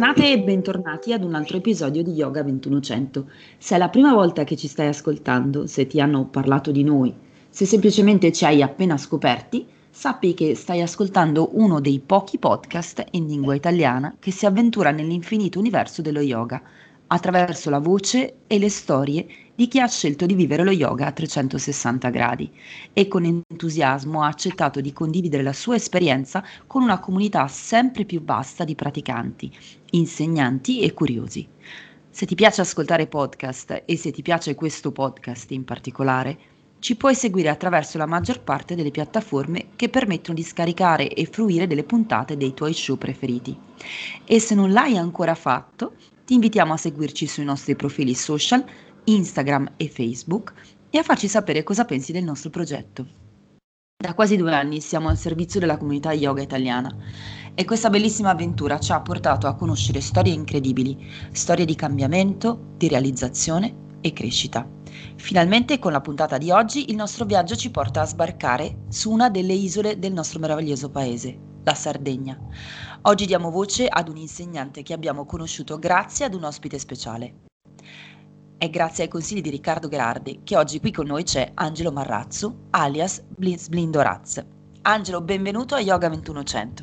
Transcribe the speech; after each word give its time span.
Bentornate 0.00 0.32
e 0.32 0.42
bentornati 0.42 1.12
ad 1.12 1.22
un 1.24 1.34
altro 1.34 1.58
episodio 1.58 2.02
di 2.02 2.12
Yoga 2.12 2.40
2100. 2.40 3.28
Se 3.58 3.74
è 3.74 3.78
la 3.78 3.90
prima 3.90 4.14
volta 4.14 4.44
che 4.44 4.56
ci 4.56 4.66
stai 4.66 4.86
ascoltando, 4.86 5.66
se 5.66 5.86
ti 5.86 6.00
hanno 6.00 6.24
parlato 6.24 6.70
di 6.70 6.82
noi, 6.82 7.14
se 7.50 7.66
semplicemente 7.66 8.32
ci 8.32 8.46
hai 8.46 8.62
appena 8.62 8.96
scoperti, 8.96 9.66
sappi 9.90 10.32
che 10.32 10.54
stai 10.54 10.80
ascoltando 10.80 11.50
uno 11.52 11.80
dei 11.80 12.00
pochi 12.00 12.38
podcast 12.38 13.04
in 13.10 13.26
lingua 13.26 13.54
italiana 13.54 14.16
che 14.18 14.30
si 14.30 14.46
avventura 14.46 14.90
nell'infinito 14.90 15.58
universo 15.58 16.00
dello 16.00 16.20
yoga, 16.20 16.62
attraverso 17.12 17.70
la 17.70 17.78
voce 17.78 18.38
e 18.46 18.58
le 18.58 18.68
storie 18.68 19.26
di 19.54 19.68
chi 19.68 19.80
ha 19.80 19.88
scelto 19.88 20.26
di 20.26 20.34
vivere 20.34 20.64
lo 20.64 20.70
yoga 20.70 21.06
a 21.06 21.12
360 21.12 22.08
gradi 22.08 22.50
e 22.92 23.08
con 23.08 23.24
entusiasmo 23.24 24.22
ha 24.22 24.28
accettato 24.28 24.80
di 24.80 24.92
condividere 24.92 25.42
la 25.42 25.52
sua 25.52 25.74
esperienza 25.74 26.42
con 26.66 26.82
una 26.82 27.00
comunità 27.00 27.46
sempre 27.48 28.04
più 28.04 28.22
vasta 28.22 28.64
di 28.64 28.74
praticanti, 28.74 29.50
insegnanti 29.90 30.80
e 30.80 30.92
curiosi. 30.94 31.46
Se 32.08 32.26
ti 32.26 32.34
piace 32.34 32.60
ascoltare 32.60 33.06
podcast 33.06 33.82
e 33.84 33.96
se 33.96 34.12
ti 34.12 34.22
piace 34.22 34.54
questo 34.54 34.92
podcast 34.92 35.50
in 35.50 35.64
particolare, 35.64 36.38
ci 36.78 36.96
puoi 36.96 37.14
seguire 37.14 37.50
attraverso 37.50 37.98
la 37.98 38.06
maggior 38.06 38.40
parte 38.40 38.74
delle 38.74 38.90
piattaforme 38.90 39.68
che 39.76 39.90
permettono 39.90 40.34
di 40.34 40.42
scaricare 40.42 41.12
e 41.12 41.26
fruire 41.26 41.66
delle 41.66 41.84
puntate 41.84 42.38
dei 42.38 42.54
tuoi 42.54 42.72
show 42.72 42.96
preferiti. 42.96 43.54
E 44.24 44.40
se 44.40 44.54
non 44.54 44.72
l'hai 44.72 44.96
ancora 44.96 45.34
fatto, 45.34 45.92
ti 46.30 46.36
invitiamo 46.36 46.72
a 46.72 46.76
seguirci 46.76 47.26
sui 47.26 47.42
nostri 47.42 47.74
profili 47.74 48.14
social, 48.14 48.64
Instagram 49.02 49.72
e 49.76 49.88
Facebook 49.88 50.52
e 50.88 50.98
a 50.98 51.02
farci 51.02 51.26
sapere 51.26 51.64
cosa 51.64 51.84
pensi 51.84 52.12
del 52.12 52.22
nostro 52.22 52.50
progetto. 52.50 53.04
Da 54.00 54.14
quasi 54.14 54.36
due 54.36 54.54
anni 54.54 54.80
siamo 54.80 55.08
al 55.08 55.18
servizio 55.18 55.58
della 55.58 55.76
comunità 55.76 56.12
yoga 56.12 56.40
italiana 56.40 56.96
e 57.52 57.64
questa 57.64 57.90
bellissima 57.90 58.30
avventura 58.30 58.78
ci 58.78 58.92
ha 58.92 59.00
portato 59.00 59.48
a 59.48 59.56
conoscere 59.56 60.00
storie 60.00 60.32
incredibili, 60.32 60.96
storie 61.32 61.64
di 61.64 61.74
cambiamento, 61.74 62.74
di 62.76 62.86
realizzazione 62.86 63.96
e 64.00 64.12
crescita. 64.12 64.64
Finalmente 65.16 65.80
con 65.80 65.90
la 65.90 66.00
puntata 66.00 66.38
di 66.38 66.52
oggi 66.52 66.90
il 66.90 66.94
nostro 66.94 67.24
viaggio 67.24 67.56
ci 67.56 67.72
porta 67.72 68.02
a 68.02 68.06
sbarcare 68.06 68.82
su 68.88 69.10
una 69.10 69.30
delle 69.30 69.54
isole 69.54 69.98
del 69.98 70.12
nostro 70.12 70.38
meraviglioso 70.38 70.90
paese, 70.90 71.36
la 71.64 71.74
Sardegna. 71.74 72.38
Oggi 73.04 73.24
diamo 73.24 73.50
voce 73.50 73.86
ad 73.86 74.10
un 74.10 74.18
insegnante 74.18 74.82
che 74.82 74.92
abbiamo 74.92 75.24
conosciuto 75.24 75.78
grazie 75.78 76.26
ad 76.26 76.34
un 76.34 76.44
ospite 76.44 76.78
speciale. 76.78 77.32
È 78.58 78.68
grazie 78.68 79.04
ai 79.04 79.08
consigli 79.08 79.40
di 79.40 79.48
Riccardo 79.48 79.88
Gherardi 79.88 80.40
che 80.44 80.54
oggi 80.58 80.80
qui 80.80 80.92
con 80.92 81.06
noi 81.06 81.22
c'è 81.22 81.50
Angelo 81.54 81.92
Marrazzo, 81.92 82.66
alias 82.70 83.24
Sblindoraz. 83.38 84.44
Angelo, 84.82 85.22
benvenuto 85.22 85.74
a 85.74 85.80
Yoga 85.80 86.08
2100. 86.08 86.82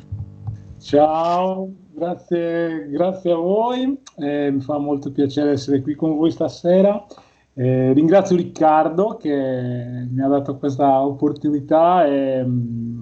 Ciao, 0.80 1.70
grazie, 1.92 2.88
grazie 2.90 3.30
a 3.30 3.36
voi, 3.36 4.02
eh, 4.16 4.50
mi 4.50 4.60
fa 4.60 4.76
molto 4.78 5.12
piacere 5.12 5.52
essere 5.52 5.80
qui 5.82 5.94
con 5.94 6.16
voi 6.16 6.32
stasera. 6.32 7.06
Eh, 7.54 7.92
ringrazio 7.92 8.34
Riccardo 8.34 9.16
che 9.16 10.06
mi 10.10 10.20
ha 10.20 10.28
dato 10.28 10.58
questa 10.58 11.04
opportunità 11.04 12.06
e 12.06 12.42
mh, 12.44 12.50
mm, 12.50 12.97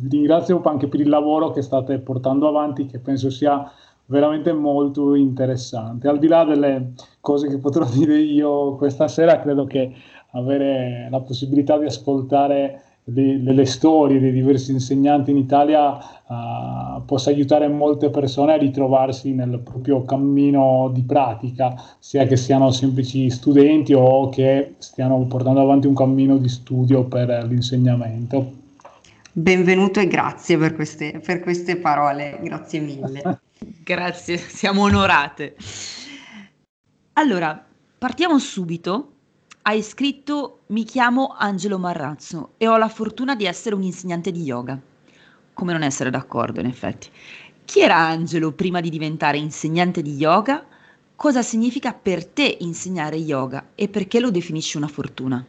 vi 0.00 0.08
ringrazio 0.08 0.60
anche 0.64 0.86
per 0.88 1.00
il 1.00 1.08
lavoro 1.08 1.50
che 1.50 1.62
state 1.62 1.98
portando 1.98 2.48
avanti, 2.48 2.86
che 2.86 2.98
penso 2.98 3.30
sia 3.30 3.70
veramente 4.06 4.52
molto 4.52 5.14
interessante. 5.14 6.08
Al 6.08 6.18
di 6.18 6.28
là 6.28 6.44
delle 6.44 6.92
cose 7.20 7.48
che 7.48 7.58
potrò 7.58 7.84
dire 7.90 8.18
io 8.18 8.76
questa 8.76 9.08
sera, 9.08 9.40
credo 9.40 9.64
che 9.66 9.92
avere 10.32 11.08
la 11.10 11.20
possibilità 11.20 11.78
di 11.78 11.86
ascoltare 11.86 12.82
le, 13.04 13.38
le, 13.38 13.64
storie 13.64 14.20
dei 14.20 14.32
diversi 14.32 14.70
insegnanti 14.70 15.30
in 15.30 15.38
Italia 15.38 15.96
uh, 15.96 17.02
possa 17.06 17.30
aiutare 17.30 17.66
molte 17.66 18.10
persone 18.10 18.52
a 18.52 18.58
ritrovarsi 18.58 19.32
nel 19.32 19.60
proprio 19.60 20.04
cammino 20.04 20.90
di 20.92 21.02
pratica, 21.02 21.74
sia 21.98 22.24
che 22.24 22.36
siano 22.36 22.70
semplici 22.70 23.30
studenti 23.30 23.94
o 23.94 24.28
che 24.28 24.74
stiano 24.76 25.18
portando 25.26 25.60
avanti 25.60 25.86
un 25.86 25.94
cammino 25.94 26.36
di 26.36 26.48
studio 26.48 27.04
per 27.04 27.46
l'insegnamento. 27.48 28.57
Benvenuto 29.32 30.00
e 30.00 30.06
grazie 30.06 30.56
per 30.56 30.74
queste, 30.74 31.20
per 31.24 31.40
queste 31.40 31.76
parole, 31.76 32.38
grazie 32.42 32.80
mille. 32.80 33.40
Grazie, 33.82 34.36
siamo 34.36 34.82
onorate. 34.82 35.56
Allora, 37.14 37.66
partiamo 37.98 38.38
subito. 38.38 39.12
Hai 39.62 39.82
scritto 39.82 40.60
Mi 40.68 40.84
chiamo 40.84 41.34
Angelo 41.36 41.78
Marrazzo 41.78 42.52
e 42.56 42.68
ho 42.68 42.76
la 42.76 42.88
fortuna 42.88 43.34
di 43.34 43.46
essere 43.46 43.74
un 43.74 43.82
insegnante 43.82 44.30
di 44.30 44.42
yoga. 44.42 44.78
Come 45.52 45.72
non 45.72 45.82
essere 45.82 46.10
d'accordo, 46.10 46.60
in 46.60 46.66
effetti. 46.66 47.08
Chi 47.64 47.80
era 47.80 47.96
Angelo 47.96 48.52
prima 48.52 48.80
di 48.80 48.90
diventare 48.90 49.38
insegnante 49.38 50.02
di 50.02 50.14
yoga? 50.14 50.64
Cosa 51.16 51.42
significa 51.42 51.92
per 51.92 52.24
te 52.24 52.58
insegnare 52.60 53.16
yoga 53.16 53.70
e 53.74 53.88
perché 53.88 54.20
lo 54.20 54.30
definisci 54.30 54.76
una 54.76 54.88
fortuna? 54.88 55.44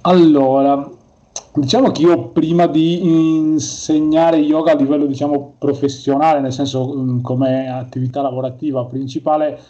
Allora, 0.00 1.02
Diciamo 1.56 1.92
che 1.92 2.02
io 2.02 2.30
prima 2.30 2.66
di 2.66 3.36
insegnare 3.36 4.38
yoga 4.38 4.72
a 4.72 4.74
livello 4.74 5.06
diciamo, 5.06 5.54
professionale, 5.56 6.40
nel 6.40 6.52
senso 6.52 6.96
mm, 6.96 7.20
come 7.20 7.68
attività 7.68 8.22
lavorativa 8.22 8.84
principale, 8.86 9.60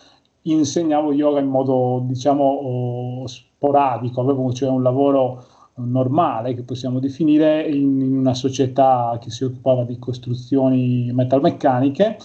insegnavo 0.43 1.13
yoga 1.13 1.41
in 1.41 1.49
modo 1.49 2.03
diciamo 2.07 3.25
sporadico, 3.27 4.23
avevo 4.23 4.51
cioè 4.55 4.71
un 4.71 4.83
lavoro 4.83 5.45
normale 5.75 6.55
che 6.55 6.63
possiamo 6.63 7.01
definire 7.01 7.69
in, 7.69 8.01
in 8.01 8.17
una 8.17 8.33
società 8.33 9.19
che 9.21 9.31
si 9.31 9.45
occupava 9.45 9.85
di 9.85 9.99
costruzioni 9.99 11.11
metalmeccaniche 11.13 12.17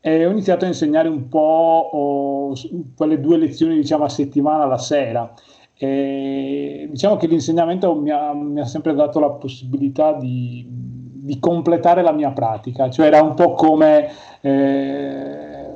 e 0.00 0.26
ho 0.26 0.30
iniziato 0.30 0.66
a 0.66 0.68
insegnare 0.68 1.08
un 1.08 1.28
po' 1.28 1.88
oh, 1.90 2.52
quelle 2.94 3.18
due 3.18 3.38
lezioni 3.38 3.76
diciamo 3.76 4.04
a 4.04 4.10
settimana 4.10 4.66
la 4.66 4.78
sera 4.78 5.32
e 5.78 6.86
diciamo 6.90 7.16
che 7.16 7.26
l'insegnamento 7.26 7.94
mi 7.94 8.10
ha, 8.10 8.32
mi 8.32 8.60
ha, 8.60 8.64
sempre 8.64 8.94
dato 8.94 9.20
la 9.20 9.30
possibilità 9.30 10.14
di, 10.14 10.66
di, 10.66 11.38
completare 11.38 12.00
la 12.00 12.12
mia 12.12 12.30
pratica, 12.30 12.88
cioè 12.88 13.06
era 13.06 13.20
un 13.20 13.34
po' 13.34 13.52
come 13.52 14.08
eh, 14.40 15.66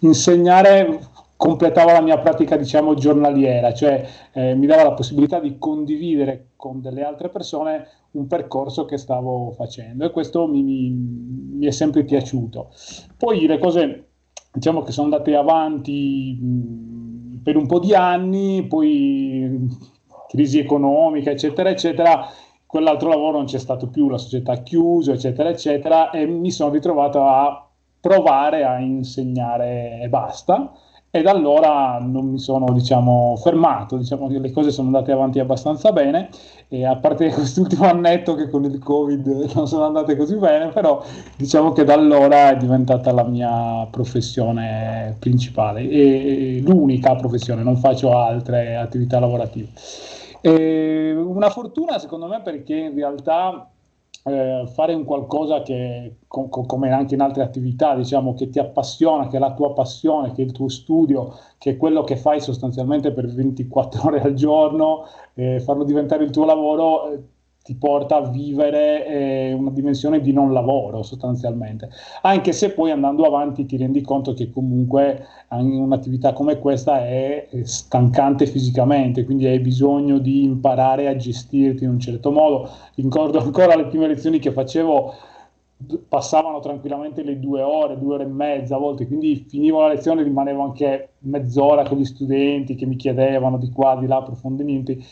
insegnare 0.00 1.00
completava 1.36 1.92
la 1.92 2.00
mia 2.00 2.18
pratica 2.18 2.56
diciamo 2.56 2.94
giornaliera, 2.94 3.74
cioè 3.74 4.06
eh, 4.32 4.54
mi 4.54 4.66
dava 4.66 4.84
la 4.84 4.92
possibilità 4.92 5.40
di 5.40 5.56
condividere 5.58 6.50
con 6.54 6.80
delle 6.80 7.02
altre 7.02 7.28
persone 7.28 7.88
un 8.12 8.28
percorso 8.28 8.84
che 8.84 8.96
stavo 8.98 9.50
facendo 9.50 10.04
e 10.04 10.10
questo 10.12 10.46
mi, 10.46 10.62
mi, 10.62 10.90
mi 10.90 11.66
è 11.66 11.72
sempre 11.72 12.04
piaciuto. 12.04 12.70
Poi 13.16 13.46
le 13.46 13.58
cose 13.58 14.06
diciamo 14.52 14.82
che 14.82 14.92
sono 14.92 15.06
andate 15.06 15.34
avanti 15.34 16.38
per 17.44 17.56
un 17.56 17.66
po' 17.66 17.78
di 17.78 17.94
anni, 17.94 18.66
poi 18.66 19.68
crisi 20.28 20.58
economica, 20.58 21.30
eccetera, 21.30 21.68
eccetera, 21.68 22.26
quell'altro 22.66 23.10
lavoro 23.10 23.36
non 23.36 23.46
c'è 23.46 23.58
stato 23.58 23.88
più, 23.88 24.08
la 24.08 24.18
società 24.18 24.52
ha 24.52 24.62
chiuso, 24.62 25.12
eccetera, 25.12 25.50
eccetera, 25.50 26.10
e 26.10 26.26
mi 26.26 26.50
sono 26.50 26.72
ritrovato 26.72 27.24
a 27.24 27.68
provare 28.00 28.64
a 28.64 28.80
insegnare 28.80 30.00
e 30.02 30.08
basta 30.08 30.72
e 31.16 31.22
da 31.22 31.30
allora 31.30 32.00
non 32.00 32.26
mi 32.26 32.40
sono 32.40 32.72
diciamo, 32.72 33.36
fermato, 33.36 33.96
diciamo 33.96 34.26
che 34.26 34.40
le 34.40 34.50
cose 34.50 34.72
sono 34.72 34.88
andate 34.88 35.12
avanti 35.12 35.38
abbastanza 35.38 35.92
bene 35.92 36.28
e 36.66 36.84
a 36.84 36.96
parte 36.96 37.30
quest'ultimo 37.30 37.84
annetto 37.84 38.34
che 38.34 38.50
con 38.50 38.64
il 38.64 38.80
covid 38.80 39.52
non 39.54 39.68
sono 39.68 39.84
andate 39.84 40.16
così 40.16 40.34
bene, 40.34 40.70
però 40.70 41.00
diciamo 41.36 41.70
che 41.70 41.84
da 41.84 41.94
allora 41.94 42.50
è 42.50 42.56
diventata 42.56 43.12
la 43.12 43.22
mia 43.22 43.86
professione 43.92 45.14
principale 45.20 45.88
e 45.88 46.60
l'unica 46.64 47.14
professione, 47.14 47.62
non 47.62 47.76
faccio 47.76 48.18
altre 48.18 48.74
attività 48.74 49.20
lavorative. 49.20 49.68
E 50.40 51.14
una 51.16 51.48
fortuna 51.48 52.00
secondo 52.00 52.26
me 52.26 52.40
perché 52.42 52.74
in 52.74 52.94
realtà 52.96 53.68
eh, 54.22 54.64
fare 54.72 54.94
un 54.94 55.04
qualcosa 55.04 55.62
che, 55.62 56.16
com- 56.26 56.48
come 56.48 56.90
anche 56.90 57.14
in 57.14 57.20
altre 57.20 57.42
attività, 57.42 57.94
diciamo, 57.94 58.34
che 58.34 58.48
ti 58.48 58.58
appassiona, 58.58 59.26
che 59.28 59.36
è 59.36 59.40
la 59.40 59.52
tua 59.52 59.72
passione, 59.72 60.32
che 60.32 60.42
è 60.42 60.44
il 60.44 60.52
tuo 60.52 60.68
studio, 60.68 61.34
che 61.58 61.72
è 61.72 61.76
quello 61.76 62.04
che 62.04 62.16
fai 62.16 62.40
sostanzialmente 62.40 63.12
per 63.12 63.26
24 63.26 64.02
ore 64.08 64.20
al 64.20 64.34
giorno, 64.34 65.04
eh, 65.34 65.60
farlo 65.60 65.84
diventare 65.84 66.24
il 66.24 66.30
tuo 66.30 66.44
lavoro, 66.44 67.10
eh, 67.12 67.22
ti 67.64 67.74
porta 67.76 68.16
a 68.16 68.28
vivere 68.28 69.06
eh, 69.06 69.52
una 69.54 69.70
dimensione 69.70 70.20
di 70.20 70.34
non 70.34 70.52
lavoro 70.52 71.02
sostanzialmente, 71.02 71.88
anche 72.20 72.52
se 72.52 72.72
poi 72.72 72.90
andando 72.90 73.24
avanti 73.24 73.64
ti 73.64 73.78
rendi 73.78 74.02
conto 74.02 74.34
che 74.34 74.50
comunque 74.50 75.24
un'attività 75.48 76.34
come 76.34 76.58
questa 76.58 77.06
è 77.06 77.48
stancante 77.62 78.46
fisicamente, 78.46 79.24
quindi 79.24 79.46
hai 79.46 79.60
bisogno 79.60 80.18
di 80.18 80.42
imparare 80.42 81.08
a 81.08 81.16
gestirti 81.16 81.84
in 81.84 81.90
un 81.90 82.00
certo 82.00 82.30
modo. 82.30 82.68
Ricordo 82.96 83.38
ancora 83.38 83.76
le 83.76 83.86
prime 83.86 84.08
lezioni 84.08 84.38
che 84.40 84.52
facevo 84.52 85.14
passavano 86.08 86.60
tranquillamente 86.60 87.22
le 87.22 87.38
due 87.38 87.62
ore, 87.62 87.98
due 87.98 88.14
ore 88.14 88.24
e 88.24 88.28
mezza 88.28 88.76
a 88.76 88.78
volte, 88.78 89.06
quindi 89.06 89.44
finivo 89.48 89.80
la 89.80 89.88
lezione 89.88 90.20
e 90.20 90.24
rimanevo 90.24 90.62
anche 90.62 91.14
mezz'ora 91.20 91.82
con 91.88 91.98
gli 91.98 92.04
studenti 92.04 92.74
che 92.74 92.86
mi 92.86 92.96
chiedevano 92.96 93.56
di 93.58 93.70
qua, 93.70 93.96
di 93.98 94.06
là 94.06 94.16
approfondimenti 94.16 95.02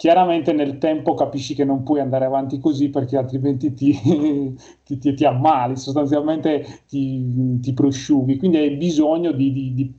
chiaramente 0.00 0.54
nel 0.54 0.78
tempo 0.78 1.12
capisci 1.12 1.54
che 1.54 1.66
non 1.66 1.82
puoi 1.82 2.00
andare 2.00 2.24
avanti 2.24 2.58
così 2.58 2.88
perché 2.88 3.18
altrimenti 3.18 3.74
ti, 3.74 3.92
ti, 4.82 4.96
ti, 4.96 5.12
ti 5.12 5.24
ammali, 5.26 5.76
sostanzialmente 5.76 6.84
ti, 6.88 7.60
ti, 7.60 7.74
prosciughi, 7.74 8.38
quindi 8.38 8.56
hai 8.56 8.70
bisogno 8.76 9.30
di, 9.30 9.52
di, 9.52 9.74
di 9.74 9.94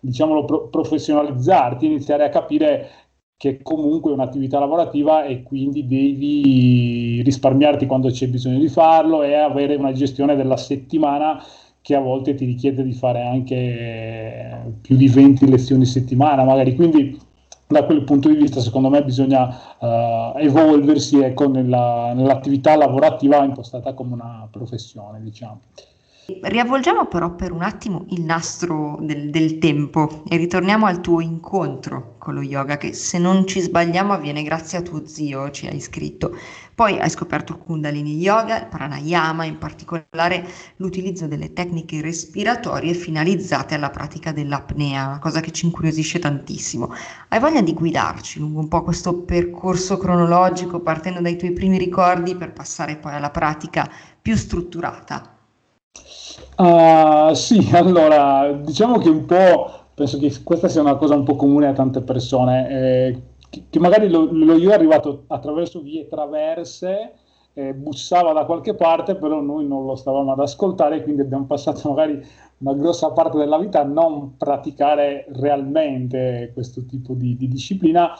diciamolo, 0.00 0.44
pro, 0.44 0.66
professionalizzarti, 0.66 1.86
iniziare 1.86 2.24
a 2.24 2.30
capire 2.30 2.88
che 3.36 3.62
comunque 3.62 4.10
è 4.10 4.14
un'attività 4.14 4.58
lavorativa 4.58 5.22
e 5.22 5.44
quindi 5.44 5.86
devi 5.86 7.22
risparmiarti 7.22 7.86
quando 7.86 8.08
c'è 8.10 8.26
bisogno 8.26 8.58
di 8.58 8.68
farlo 8.68 9.22
e 9.22 9.34
avere 9.34 9.76
una 9.76 9.92
gestione 9.92 10.34
della 10.34 10.56
settimana 10.56 11.40
che 11.80 11.94
a 11.94 12.00
volte 12.00 12.34
ti 12.34 12.44
richiede 12.44 12.82
di 12.82 12.92
fare 12.92 13.22
anche 13.22 14.74
più 14.80 14.96
di 14.96 15.06
20 15.06 15.48
lezioni 15.48 15.84
a 15.84 15.86
settimana, 15.86 16.42
magari. 16.42 16.74
Quindi 16.74 17.28
da 17.70 17.84
quel 17.84 18.02
punto 18.02 18.28
di 18.28 18.34
vista 18.34 18.60
secondo 18.60 18.90
me 18.90 19.04
bisogna 19.04 19.46
uh, 19.78 20.36
evolversi 20.38 21.20
ecco, 21.20 21.48
nella, 21.48 22.12
nell'attività 22.14 22.74
lavorativa 22.76 23.44
impostata 23.44 23.94
come 23.94 24.14
una 24.14 24.48
professione, 24.50 25.22
diciamo. 25.22 25.60
Riavvolgiamo 26.42 27.06
però 27.06 27.34
per 27.34 27.50
un 27.50 27.62
attimo 27.62 28.04
il 28.10 28.22
nastro 28.22 28.98
del, 29.00 29.30
del, 29.30 29.58
tempo 29.58 30.22
e 30.28 30.36
ritorniamo 30.36 30.86
al 30.86 31.00
tuo 31.00 31.20
incontro 31.20 32.16
con 32.18 32.34
lo 32.34 32.42
yoga 32.42 32.76
che 32.76 32.92
se 32.92 33.18
non 33.18 33.46
ci 33.46 33.60
sbagliamo 33.60 34.12
avviene 34.12 34.42
grazie 34.42 34.78
a 34.78 34.82
tuo 34.82 35.06
zio, 35.06 35.50
ci 35.50 35.66
hai 35.66 35.80
scritto. 35.80 36.36
Poi 36.74 36.98
hai 36.98 37.10
scoperto 37.10 37.52
il 37.52 37.58
Kundalini 37.58 38.16
Yoga, 38.16 38.60
il 38.60 38.66
Pranayama, 38.66 39.44
in 39.44 39.58
particolare 39.58 40.46
l'utilizzo 40.76 41.26
delle 41.26 41.52
tecniche 41.52 42.00
respiratorie 42.00 42.94
finalizzate 42.94 43.74
alla 43.74 43.90
pratica 43.90 44.32
dell'apnea, 44.32 45.06
una 45.06 45.18
cosa 45.18 45.40
che 45.40 45.50
ci 45.50 45.66
incuriosisce 45.66 46.18
tantissimo. 46.18 46.92
Hai 47.28 47.40
voglia 47.40 47.62
di 47.62 47.74
guidarci 47.74 48.38
lungo 48.38 48.60
un 48.60 48.68
po' 48.68 48.82
questo 48.82 49.22
percorso 49.22 49.96
cronologico 49.98 50.80
partendo 50.80 51.20
dai 51.20 51.36
tuoi 51.36 51.52
primi 51.52 51.78
ricordi 51.78 52.36
per 52.36 52.52
passare 52.52 52.96
poi 52.96 53.14
alla 53.14 53.30
pratica 53.30 53.90
più 54.20 54.36
strutturata? 54.36 55.38
Uh, 56.56 57.32
sì, 57.34 57.68
allora 57.72 58.52
diciamo 58.52 58.98
che 58.98 59.08
un 59.08 59.24
po' 59.24 59.80
penso 60.00 60.18
che 60.18 60.32
questa 60.42 60.68
sia 60.68 60.80
una 60.80 60.96
cosa 60.96 61.14
un 61.14 61.24
po' 61.24 61.36
comune 61.36 61.66
a 61.66 61.72
tante 61.74 62.00
persone, 62.00 62.70
eh, 62.70 63.22
che, 63.68 63.78
magari 63.78 64.08
lo, 64.08 64.28
lo, 64.32 64.56
io 64.56 64.70
è 64.70 64.74
arrivato 64.74 65.24
attraverso 65.26 65.82
vie 65.82 66.08
traverse, 66.08 67.12
eh, 67.52 67.74
bussava 67.74 68.32
da 68.32 68.46
qualche 68.46 68.74
parte, 68.74 69.16
però 69.16 69.42
noi 69.42 69.66
non 69.66 69.84
lo 69.84 69.96
stavamo 69.96 70.32
ad 70.32 70.40
ascoltare, 70.40 71.02
quindi 71.02 71.20
abbiamo 71.20 71.44
passato 71.44 71.86
magari 71.92 72.24
una 72.58 72.74
grossa 72.74 73.10
parte 73.10 73.36
della 73.36 73.58
vita 73.58 73.80
a 73.80 73.84
non 73.84 74.36
praticare 74.38 75.26
realmente 75.32 76.50
questo 76.54 76.86
tipo 76.86 77.12
di, 77.12 77.36
di 77.36 77.48
disciplina, 77.48 78.12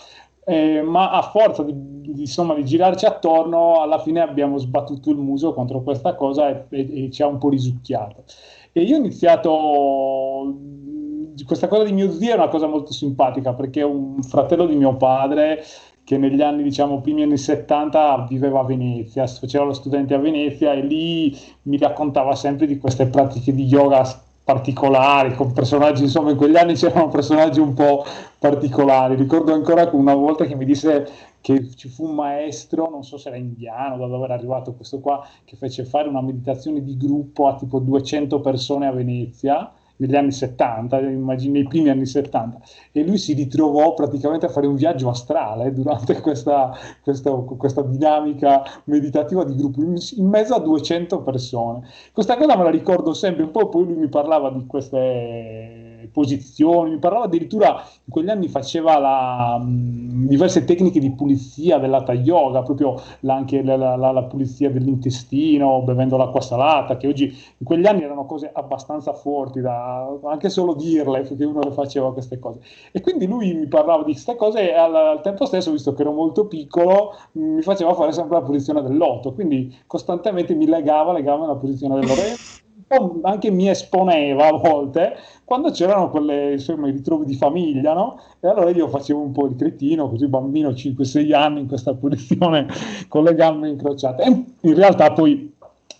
eh, 0.45 0.83
ma 0.83 1.11
a 1.11 1.23
forza 1.23 1.63
di, 1.63 1.73
di, 1.75 2.21
insomma, 2.21 2.55
di, 2.55 2.65
girarci 2.65 3.07
attorno, 3.07 3.81
alla 3.81 3.99
fine 3.99 4.21
abbiamo 4.21 4.59
sbattuto 4.59 5.11
il 5.11 5.17
muso 5.17 5.53
contro 5.53 5.83
questa 5.83 6.15
cosa 6.15 6.49
e, 6.49 6.65
e, 6.71 7.05
e 7.05 7.11
ci 7.11 7.23
ha 7.23 7.27
un 7.27 7.39
po' 7.39 7.49
risucchiato. 7.49 8.25
E 8.73 8.83
io 8.83 8.97
ho 8.97 8.99
iniziato 8.99 10.55
questa 11.45 11.69
cosa 11.69 11.85
di 11.85 11.93
mio 11.93 12.13
zio 12.13 12.33
è 12.33 12.35
una 12.35 12.49
cosa 12.49 12.67
molto 12.67 12.93
simpatica 12.93 13.55
perché 13.55 13.81
è 13.81 13.85
un 13.85 14.23
fratello 14.23 14.67
di 14.67 14.77
mio 14.77 14.97
padre 14.97 15.65
che 16.05 16.19
negli 16.19 16.43
anni, 16.43 16.63
diciamo, 16.63 17.01
primi 17.01 17.23
anni 17.23 17.37
70 17.37 18.27
viveva 18.29 18.61
a 18.61 18.65
Venezia, 18.65 19.27
faceva 19.27 19.65
lo 19.65 19.73
studente 19.73 20.15
a 20.15 20.19
Venezia 20.19 20.73
e 20.73 20.83
lì 20.83 21.37
mi 21.63 21.79
raccontava 21.79 22.35
sempre 22.35 22.67
di 22.67 22.79
queste 22.79 23.07
pratiche 23.07 23.55
di 23.55 23.65
yoga 23.65 24.05
particolari, 24.43 25.35
con 25.35 25.53
personaggi, 25.53 26.03
insomma 26.03 26.31
in 26.31 26.37
quegli 26.37 26.57
anni 26.57 26.75
c'erano 26.75 27.09
personaggi 27.09 27.61
un 27.61 27.75
po' 27.75 28.05
particolari. 28.39 29.15
Ricordo 29.15 29.53
ancora 29.53 29.89
una 29.93 30.15
volta 30.15 30.45
che 30.45 30.55
mi 30.55 30.65
disse 30.65 31.09
che 31.41 31.71
ci 31.75 31.89
fu 31.89 32.05
un 32.05 32.15
maestro, 32.15 32.89
non 32.91 33.05
so 33.05 33.17
se 33.17 33.29
era 33.29 33.37
indiano, 33.37 33.97
da 33.97 34.07
dove 34.07 34.25
era 34.25 34.35
arrivato 34.35 34.75
questo 34.75 35.01
qua, 35.01 35.27
che 35.45 35.57
fece 35.57 35.85
fare 35.85 36.09
una 36.09 36.23
meditazione 36.23 36.83
di 36.83 36.97
gruppo 36.97 37.47
a 37.47 37.55
tipo 37.55 37.79
200 37.79 38.41
persone 38.41 38.87
a 38.87 38.93
Venezia 38.93 39.73
negli 40.01 40.17
anni 40.17 40.33
70, 40.33 41.01
immagino 41.01 41.53
nei 41.55 41.67
primi 41.67 41.91
anni 41.91 42.07
70, 42.07 42.61
e 42.93 43.05
lui 43.05 43.19
si 43.19 43.35
ritrovò 43.35 43.95
praticamente 43.95 44.47
a 44.47 44.49
fare 44.49 44.67
un 44.67 44.75
viaggio 44.75 45.09
astrale 45.09 45.73
durante 45.73 46.19
questa, 46.21 46.73
questa, 47.03 47.31
questa 47.33 47.83
dinamica 47.83 48.63
meditativa 48.85 49.45
di 49.45 49.55
gruppo, 49.55 49.83
in, 49.83 49.97
mezzo 50.27 50.55
a 50.55 50.61
200 50.61 51.23
persone. 51.23 51.89
Questa 52.13 52.37
cosa 52.37 52.57
me 52.57 52.65
la 52.65 52.71
ricordo 52.71 53.13
sempre 53.13 53.45
un 53.45 53.51
po', 53.51 53.69
poi 53.69 53.85
lui 53.85 53.97
mi 53.97 54.09
parlava 54.09 54.51
di 54.51 54.67
queste 54.67 55.90
posizioni, 56.09 56.91
mi 56.91 56.99
parlava 56.99 57.25
addirittura 57.25 57.85
in 58.05 58.13
quegli 58.13 58.29
anni 58.29 58.49
faceva 58.49 58.99
la, 58.99 59.59
mh, 59.59 60.27
diverse 60.27 60.65
tecniche 60.65 61.01
di 61.01 61.11
pulizia 61.13 61.79
dell'ata 61.79 62.13
yoga, 62.13 62.63
proprio 62.63 63.01
la, 63.21 63.35
anche 63.35 63.63
la, 63.63 63.77
la, 63.77 63.97
la, 63.97 64.23
pulizia 64.25 64.71
dell'intestino, 64.71 65.83
bevendo 65.83 66.17
l'acqua 66.17 66.41
salata, 66.41 66.97
che 66.97 67.07
oggi 67.07 67.25
in 67.27 67.67
quegli 67.67 67.87
anni 67.87 68.03
erano 68.03 68.27
cose 68.27 68.51
abbastanza 68.53 69.13
forti 69.13 69.61
da 69.61 70.09
anche 70.25 70.49
solo 70.49 70.75
dirle, 70.75 71.23
perché 71.23 71.45
uno 71.45 71.61
le 71.61 71.73
faceva 71.73 72.13
queste 72.13 72.39
cose. 72.39 72.61
E 72.93 73.01
quindi 73.01 73.27
lui 73.27 73.53
mi 73.55 73.67
parlava 73.67 74.05
di 74.05 74.13
queste 74.13 74.37
cose 74.37 74.71
e 74.71 74.75
al, 74.75 74.95
al 74.95 75.21
tempo 75.23 75.45
stesso, 75.47 75.71
visto 75.71 75.95
che 75.95 76.03
ero 76.03 76.13
molto 76.13 76.47
piccolo, 76.47 77.15
mi 77.33 77.63
faceva 77.63 77.95
fare 77.95 78.13
sempre 78.13 78.39
la 78.39 78.45
posizione 78.45 78.83
del 78.83 78.97
loto, 78.97 79.33
quindi 79.33 79.77
costantemente 79.87 80.55
mi 80.55 80.67
legava, 80.67 81.13
legava 81.13 81.41
nella 81.41 81.57
posizione 81.57 82.01
dell'orecchio 82.01 82.61
anche 83.23 83.51
mi 83.51 83.69
esponeva 83.69 84.49
a 84.49 84.53
volte 84.53 85.17
quando 85.45 85.71
c'erano 85.71 86.11
quelle, 86.11 86.53
insomma, 86.53 86.89
i 86.89 86.93
ritrovi 86.93 87.25
di 87.25 87.35
famiglia, 87.35 87.93
no? 87.93 88.21
E 88.41 88.49
allora 88.49 88.71
io 88.71 88.89
facevo 88.89 89.21
un 89.21 89.33
po' 89.33 89.47
il 89.47 89.57
cretino, 89.57 90.09
così 90.09 90.27
bambino 90.27 90.71
5-6 90.71 91.35
anni 91.35 91.61
in 91.61 91.69
questa 91.69 91.95
posizione 91.95 92.67
con 93.09 93.25
le 93.25 93.35
gambe 93.35 93.69
incrociate. 93.69 94.23
E 94.23 94.45
in 94.61 94.75
realtà 94.75 95.13
poi 95.13 95.55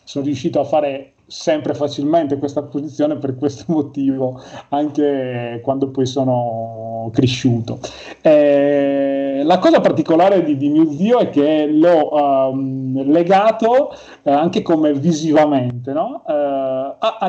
sono 0.05 0.25
riuscito 0.25 0.59
a 0.61 0.65
fare 0.65 1.10
sempre 1.31 1.75
facilmente 1.75 2.39
questa 2.39 2.63
posizione 2.65 3.17
per 3.17 3.37
questo 3.37 3.65
motivo, 3.73 4.41
anche 4.71 5.61
quando 5.63 5.91
poi 5.91 6.05
sono 6.05 7.09
cresciuto. 7.13 7.79
Eh, 8.21 9.43
la 9.45 9.59
cosa 9.59 9.81
particolare 9.81 10.43
di, 10.45 10.57
di, 10.57 10.69
mio 10.69 10.91
zio 10.91 11.19
è 11.21 11.31
che 11.31 11.67
l'ho 11.67 12.51
um, 12.51 13.11
legato 13.11 13.93
eh, 14.23 14.31
anche 14.31 14.61
come 14.63 14.93
visivamente 14.93 15.93
no? 15.93 16.25
eh, 16.27 16.33
a, 16.33 17.19
a. 17.21 17.29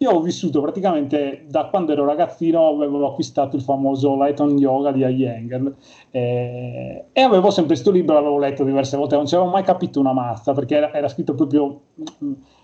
Io 0.00 0.10
ho 0.10 0.20
vissuto 0.20 0.60
praticamente 0.60 1.44
da 1.48 1.66
quando 1.66 1.90
ero 1.90 2.04
ragazzino, 2.04 2.68
avevo 2.68 3.08
acquistato 3.08 3.56
il 3.56 3.62
famoso 3.62 4.14
Light 4.16 4.38
on 4.38 4.56
Yoga 4.56 4.92
di 4.92 5.00
Iyengar 5.00 5.72
eh, 6.12 7.06
e 7.12 7.20
avevo 7.20 7.50
sempre 7.50 7.74
questo 7.74 7.90
libro, 7.90 8.14
l'avevo 8.14 8.38
letto 8.38 8.62
diverse 8.62 8.96
volte, 8.96 9.16
non 9.16 9.26
ci 9.26 9.34
avevo 9.34 9.50
mai 9.50 9.64
capito 9.64 9.98
una 9.98 10.12
mazza 10.12 10.52
perché 10.52 10.76
era, 10.76 10.92
era 10.92 11.08
scritto 11.08 11.34
proprio 11.34 11.80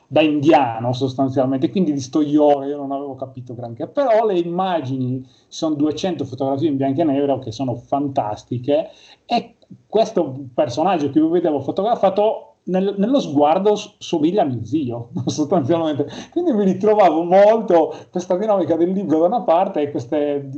da 0.09 0.21
indiano 0.21 0.93
sostanzialmente, 0.93 1.71
quindi 1.71 1.93
di 1.93 2.01
sto 2.01 2.23
yoga 2.23 2.67
io 2.67 2.77
non 2.77 2.93
avevo 2.93 3.15
capito 3.15 3.55
granché, 3.55 3.87
però 3.87 4.25
le 4.27 4.39
immagini, 4.39 5.27
sono 5.49 5.75
200 5.75 6.25
fotografie 6.25 6.69
in 6.69 6.77
bianco 6.77 7.01
e 7.01 7.05
nero 7.05 7.39
che 7.39 7.53
sono 7.53 7.75
fantastiche 7.75 8.91
e 9.25 9.57
questo 9.87 10.47
personaggio 10.55 11.11
che 11.11 11.19
io 11.19 11.29
vedevo 11.29 11.61
fotografato 11.61 12.54
nel, 12.65 12.95
nello 12.97 13.21
sguardo 13.21 13.75
somiglia 13.99 14.43
a 14.43 14.45
mio 14.45 14.65
zio, 14.65 15.11
sostanzialmente. 15.27 16.07
Quindi 16.31 16.53
mi 16.53 16.65
ritrovavo 16.65 17.23
molto 17.23 17.95
questa 18.11 18.37
dinamica 18.37 18.77
del 18.77 18.91
libro 18.91 19.21
da 19.21 19.27
una 19.27 19.43
parte 19.43 19.81
e 19.81 19.91
queste, 19.91 20.49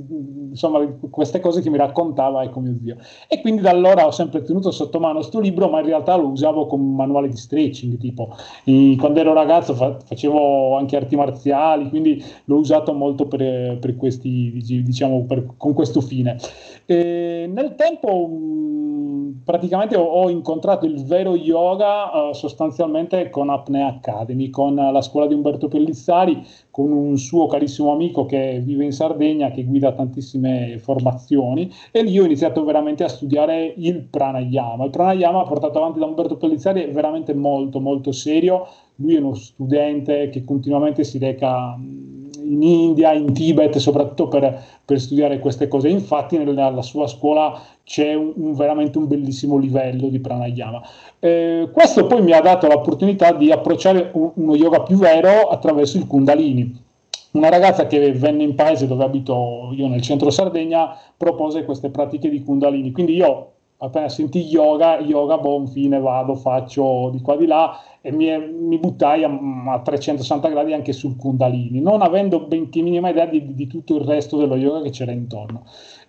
insomma, 0.50 0.86
queste 1.10 1.40
cose 1.40 1.60
che 1.62 1.70
mi 1.70 1.78
raccontava 1.78 2.42
ecco 2.42 2.60
mio 2.60 2.76
zio. 2.82 2.96
E 3.28 3.40
quindi 3.40 3.62
da 3.62 3.70
allora 3.70 4.06
ho 4.06 4.10
sempre 4.10 4.42
tenuto 4.42 4.70
sotto 4.70 5.00
mano 5.00 5.18
questo 5.18 5.40
libro, 5.40 5.68
ma 5.68 5.80
in 5.80 5.86
realtà 5.86 6.16
lo 6.16 6.28
usavo 6.28 6.66
come 6.66 6.94
manuale 6.94 7.28
di 7.28 7.36
stretching, 7.36 7.98
tipo 7.98 8.34
e 8.64 8.96
quando 8.98 9.20
ero 9.20 9.32
ragazzo 9.32 9.74
fa, 9.74 9.98
facevo 9.98 10.76
anche 10.76 10.96
arti 10.96 11.16
marziali, 11.16 11.88
quindi 11.88 12.22
l'ho 12.44 12.56
usato 12.56 12.92
molto 12.92 13.26
per, 13.26 13.78
per 13.78 13.96
questi, 13.96 14.60
diciamo, 14.84 15.24
per, 15.24 15.54
con 15.56 15.72
questo 15.72 16.00
fine. 16.00 16.36
E 16.84 17.50
nel 17.52 17.74
tempo 17.74 19.25
praticamente 19.44 19.96
ho, 19.96 20.04
ho, 20.04 20.30
incontrato 20.30 20.86
il 20.86 21.04
vero 21.04 21.34
yoga 21.34 22.28
uh, 22.28 22.32
sostanzialmente 22.32 23.30
con 23.30 23.50
Apnea 23.50 23.88
Academy, 23.88 24.50
con 24.50 24.74
la 24.74 25.02
scuola 25.02 25.26
di 25.26 25.34
Umberto 25.34 25.68
Pellizzari, 25.68 26.44
con 26.70 26.90
un 26.92 27.16
suo 27.18 27.46
carissimo 27.46 27.92
amico 27.92 28.26
che 28.26 28.60
vive 28.62 28.84
in 28.84 28.92
Sardegna, 28.92 29.50
che 29.50 29.64
guida 29.64 29.92
tantissime 29.92 30.78
formazioni 30.78 31.70
e 31.90 32.02
lì 32.02 32.18
ho 32.18 32.24
iniziato 32.24 32.64
veramente 32.64 33.04
a 33.04 33.08
studiare 33.08 33.74
il 33.76 34.02
pranayama. 34.02 34.84
Il 34.84 34.90
pranayama 34.90 35.44
portato 35.44 35.78
avanti 35.78 35.98
da 35.98 36.06
Umberto 36.06 36.36
Pellizzari 36.36 36.82
è 36.82 36.90
veramente 36.90 37.34
molto 37.34 37.80
molto 37.80 38.12
serio, 38.12 38.66
lui 38.96 39.16
è 39.16 39.18
uno 39.18 39.34
studente 39.34 40.30
che 40.30 40.44
continuamente 40.44 41.04
si 41.04 41.18
reca 41.18 41.76
in 41.78 42.62
India, 42.62 43.12
in 43.12 43.32
Tibet, 43.32 43.76
soprattutto 43.78 44.28
per, 44.28 44.62
per 44.84 45.00
studiare 45.00 45.38
queste 45.38 45.68
cose. 45.68 45.88
Infatti 45.88 46.38
nella 46.38 46.82
sua 46.82 47.06
scuola 47.06 47.60
c'è 47.82 48.14
un, 48.14 48.32
un, 48.36 48.54
veramente 48.54 48.98
un 48.98 49.08
bellissimo 49.08 49.58
livello 49.58 50.08
di 50.08 50.20
pranayama. 50.20 50.80
Eh, 51.18 51.68
questo 51.72 52.06
poi 52.06 52.22
mi 52.22 52.32
ha 52.32 52.40
dato 52.40 52.68
l'opportunità 52.68 53.32
di 53.32 53.50
approcciare 53.50 54.10
un, 54.12 54.30
uno 54.34 54.54
yoga 54.54 54.82
più 54.82 54.96
vero 54.96 55.48
attraverso 55.48 55.98
il 55.98 56.06
kundalini. 56.06 56.84
una 57.32 57.48
ragazza 57.48 57.86
che 57.86 58.12
venne 58.12 58.42
in 58.42 58.54
paese 58.54 58.86
dove 58.86 59.04
abito 59.04 59.70
io 59.72 59.88
nel 59.88 60.00
centro 60.00 60.30
Sardegna 60.30 60.96
propose 61.16 61.64
queste 61.64 61.90
pratiche 61.90 62.28
di 62.28 62.42
Kundalini. 62.42 62.92
Quindi 62.92 63.14
io 63.14 63.52
appena 63.78 64.08
sentì 64.08 64.46
yoga, 64.46 65.00
yoga, 65.00 65.38
buon 65.38 65.66
fine, 65.66 66.00
vado, 66.00 66.34
faccio 66.34 67.10
di 67.12 67.20
qua 67.20 67.36
di 67.36 67.46
là 67.46 67.78
e 68.00 68.10
mi, 68.10 68.26
mi 68.38 68.78
buttai 68.78 69.24
a, 69.24 69.38
a, 69.72 69.80
360 69.80 70.48
gradi 70.48 70.72
anche 70.72 70.92
sul 70.92 71.16
Kundalini, 71.16 71.80
non 71.80 72.02
avendo 72.02 72.40
benché 72.40 72.80
minima 72.80 73.10
idea 73.10 73.26
di, 73.26 73.54
di 73.54 73.66
tutto 73.66 73.96
il 73.96 74.04
resto 74.04 74.36
dello 74.36 74.56
yoga 74.56 74.82
che 74.82 74.90
c'era 74.90 75.12
intorno. 75.12 75.64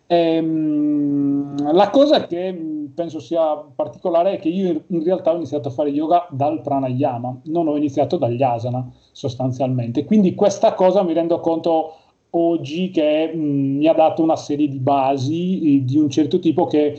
Ehm, 0.10 1.74
la 1.74 1.90
cosa 1.90 2.26
che 2.28 2.90
penso 2.96 3.20
sia 3.20 3.58
particolare 3.76 4.34
è 4.34 4.40
che 4.40 4.48
io 4.48 4.84
in 4.88 5.04
realtà 5.04 5.32
ho 5.32 5.36
iniziato 5.36 5.68
a 5.68 5.72
fare 5.72 5.90
yoga 5.90 6.28
dal 6.32 6.62
pranayama, 6.62 7.42
non 7.46 7.68
ho 7.68 7.76
iniziato 7.76 8.16
dagli 8.18 8.42
asana 8.42 8.90
sostanzialmente. 9.12 10.06
Quindi 10.06 10.34
questa 10.34 10.74
cosa 10.74 11.04
mi 11.04 11.14
rendo 11.14 11.40
conto 11.42 11.96
oggi 12.32 12.90
che 12.90 13.32
mh, 13.34 13.40
mi 13.40 13.88
ha 13.88 13.94
dato 13.94 14.24
una 14.24 14.36
serie 14.36 14.68
di 14.68 14.80
basi 14.80 15.84
di 15.84 15.98
un 15.98 16.10
certo 16.10 16.40
tipo 16.40 16.68
che 16.68 16.98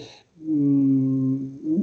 mh, 0.50 1.82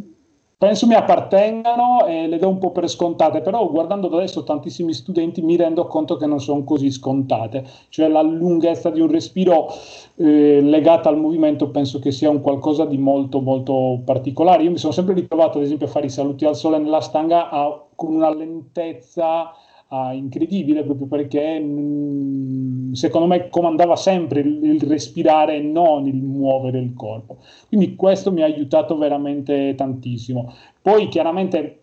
penso 0.58 0.88
mi 0.88 0.96
appartengano 0.96 2.06
e 2.08 2.28
le 2.28 2.38
do 2.38 2.48
un 2.48 2.58
po' 2.58 2.72
per 2.72 2.90
scontate, 2.90 3.42
però 3.42 3.70
guardando 3.70 4.08
da 4.08 4.18
adesso 4.18 4.44
tantissimi 4.44 4.94
studenti 4.94 5.42
mi 5.42 5.56
rendo 5.58 5.86
conto 5.86 6.16
che 6.18 6.26
non 6.26 6.40
sono 6.40 6.64
così 6.64 6.90
scontate, 6.92 7.66
cioè 7.90 8.08
la 8.08 8.22
lunghezza 8.22 8.90
di 8.90 9.02
un 9.02 9.10
respiro 9.12 9.68
eh, 10.16 10.62
legata 10.62 11.10
al 11.10 11.18
movimento 11.18 11.70
penso 11.70 12.00
che 12.00 12.12
sia 12.12 12.30
un 12.30 12.42
qualcosa 12.42 12.86
di 12.86 12.98
molto 12.98 13.42
molto 13.42 14.02
particolare. 14.06 14.64
Io 14.64 14.72
mi 14.72 14.78
sono 14.78 14.94
sempre 14.94 15.14
ritrovato 15.14 15.58
ad 15.58 15.66
esempio 15.66 15.88
a 15.88 15.90
fare 15.90 16.06
i 16.08 16.10
saluti 16.10 16.46
al 16.46 16.56
sole 16.56 16.78
nella 16.80 17.02
stanga 17.02 17.50
a, 17.50 17.84
con 17.96 18.14
una 18.16 18.34
lentezza 18.34 19.52
uh, 19.90 20.14
incredibile 20.14 20.84
proprio 20.84 21.08
perché 21.08 21.60
mh, 21.60 22.90
mm, 22.90 22.92
secondo 22.94 23.28
me 23.28 23.50
comandava 23.50 23.96
sempre 23.96 24.42
il, 24.42 24.64
il, 24.64 24.82
respirare 24.82 25.58
e 25.58 25.62
non 25.62 26.08
il 26.08 26.22
muovere 26.22 26.80
il 26.80 26.94
corpo. 26.94 27.38
Quindi 27.68 27.96
questo 27.96 28.32
mi 28.32 28.42
ha 28.42 28.46
aiutato 28.46 28.98
veramente 28.98 29.76
tantissimo. 29.76 30.54
Poi 30.82 31.08
chiaramente 31.08 31.80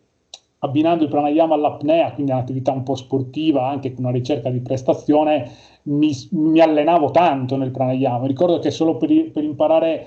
abbinando 0.65 1.05
il 1.05 1.11
pranayama 1.11 1.55
all'apnea, 1.55 2.13
quindi 2.13 2.31
un'attività 2.33 2.73
un 2.73 2.85
po' 2.85 2.95
sportiva, 2.95 3.69
anche 3.69 3.93
con 3.93 4.05
una 4.05 4.13
ricerca 4.13 4.49
di 4.49 4.61
prestazione, 4.61 5.51
mi, 5.85 6.13
mi 6.31 6.61
allenavo 6.61 7.11
tanto 7.11 7.57
nel 7.57 7.73
pranayama. 7.73 8.27
Ricordo 8.27 8.61
che 8.61 8.71
solo 8.71 8.97
per, 8.97 9.31
per 9.33 9.43
imparare 9.43 10.07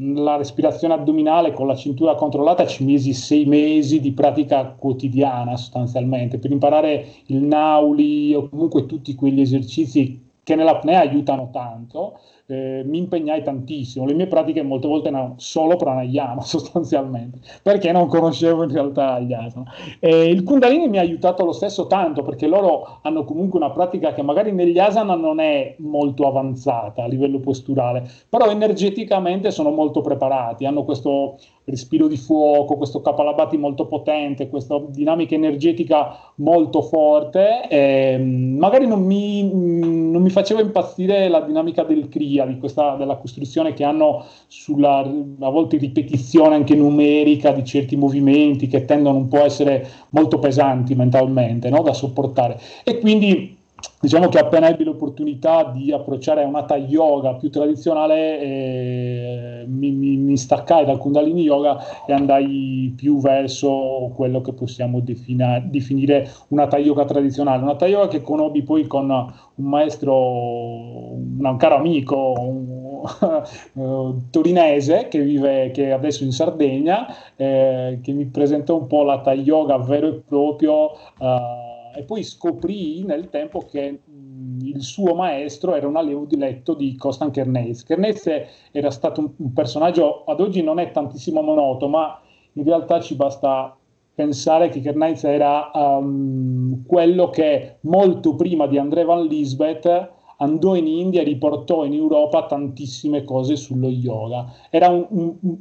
la 0.00 0.36
respirazione 0.36 0.94
addominale 0.94 1.52
con 1.52 1.66
la 1.66 1.74
cintura 1.74 2.14
controllata 2.14 2.66
ci 2.66 2.84
misi 2.84 3.12
sei 3.12 3.44
mesi 3.44 4.00
di 4.00 4.12
pratica 4.12 4.64
quotidiana 4.66 5.56
sostanzialmente 5.56 6.38
per 6.38 6.50
imparare 6.50 7.06
il 7.26 7.42
nauli 7.42 8.34
o 8.34 8.48
comunque 8.48 8.86
tutti 8.86 9.14
quegli 9.14 9.40
esercizi 9.40 10.28
che 10.42 10.54
nell'apnea 10.54 11.00
aiutano 11.00 11.50
tanto 11.52 12.18
eh, 12.50 12.82
mi 12.84 12.98
impegnai 12.98 13.42
tantissimo. 13.42 14.04
Le 14.04 14.14
mie 14.14 14.26
pratiche 14.26 14.62
molte 14.62 14.88
volte 14.88 15.08
erano 15.08 15.34
solo 15.36 15.76
pranayama 15.76 16.40
sostanzialmente, 16.42 17.38
perché 17.62 17.92
non 17.92 18.08
conoscevo 18.08 18.64
in 18.64 18.72
realtà 18.72 19.18
gli 19.20 19.32
asana. 19.32 19.72
E 19.98 20.26
il 20.26 20.42
Kundalini 20.42 20.88
mi 20.88 20.98
ha 20.98 21.02
aiutato 21.02 21.44
lo 21.44 21.52
stesso 21.52 21.86
tanto, 21.86 22.22
perché 22.22 22.46
loro 22.46 22.98
hanno 23.02 23.24
comunque 23.24 23.58
una 23.58 23.70
pratica 23.70 24.12
che 24.12 24.22
magari 24.22 24.52
negli 24.52 24.78
asana 24.78 25.14
non 25.14 25.40
è 25.40 25.74
molto 25.78 26.26
avanzata 26.26 27.04
a 27.04 27.06
livello 27.06 27.38
posturale, 27.38 28.08
però 28.28 28.50
energeticamente 28.50 29.50
sono 29.50 29.70
molto 29.70 30.00
preparati, 30.00 30.66
hanno 30.66 30.84
questo 30.84 31.36
respiro 31.70 32.08
di 32.08 32.16
fuoco, 32.16 32.76
questo 32.76 33.00
kapalabhati 33.00 33.56
molto 33.56 33.86
potente, 33.86 34.48
questa 34.48 34.78
dinamica 34.88 35.34
energetica 35.34 36.32
molto 36.36 36.82
forte. 36.82 37.68
Eh, 37.68 38.18
magari 38.18 38.86
non 38.86 39.02
mi, 39.02 39.48
non 39.50 40.20
mi, 40.20 40.30
faceva 40.30 40.60
impazzire 40.60 41.28
la 41.28 41.40
dinamica 41.40 41.84
del 41.84 42.08
Kriya, 42.08 42.39
di 42.44 42.58
questa, 42.58 42.96
della 42.96 43.16
costruzione 43.16 43.74
che 43.74 43.84
hanno 43.84 44.24
sulla 44.46 44.98
a 45.00 45.48
volte 45.50 45.76
ripetizione 45.76 46.54
anche 46.54 46.74
numerica 46.74 47.52
di 47.52 47.64
certi 47.64 47.96
movimenti 47.96 48.66
che 48.66 48.84
tendono 48.84 49.18
un 49.18 49.28
po' 49.28 49.42
a 49.42 49.44
essere 49.44 49.86
molto 50.10 50.38
pesanti 50.38 50.94
mentalmente 50.94 51.70
no? 51.70 51.82
da 51.82 51.92
sopportare. 51.92 52.60
E 52.84 52.98
quindi 52.98 53.58
diciamo 54.00 54.28
che 54.28 54.38
appena 54.38 54.68
ebbi 54.68 54.84
l'opportunità 54.84 55.64
di 55.64 55.92
approcciare 55.92 56.42
un 56.42 56.54
Hatha 56.54 56.76
Yoga 56.76 57.34
più 57.34 57.50
tradizionale, 57.50 58.40
eh, 58.40 59.64
mi, 59.68 59.90
mi, 59.90 60.16
mi, 60.16 60.36
staccai 60.38 60.86
dal 60.86 60.96
Kundalini 60.96 61.42
Yoga 61.42 62.06
e 62.06 62.14
andai 62.14 62.94
più 62.96 63.20
verso 63.20 64.10
quello 64.14 64.40
che 64.40 64.54
possiamo 64.54 65.00
defina, 65.00 65.60
definire 65.60 66.30
un 66.48 66.60
Hatha 66.60 66.78
Yoga 66.78 67.04
tradizionale. 67.04 67.62
Un 67.62 67.68
Hatha 67.68 67.86
Yoga 67.86 68.08
che 68.08 68.22
conobbi 68.22 68.62
poi 68.62 68.86
con 68.86 69.10
un 69.10 69.64
maestro, 69.66 71.12
un 71.12 71.56
caro 71.58 71.76
amico, 71.76 72.34
un, 72.38 73.02
uh, 73.74 74.22
torinese 74.30 75.08
che 75.08 75.20
vive 75.20 75.70
che 75.72 75.92
adesso 75.92 76.24
in 76.24 76.32
Sardegna, 76.32 77.06
eh, 77.36 77.98
che 78.02 78.12
mi 78.12 78.24
presentò 78.26 78.78
un 78.78 78.86
po' 78.86 79.02
l'Hatha 79.02 79.34
Yoga 79.34 79.76
vero 79.76 80.08
e 80.08 80.22
proprio. 80.26 80.92
Uh, 81.18 81.69
e 81.94 82.02
poi 82.02 82.22
scoprì 82.22 83.02
nel 83.04 83.28
tempo 83.30 83.60
che 83.60 84.00
mh, 84.04 84.58
il 84.62 84.82
suo 84.82 85.14
maestro 85.14 85.74
era 85.74 85.86
un 85.86 85.96
allievo 85.96 86.24
diletto 86.24 86.74
di 86.74 86.96
Kostan 86.96 87.30
Kernez. 87.30 87.82
Kernez 87.82 88.28
era 88.70 88.90
stato 88.90 89.20
un, 89.20 89.30
un, 89.36 89.52
personaggio, 89.52 90.24
ad 90.24 90.40
oggi 90.40 90.62
non 90.62 90.78
è 90.78 90.90
tantissimo 90.90 91.42
monoto, 91.42 91.88
ma 91.88 92.20
in 92.54 92.64
realtà 92.64 93.00
ci 93.00 93.14
basta 93.14 93.76
pensare 94.14 94.68
che 94.68 94.80
Kernez 94.80 95.24
era 95.24 95.70
um, 95.72 96.84
quello 96.86 97.30
che 97.30 97.78
molto 97.82 98.34
prima 98.34 98.66
di 98.66 98.78
André 98.78 99.04
Van 99.04 99.24
Lisbeth 99.24 100.18
andò 100.40 100.74
in 100.74 100.86
India 100.86 101.20
e 101.20 101.24
riportò 101.24 101.84
in 101.84 101.94
Europa 101.94 102.46
tantissime 102.46 103.24
cose 103.24 103.56
sullo 103.56 103.88
yoga. 103.88 104.52
Era 104.70 104.88
un, 104.88 105.06
un, 105.10 105.56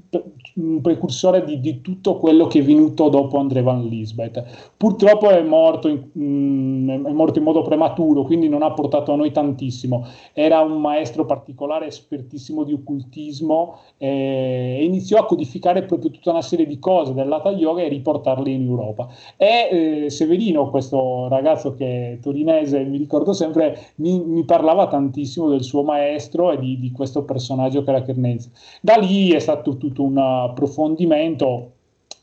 un 0.56 0.82
precursore 0.82 1.44
di, 1.44 1.60
di, 1.60 1.82
tutto 1.82 2.18
quello 2.18 2.48
che 2.48 2.60
è 2.60 2.64
venuto 2.64 3.10
dopo 3.10 3.38
André 3.38 3.62
Van 3.62 3.86
Lisbeth. 3.86 4.72
Purtroppo 4.78 5.30
è 5.30 5.42
morto, 5.42 5.88
in, 5.88 6.04
mm, 6.18 7.06
è 7.06 7.12
morto 7.12 7.40
in 7.40 7.46
modo 7.46 7.62
prematuro, 7.62 8.24
quindi 8.24 8.48
non 8.48 8.64
ha 8.64 8.72
portato 8.72 9.12
a 9.12 9.16
noi 9.16 9.32
tantissimo. 9.32 10.06
Era 10.34 10.62
un 10.62 10.80
maestro 10.80 11.26
particolare, 11.26 11.88
espertissimo 11.88 12.64
di 12.64 12.74
occultismo 12.74 13.80
eh, 13.98 14.78
e 14.80 14.84
iniziò 14.86 15.20
a 15.20 15.26
codificare 15.26 15.84
proprio 15.84 16.10
tutta 16.10 16.32
una 16.32 16.42
serie 16.42 16.66
di 16.66 16.80
cose 16.80 17.14
dell'Hatha 17.14 17.52
Yoga 17.52 17.82
e 17.82 17.90
riportarle 17.90 18.50
in 18.50 18.66
Europa. 18.66 19.10
E 19.36 20.06
eh, 20.06 20.10
Severino, 20.10 20.70
questo 20.70 21.28
ragazzo 21.28 21.74
che 21.74 22.14
è 22.14 22.20
torinese, 22.20 22.84
mi 22.84 22.98
ricordo 22.98 23.34
sempre, 23.34 23.78
mi, 23.96 24.20
mi 24.24 24.46
parlava 24.46 24.69
parlava 24.70 24.88
tantissimo 24.88 25.50
del 25.50 25.64
suo 25.64 25.82
maestro 25.82 26.52
e 26.52 26.60
di, 26.60 26.80
di 26.80 26.92
questo 26.92 27.24
personaggio 27.24 27.84
che 27.84 27.90
era 27.90 28.04
Kernez. 28.04 28.50
Da 28.82 28.96
lì 28.96 29.32
è 29.32 29.40
stato 29.40 29.78
tutto 29.78 30.04
un 30.04 30.18
approfondimento 30.18 31.72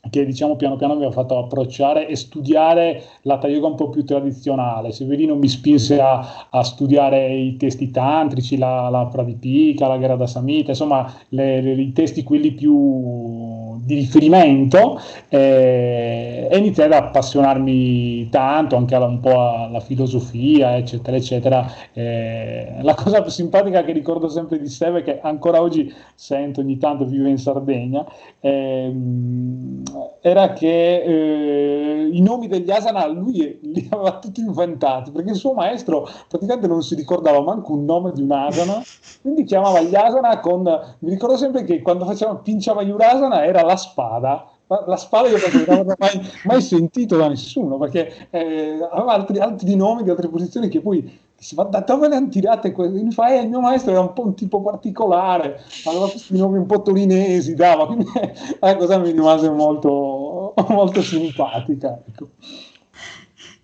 che 0.09 0.25
diciamo 0.25 0.55
piano 0.55 0.77
piano 0.77 0.95
mi 0.95 1.03
ha 1.03 1.11
fatto 1.11 1.37
approcciare 1.37 2.07
e 2.07 2.15
studiare 2.15 3.03
la 3.23 3.39
yoga 3.43 3.67
un 3.67 3.75
po' 3.75 3.89
più 3.89 4.05
tradizionale. 4.05 4.93
Severino 4.93 5.35
mi 5.35 5.49
spinse 5.49 5.99
a, 5.99 6.47
a 6.49 6.63
studiare 6.63 7.33
i 7.33 7.57
testi 7.57 7.91
tantrici, 7.91 8.57
la, 8.57 8.87
la 8.87 9.05
Pradipika, 9.07 9.87
la 9.87 9.97
Grada 9.97 10.25
Samhita, 10.25 10.69
insomma 10.69 11.11
le, 11.29 11.61
le, 11.61 11.73
i 11.73 11.91
testi 11.91 12.23
quelli 12.23 12.53
più 12.53 13.46
di 13.87 13.95
riferimento 13.95 14.99
eh, 15.29 16.49
e 16.51 16.57
iniziai 16.57 16.87
ad 16.87 16.93
appassionarmi 17.05 18.27
tanto 18.29 18.75
anche 18.75 18.95
alla, 18.95 19.05
un 19.05 19.21
po' 19.21 19.39
alla 19.39 19.79
filosofia, 19.79 20.75
eccetera, 20.75 21.15
eccetera. 21.15 21.71
Eh, 21.93 22.79
la 22.81 22.93
cosa 22.95 23.21
più 23.21 23.31
simpatica 23.31 23.85
che 23.85 23.93
ricordo 23.93 24.27
sempre 24.27 24.59
di 24.59 24.67
Seve, 24.67 25.03
che 25.03 25.21
ancora 25.21 25.61
oggi 25.61 25.91
sento 26.15 26.59
ogni 26.59 26.77
tanto, 26.77 27.05
vive 27.05 27.29
in 27.29 27.37
Sardegna, 27.37 28.05
ehm, 28.41 29.83
era 30.19 30.51
che 30.51 31.01
eh, 31.01 32.09
i 32.11 32.21
nomi 32.21 32.49
degli 32.49 32.69
asana 32.69 33.07
lui 33.07 33.57
li 33.63 33.87
aveva 33.89 34.19
tutti 34.19 34.41
inventati, 34.41 35.11
perché 35.11 35.29
il 35.29 35.37
suo 35.37 35.53
maestro 35.53 36.09
praticamente 36.27 36.67
non 36.67 36.81
si 36.81 36.93
ricordava 36.93 37.41
manco 37.41 37.71
un 37.71 37.85
nome 37.85 38.11
di 38.11 38.21
un 38.21 38.31
asana, 38.33 38.81
quindi 39.21 39.45
chiamava 39.45 39.79
gli 39.81 39.95
asana 39.95 40.41
con... 40.41 40.63
Mi 40.99 41.09
ricordo 41.09 41.37
sempre 41.37 41.63
che 41.63 41.81
quando 41.81 42.03
faceva 42.03 42.35
Pinciava 42.35 42.81
Yurasana 42.81 43.45
era 43.45 43.61
la 43.61 43.75
spada. 43.77 44.49
La 44.67 44.97
spada 44.97 45.29
io 45.29 45.37
penso 45.39 45.63
che 45.63 45.65
non 45.69 45.79
avevo 45.79 45.95
mai, 45.97 46.31
mai, 46.43 46.61
sentito 46.61 47.15
da 47.15 47.29
nessuno, 47.29 47.77
perché 47.77 48.27
eh, 48.31 48.79
aveva 48.91 49.13
altri, 49.13 49.39
altri 49.39 49.75
nomi 49.75 50.03
di 50.03 50.09
altre 50.09 50.27
posizioni 50.27 50.67
che 50.67 50.81
poi 50.81 51.19
dice, 51.37 51.55
ma 51.55 51.63
da 51.63 51.79
dove 51.79 52.09
le 52.09 52.15
hanno 52.15 52.27
tirate 52.27 52.73
queste? 52.73 53.01
Mi 53.01 53.11
fa, 53.11 53.29
eh, 53.29 53.43
il 53.43 53.47
mio 53.47 53.61
maestro 53.61 53.91
era 53.91 54.01
un 54.01 54.11
po' 54.11 54.25
un 54.25 54.35
tipo 54.35 54.61
particolare, 54.61 55.61
aveva 55.85 56.09
questi 56.09 56.37
nomi 56.37 56.57
un 56.57 56.65
po' 56.65 56.81
torinesi, 56.81 57.53
dava, 57.53 57.85
quindi 57.85 58.05
la 58.59 58.75
cosa 58.75 58.97
mi 58.97 59.11
rimase 59.11 59.49
molto, 59.49 60.53
molto 60.67 61.01
simpatica. 61.01 62.01
Ecco. 62.05 62.27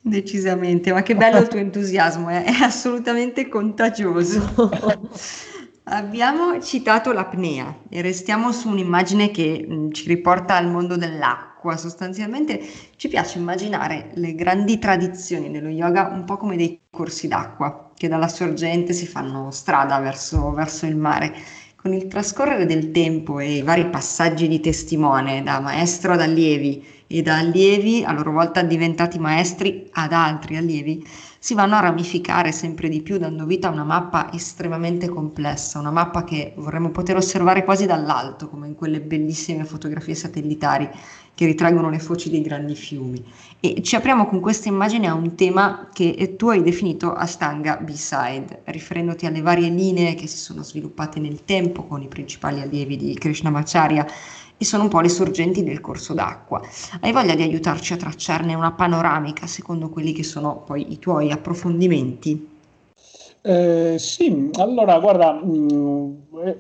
Decisamente, 0.06 0.92
ma 0.92 1.02
che 1.02 1.16
bello 1.16 1.40
il 1.40 1.48
tuo 1.48 1.60
entusiasmo, 1.60 2.30
eh? 2.30 2.44
è 2.44 2.62
assolutamente 2.62 3.50
contagioso. 3.50 4.42
Abbiamo 5.86 6.62
citato 6.62 7.12
l'apnea 7.12 7.82
e 7.90 8.02
restiamo 8.02 8.54
su 8.54 8.70
un'immagine 8.70 9.32
che 9.32 9.66
mh, 9.68 9.92
ci 9.92 10.08
riporta 10.08 10.56
al 10.56 10.70
mondo 10.70 10.96
dell'acqua. 10.96 11.76
Sostanzialmente 11.76 12.62
ci 12.96 13.10
piace 13.10 13.38
immaginare 13.38 14.12
le 14.14 14.34
grandi 14.34 14.80
tradizioni 14.80 15.52
dello 15.52 15.68
yoga 15.68 16.08
un 16.08 16.24
po' 16.24 16.38
come 16.38 16.56
dei 16.56 16.80
corsi 16.90 17.28
d'acqua 17.28 17.92
che 17.96 18.08
dalla 18.08 18.30
sorgente 18.30 18.94
si 18.94 19.06
fanno 19.06 19.52
strada 19.52 20.00
verso, 20.00 20.52
verso 20.52 20.86
il 20.86 20.96
mare. 20.96 21.34
Con 21.76 21.94
il 21.94 22.08
trascorrere 22.08 22.66
del 22.66 22.92
tempo 22.92 23.40
e 23.40 23.58
i 23.58 23.62
vari 23.62 23.90
passaggi 23.90 24.48
di 24.48 24.62
testimone 24.62 25.44
da 25.44 25.60
maestro 25.60 26.14
ad 26.14 26.22
allievi 26.22 26.82
e 27.08 27.22
da 27.22 27.40
allievi 27.40 28.06
a 28.06 28.14
loro 28.14 28.32
volta 28.32 28.62
diventati 28.62 29.20
maestri 29.20 29.90
ad 29.92 30.14
altri 30.14 30.56
allievi, 30.56 31.06
si 31.44 31.56
vanno 31.56 31.76
a 31.76 31.82
ramificare 31.82 32.54
sempre 32.54 32.88
di 32.88 33.02
più, 33.02 33.18
dando 33.18 33.46
vita 33.46 33.68
a 33.68 33.72
una 33.72 33.84
mappa 33.84 34.32
estremamente 34.32 35.10
complessa, 35.10 35.78
una 35.78 35.92
mappa 35.92 36.24
che 36.24 36.54
vorremmo 36.56 36.90
poter 36.90 37.18
osservare 37.18 37.66
quasi 37.66 37.86
dall'alto, 37.86 38.48
come 38.48 38.68
in 38.68 38.76
quelle 38.76 39.02
bellissime 39.02 39.66
fotografie 39.66 40.16
satellitari 40.16 40.90
che 41.36 41.46
ritraggono 41.46 41.90
le 41.90 42.00
foci 42.00 42.30
dei 42.30 42.42
grandi 42.42 42.76
fiumi. 42.76 43.22
E 43.60 43.82
ci 43.82 43.98
apriamo 43.98 44.26
con 44.26 44.40
questa 44.40 44.70
immagine 44.70 45.08
a 45.08 45.16
un 45.16 45.36
tema 45.36 45.90
che 45.92 46.36
tu 46.38 46.48
hai 46.48 46.64
definito 46.64 47.12
Ashtanga 47.12 47.76
B-side, 47.76 48.62
riferendoti 48.64 49.26
alle 49.26 49.42
varie 49.42 49.68
linee 49.68 50.16
che 50.16 50.28
si 50.28 50.38
sono 50.38 50.64
sviluppate 50.64 51.20
nel 51.20 51.44
tempo 51.44 51.84
con 51.84 52.02
i 52.02 52.08
principali 52.08 52.62
allievi 52.62 52.96
di 52.96 53.16
Krishnamacharya 53.16 54.08
e 54.64 54.66
sono 54.66 54.84
un 54.84 54.90
po' 54.90 55.02
le 55.02 55.10
sorgenti 55.10 55.64
del 55.64 55.82
corso 55.82 56.14
d'acqua. 56.14 56.62
Hai 57.02 57.12
voglia 57.12 57.36
di 57.36 57.44
aiutarci 57.44 57.94
a 57.94 57.98
tracciarne 57.98 58.54
una 58.54 58.72
panoramica 58.72 59.46
secondo 59.46 59.90
quelli 59.90 60.14
che 60.14 60.24
sono 60.24 60.64
poi 60.66 60.92
i 60.92 61.00
tuoi 61.00 61.32
approfondimenti? 61.32 62.52
Eh, 63.42 63.96
sì, 64.00 64.50
allora 64.54 64.98
guarda, 65.00 65.34
mh, 65.34 66.16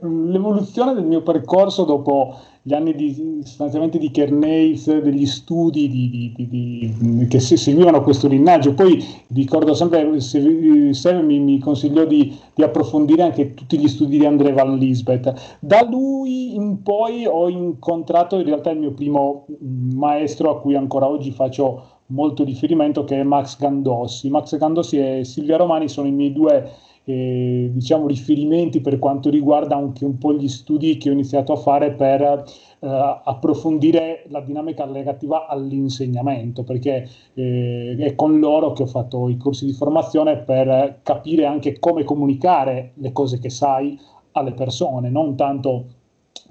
mm, 0.05 0.31
l'evoluzione 0.31 0.93
del 0.93 1.05
mio 1.05 1.21
percorso 1.21 1.85
dopo 1.85 2.37
gli 2.65 2.73
anni 2.73 2.95
di 2.95 3.41
sostanzialmente 3.43 3.97
di 3.97 4.09
Kerneis, 4.09 4.89
degli 4.99 5.25
studi 5.25 5.89
di, 5.89 6.33
di, 6.47 7.27
che 7.27 7.41
seguivano 7.41 8.01
questo 8.01 8.29
linnaggio. 8.29 8.73
Poi 8.73 9.03
ricordo 9.33 9.73
sempre, 9.73 10.21
Seve 10.21 11.21
mi, 11.21 11.39
mi 11.39 11.59
consigliò 11.59 12.05
di, 12.05 12.33
approfondire 12.55 13.23
anche 13.23 13.53
tutti 13.53 13.77
gli 13.77 13.89
studi 13.89 14.17
di 14.17 14.25
André 14.25 14.53
Van 14.53 14.77
Lisbeth. 14.77 15.57
Da 15.59 15.83
lui 15.83 16.55
in 16.55 16.81
poi 16.83 17.25
ho 17.25 17.49
incontrato 17.49 18.37
in 18.37 18.45
realtà 18.45 18.69
il 18.69 18.79
mio 18.79 18.93
primo 18.93 19.45
maestro 19.59 20.49
a 20.51 20.61
cui 20.61 20.75
ancora 20.75 21.09
oggi 21.09 21.31
faccio 21.31 21.83
molto 22.07 22.45
riferimento, 22.45 23.03
che 23.03 23.19
è 23.19 23.23
Max 23.23 23.57
Gandossi. 23.57 24.29
Max 24.29 24.55
Gandossi 24.57 24.97
e 24.99 25.25
Silvia 25.25 25.57
Romani 25.57 25.89
sono 25.89 26.07
i 26.07 26.11
miei 26.11 26.31
due 26.31 26.71
eh, 27.05 27.69
diciamo, 27.73 28.07
riferimenti 28.07 28.81
per 28.81 28.99
quanto 28.99 29.29
riguarda 29.29 29.75
anche 29.75 30.05
un 30.05 30.17
po' 30.17 30.33
gli 30.33 30.47
studi 30.47 30.97
che 30.97 31.09
ho 31.09 31.13
iniziato 31.13 31.53
a 31.53 31.57
fare 31.57 31.91
per 31.91 32.21
eh, 32.21 33.21
approfondire 33.23 34.23
la 34.29 34.41
dinamica 34.41 34.85
relativa 34.85 35.47
all'insegnamento, 35.47 36.63
perché 36.63 37.07
eh, 37.33 37.95
è 37.97 38.15
con 38.15 38.39
loro 38.39 38.71
che 38.73 38.83
ho 38.83 38.87
fatto 38.87 39.29
i 39.29 39.37
corsi 39.37 39.65
di 39.65 39.73
formazione 39.73 40.37
per 40.37 40.99
capire 41.03 41.45
anche 41.45 41.79
come 41.79 42.03
comunicare 42.03 42.91
le 42.95 43.11
cose 43.11 43.39
che 43.39 43.49
sai 43.49 43.99
alle 44.33 44.53
persone, 44.53 45.09
non 45.09 45.35
tanto 45.35 45.85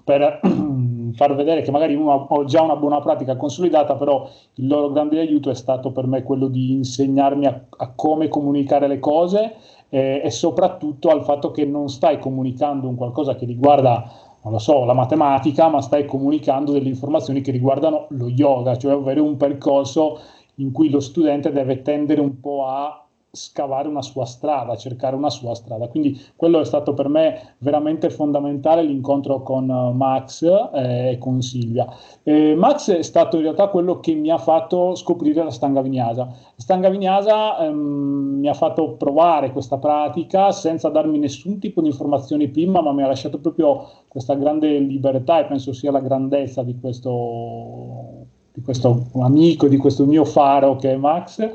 per 0.04 0.40
far 1.14 1.34
vedere 1.34 1.62
che 1.62 1.70
magari 1.70 1.94
uno 1.94 2.26
ha 2.26 2.44
già 2.44 2.62
una 2.62 2.76
buona 2.76 3.00
pratica 3.00 3.36
consolidata, 3.36 3.94
però 3.96 4.28
il 4.54 4.66
loro 4.66 4.90
grande 4.90 5.20
aiuto 5.20 5.50
è 5.50 5.54
stato 5.54 5.92
per 5.92 6.06
me 6.06 6.22
quello 6.22 6.48
di 6.48 6.72
insegnarmi 6.72 7.46
a, 7.46 7.64
a 7.76 7.92
come 7.94 8.28
comunicare 8.28 8.86
le 8.86 8.98
cose 8.98 9.54
eh, 9.94 10.22
e 10.24 10.30
soprattutto 10.30 11.10
al 11.10 11.22
fatto 11.22 11.50
che 11.50 11.66
non 11.66 11.90
stai 11.90 12.18
comunicando 12.18 12.88
un 12.88 12.94
qualcosa 12.94 13.36
che 13.36 13.44
riguarda, 13.44 14.10
non 14.42 14.54
lo 14.54 14.58
so, 14.58 14.86
la 14.86 14.94
matematica, 14.94 15.68
ma 15.68 15.82
stai 15.82 16.06
comunicando 16.06 16.72
delle 16.72 16.88
informazioni 16.88 17.42
che 17.42 17.50
riguardano 17.50 18.06
lo 18.08 18.28
yoga, 18.28 18.78
cioè 18.78 18.92
avere 18.94 19.20
un 19.20 19.36
percorso 19.36 20.18
in 20.56 20.72
cui 20.72 20.88
lo 20.88 21.00
studente 21.00 21.52
deve 21.52 21.82
tendere 21.82 22.22
un 22.22 22.40
po' 22.40 22.66
a 22.66 23.04
scavare 23.34 23.88
una 23.88 24.02
sua 24.02 24.26
strada, 24.26 24.76
cercare 24.76 25.16
una 25.16 25.30
sua 25.30 25.54
strada. 25.54 25.88
Quindi 25.88 26.20
quello 26.36 26.60
è 26.60 26.64
stato 26.66 26.92
per 26.92 27.08
me 27.08 27.54
veramente 27.58 28.10
fondamentale 28.10 28.82
l'incontro 28.82 29.42
con 29.42 29.70
uh, 29.70 29.92
Max 29.92 30.42
eh, 30.42 31.12
e 31.12 31.18
con 31.18 31.40
Silvia. 31.40 31.86
Eh, 32.22 32.54
Max 32.54 32.90
è 32.90 33.00
stato 33.00 33.36
in 33.36 33.42
realtà 33.42 33.68
quello 33.68 34.00
che 34.00 34.12
mi 34.12 34.30
ha 34.30 34.36
fatto 34.36 34.94
scoprire 34.94 35.42
la 35.42 35.50
stanga 35.50 35.80
vignasa. 35.80 36.24
La 36.26 36.34
stanga 36.56 36.90
vignasa 36.90 37.58
ehm, 37.64 38.38
mi 38.40 38.48
ha 38.48 38.54
fatto 38.54 38.96
provare 38.96 39.50
questa 39.52 39.78
pratica 39.78 40.52
senza 40.52 40.90
darmi 40.90 41.18
nessun 41.18 41.58
tipo 41.58 41.80
di 41.80 41.88
informazioni 41.88 42.48
prima, 42.48 42.82
ma 42.82 42.92
mi 42.92 43.02
ha 43.02 43.06
lasciato 43.06 43.38
proprio 43.40 43.88
questa 44.08 44.34
grande 44.34 44.78
libertà 44.78 45.40
e 45.40 45.46
penso 45.46 45.72
sia 45.72 45.90
la 45.90 46.00
grandezza 46.00 46.62
di 46.62 46.78
questo, 46.78 48.26
di 48.52 48.60
questo 48.60 49.06
amico, 49.14 49.68
di 49.68 49.76
questo 49.76 50.04
mio 50.04 50.24
faro 50.24 50.76
che 50.76 50.92
è 50.92 50.96
Max 50.96 51.50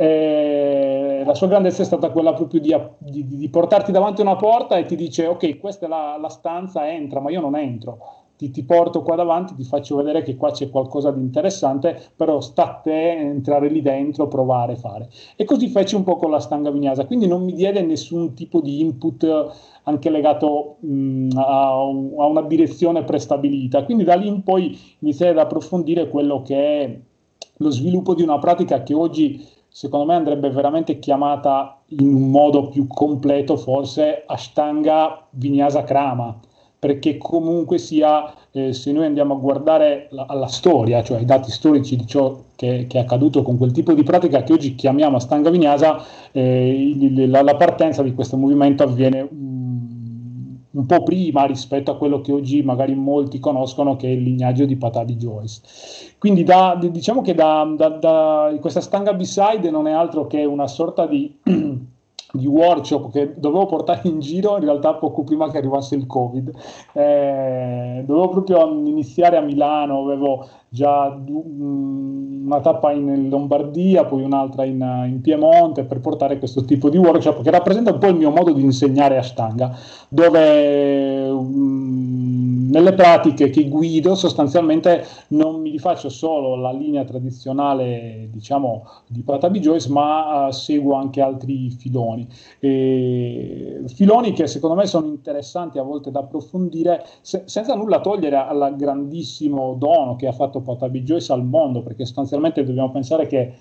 eh, 0.00 1.22
la 1.26 1.34
sua 1.34 1.46
grandezza 1.46 1.82
è 1.82 1.84
stata 1.84 2.08
quella 2.08 2.32
proprio 2.32 2.58
di, 2.58 2.74
di, 2.96 3.26
di, 3.36 3.48
portarti 3.50 3.92
davanti 3.92 4.22
a 4.22 4.24
una 4.24 4.36
porta 4.36 4.78
e 4.78 4.86
ti 4.86 4.96
dice 4.96 5.26
ok, 5.26 5.58
questa 5.58 5.84
è 5.84 5.88
la, 5.90 6.16
la 6.18 6.30
stanza, 6.30 6.90
entra, 6.90 7.20
ma 7.20 7.30
io 7.30 7.42
non 7.42 7.54
entro. 7.54 7.98
Ti, 8.40 8.50
ti, 8.50 8.64
porto 8.64 9.02
qua 9.02 9.16
davanti, 9.16 9.54
ti 9.54 9.64
faccio 9.64 9.96
vedere 9.96 10.22
che 10.22 10.34
qua 10.34 10.50
c'è 10.50 10.70
qualcosa 10.70 11.10
di 11.10 11.20
interessante, 11.20 12.00
però 12.16 12.40
sta 12.40 12.70
a 12.70 12.74
te 12.76 13.10
entrare 13.18 13.68
lì 13.68 13.82
dentro, 13.82 14.28
provare, 14.28 14.76
fare. 14.76 15.10
E 15.36 15.44
così 15.44 15.68
feci 15.68 15.94
un 15.94 16.04
po' 16.04 16.16
con 16.16 16.30
la 16.30 16.40
stanga 16.40 16.70
vignasa, 16.70 17.04
quindi 17.04 17.26
non 17.26 17.44
mi 17.44 17.52
diede 17.52 17.82
nessun 17.82 18.32
tipo 18.32 18.62
di 18.62 18.80
input 18.80 19.26
anche 19.82 20.08
legato 20.08 20.76
mh, 20.80 21.36
a, 21.36 21.68
a, 21.68 21.84
una 21.84 22.40
direzione 22.40 23.04
prestabilita. 23.04 23.84
Quindi 23.84 24.04
da 24.04 24.14
lì 24.14 24.28
in 24.28 24.42
poi 24.42 24.74
iniziai 25.00 25.32
ad 25.32 25.38
approfondire 25.38 26.08
quello 26.08 26.40
che 26.40 26.56
è 26.56 27.00
lo 27.58 27.70
sviluppo 27.70 28.14
di 28.14 28.22
una 28.22 28.38
pratica 28.38 28.82
che 28.82 28.94
oggi 28.94 29.46
secondo 29.68 30.06
me 30.06 30.14
andrebbe 30.14 30.48
veramente 30.48 30.98
chiamata 30.98 31.82
in 31.88 32.08
un 32.08 32.30
modo 32.30 32.68
più 32.68 32.86
completo 32.86 33.58
forse 33.58 34.24
Ashtanga 34.26 35.26
Vinyasa 35.28 35.84
Krama, 35.84 36.40
perché 36.80 37.18
comunque 37.18 37.76
sia, 37.76 38.32
eh, 38.52 38.72
se 38.72 38.90
noi 38.90 39.04
andiamo 39.04 39.34
a 39.34 39.36
guardare 39.36 40.08
la, 40.12 40.24
alla 40.26 40.46
storia, 40.46 41.02
cioè 41.02 41.20
i 41.20 41.26
dati 41.26 41.50
storici 41.50 41.94
di 41.94 42.06
ciò 42.06 42.40
che, 42.56 42.86
che, 42.88 42.96
è 42.96 43.02
accaduto 43.02 43.42
con 43.42 43.58
quel 43.58 43.70
tipo 43.70 43.92
di 43.92 44.02
pratica 44.02 44.42
che 44.42 44.54
oggi 44.54 44.74
chiamiamo 44.74 45.16
Ashtanga 45.16 45.50
Vinyasa, 45.50 46.02
eh, 46.32 47.26
la, 47.28 47.42
la, 47.42 47.54
partenza 47.56 48.02
di 48.02 48.14
questo 48.14 48.38
movimento 48.38 48.82
avviene 48.82 49.20
un, 49.20 50.56
un 50.70 50.86
po' 50.86 51.02
prima 51.02 51.44
rispetto 51.44 51.90
a 51.90 51.98
quello 51.98 52.22
che 52.22 52.32
oggi 52.32 52.62
magari 52.62 52.94
molti 52.94 53.40
conoscono 53.40 53.96
che 53.96 54.06
è 54.06 54.12
il 54.12 54.22
lignaggio 54.22 54.64
di 54.64 54.76
Patabi 54.76 55.16
Joyce. 55.16 55.60
Quindi 56.16 56.44
da, 56.44 56.78
diciamo 56.80 57.20
che 57.20 57.34
da, 57.34 57.64
da, 57.76 58.56
questa 58.58 58.80
stanga 58.80 59.12
B-side 59.12 59.70
non 59.70 59.86
è 59.86 59.92
altro 59.92 60.26
che 60.26 60.46
una 60.46 60.66
sorta 60.66 61.06
di, 61.06 61.38
di, 62.32 62.46
workshop 62.46 63.10
che 63.10 63.34
dovevo 63.36 63.66
portare 63.66 64.02
in 64.04 64.20
giro 64.20 64.56
in 64.56 64.64
realtà 64.64 64.94
poco 64.94 65.24
prima 65.24 65.50
che 65.50 65.58
arrivasse 65.58 65.94
il 65.94 66.06
Covid. 66.06 66.50
Eh, 66.92 68.02
dovevo 68.06 68.28
proprio 68.28 68.68
iniziare 68.68 69.36
a 69.36 69.40
Milano, 69.40 70.02
avevo 70.02 70.48
già 70.68 71.10
mm, 71.10 72.46
una 72.46 72.60
tappa 72.60 72.92
in 72.92 73.28
Lombardia, 73.28 74.04
poi 74.04 74.22
un'altra 74.22 74.64
in, 74.64 74.80
in, 75.08 75.20
Piemonte 75.20 75.84
per 75.84 76.00
portare 76.00 76.38
questo 76.38 76.64
tipo 76.64 76.88
di 76.88 76.96
workshop 76.96 77.42
che 77.42 77.50
rappresenta 77.50 77.92
un 77.92 77.98
po' 77.98 78.06
il 78.06 78.16
mio 78.16 78.30
modo 78.30 78.52
di 78.52 78.62
insegnare 78.62 79.16
Ashtanga, 79.18 79.76
dove 80.08 81.28
um, 81.28 81.79
nelle 82.70 82.94
pratiche 82.94 83.50
che 83.50 83.68
guido 83.68 84.14
sostanzialmente 84.14 85.04
non 85.28 85.60
mi 85.60 85.70
rifaccio 85.70 86.08
solo 86.08 86.56
la 86.56 86.72
linea 86.72 87.04
tradizionale 87.04 88.28
diciamo 88.32 88.86
di 89.06 89.22
Patabi 89.22 89.60
Joyce, 89.60 89.90
ma 89.90 90.46
uh, 90.46 90.50
seguo 90.50 90.94
anche 90.94 91.20
altri 91.20 91.70
filoni. 91.70 92.26
E, 92.58 93.82
filoni 93.86 94.32
che 94.32 94.46
secondo 94.46 94.76
me 94.76 94.86
sono 94.86 95.06
interessanti 95.06 95.78
a 95.78 95.82
volte 95.82 96.10
da 96.10 96.20
approfondire 96.20 97.04
se, 97.20 97.42
senza 97.46 97.74
nulla 97.74 98.00
togliere 98.00 98.36
al 98.36 98.74
grandissimo 98.76 99.74
dono 99.74 100.16
che 100.16 100.26
ha 100.26 100.32
fatto 100.32 100.60
Potabi 100.60 101.02
Joyce 101.02 101.32
al 101.32 101.44
mondo, 101.44 101.82
perché 101.82 102.04
sostanzialmente 102.04 102.64
dobbiamo 102.64 102.90
pensare 102.90 103.26
che 103.26 103.54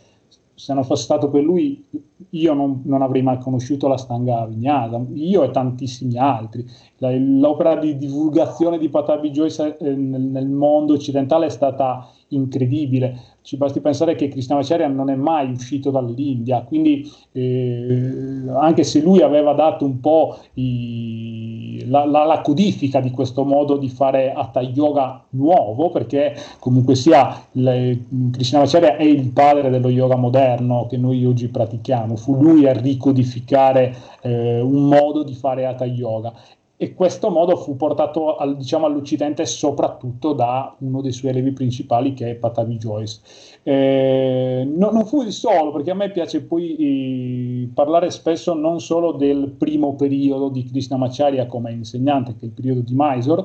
se 0.60 0.74
non 0.74 0.84
fosse 0.84 1.04
stato 1.04 1.30
per 1.30 1.42
lui 1.42 1.86
io 2.32 2.54
non, 2.54 2.82
non 2.84 3.02
avrei 3.02 3.22
mai 3.22 3.40
conosciuto 3.40 3.88
la 3.88 3.96
stanga 3.96 4.46
vignata, 4.46 5.02
io 5.14 5.44
e 5.44 5.52
tantissimi 5.52 6.18
altri. 6.18 6.66
L'opera 7.00 7.76
di 7.76 7.98
divulgazione 7.98 8.78
di 8.78 8.90
Patabi 8.90 9.32
Joyce 9.32 9.78
eh, 9.78 9.96
nel, 9.96 10.22
nel 10.22 10.48
mondo 10.48 10.94
occidentale 10.94 11.46
è 11.46 11.50
stata 11.50 12.10
incredibile. 12.30 13.38
Ci 13.42 13.58
basti 13.58 13.80
pensare 13.80 14.16
che 14.16 14.28
Krishnamacharya 14.28 14.88
non 14.88 15.10
è 15.10 15.16
mai 15.16 15.52
uscito 15.52 15.90
dall'India, 15.90 16.62
quindi 16.62 17.10
eh, 17.32 18.44
anche 18.54 18.84
se 18.84 19.02
lui 19.02 19.22
aveva 19.22 19.54
dato 19.54 19.86
un 19.86 20.00
po' 20.00 20.38
i, 20.56 21.84
la, 21.88 22.06
la, 22.06 22.26
la, 22.26 22.42
codifica 22.42 23.00
di 23.00 23.12
questo 23.12 23.44
modo 23.44 23.78
di 23.78 23.90
fare 23.90 24.34
Hatha 24.34 24.62
Yoga 24.62 25.24
nuovo, 25.30 25.90
perché 25.90 26.36
comunque 26.60 26.96
sia 26.96 27.44
Krishnamacharya 27.52 28.98
è 28.98 29.04
il 29.04 29.30
padre 29.30 29.70
dello 29.70 29.90
yoga 29.90 30.16
moderno 30.16 30.86
che 30.88 30.98
noi 30.98 31.26
oggi 31.26 31.48
pratichiamo, 31.48 32.16
fu 32.18 32.36
lui 32.40 32.68
a 32.68 32.74
ricodificare 32.74 33.96
eh, 34.22 34.60
un 34.60 34.88
modo 34.88 35.24
di 35.24 35.34
fare 35.34 35.66
Hatha 35.66 35.86
Yoga 35.86 36.34
e 36.82 36.94
questo 36.94 37.30
modo 37.30 37.58
fu 37.58 37.76
portato 37.76 38.38
al, 38.38 38.56
diciamo, 38.56 38.86
all'Occidente 38.86 39.46
soprattutto 39.46 40.32
da 40.32 40.74
uno 40.80 41.02
dei 41.02 41.12
suoi 41.12 41.32
allevi 41.32 41.52
principali 41.52 42.14
che 42.14 42.30
è 42.30 42.36
Patavi 42.36 42.78
Joyce. 42.78 43.20
Eh, 43.64 44.66
no, 44.66 44.90
non 44.90 45.06
fu 45.06 45.22
il 45.22 45.34
solo, 45.34 45.74
perché 45.74 45.92
a 45.92 45.96
me 45.96 46.10
piace 46.10 46.42
poi 46.42 46.76
eh, 46.78 47.70
parlare 47.74 48.10
spesso 48.12 48.54
non 48.54 48.80
solo 48.80 49.12
del 49.12 49.54
primo 49.58 49.96
periodo 49.96 50.48
di 50.48 50.64
Krishnamacharya 50.64 51.48
come 51.48 51.74
insegnante, 51.74 52.38
che 52.38 52.44
è 52.44 52.46
il 52.46 52.54
periodo 52.54 52.80
di 52.80 52.94
Mysore, 52.96 53.44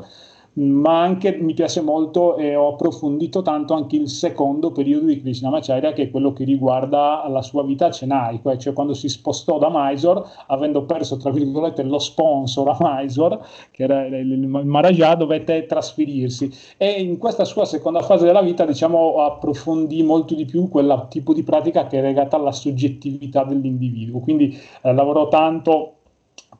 ma 0.55 1.01
anche 1.01 1.37
mi 1.40 1.55
piace 1.55 1.81
molto 1.81 2.37
e 2.37 2.55
ho 2.55 2.75
approfondito 2.75 3.43
tanto 3.43 3.75
anche 3.75 3.97
il 3.97 4.09
secondo 4.09 4.71
periodo 4.71 5.07
di 5.07 5.21
Krishnamacharya 5.21 5.93
che 5.93 6.03
è 6.03 6.11
quello 6.11 6.33
che 6.33 6.45
riguarda 6.45 7.27
la 7.29 7.43
sua 7.43 7.64
vita 7.64 7.87
a 7.87 7.90
Chennai, 7.90 8.40
cioè 8.59 8.73
quando 8.73 8.95
si 8.95 9.09
spostò 9.09 9.59
da 9.59 9.69
Mysore 9.73 10.23
avendo 10.47 10.85
perso 10.85 11.17
tra 11.17 11.31
virgolette 11.31 11.83
lo 11.83 11.99
sponsor 11.99 12.69
a 12.69 12.77
Mysore 12.79 13.40
che 13.71 13.83
era 13.83 14.07
il 14.07 14.47
Maharaja 14.47 15.14
dovette 15.14 15.67
trasferirsi. 15.67 16.53
E 16.77 17.01
in 17.01 17.19
questa 17.19 17.45
sua 17.45 17.64
seconda 17.64 18.03
fase 18.03 18.25
della 18.25 18.43
vita 18.43 18.64
diciamo 18.64 19.25
approfondì 19.25 20.03
molto 20.03 20.35
di 20.35 20.45
più 20.45 20.69
quel 20.69 21.07
tipo 21.09 21.33
di 21.33 21.43
pratica 21.43 21.87
che 21.87 21.99
è 21.99 22.03
legata 22.03 22.37
alla 22.37 22.53
soggettività 22.53 23.45
dell'individuo. 23.45 24.21
Quindi 24.21 24.57
eh, 24.83 24.93
lavorò 24.93 25.29
tanto 25.29 25.95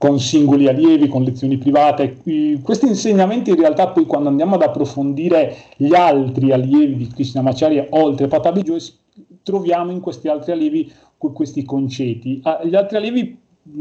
con 0.04 0.20
singoli 0.20 0.68
allievi, 0.68 1.08
con 1.08 1.22
lezioni 1.22 1.56
private. 1.56 2.18
Questi 2.62 2.86
insegnamenti 2.86 3.48
in 3.48 3.56
realtà 3.56 3.88
poi 3.88 4.04
quando 4.04 4.28
andiamo 4.28 4.56
ad 4.56 4.60
approfondire 4.60 5.56
gli 5.78 5.94
altri 5.94 6.52
allievi 6.52 6.96
di 6.98 7.06
Krishnamacharya 7.06 7.86
oltre 7.88 8.26
Patabi 8.26 8.60
Joyce, 8.60 8.92
troviamo 9.42 9.92
in 9.92 10.00
questi 10.00 10.28
altri 10.28 10.52
allievi 10.52 10.92
questi 11.16 11.64
concetti. 11.64 12.42
Gli 12.64 12.74
altri 12.74 12.98
allievi 12.98 13.38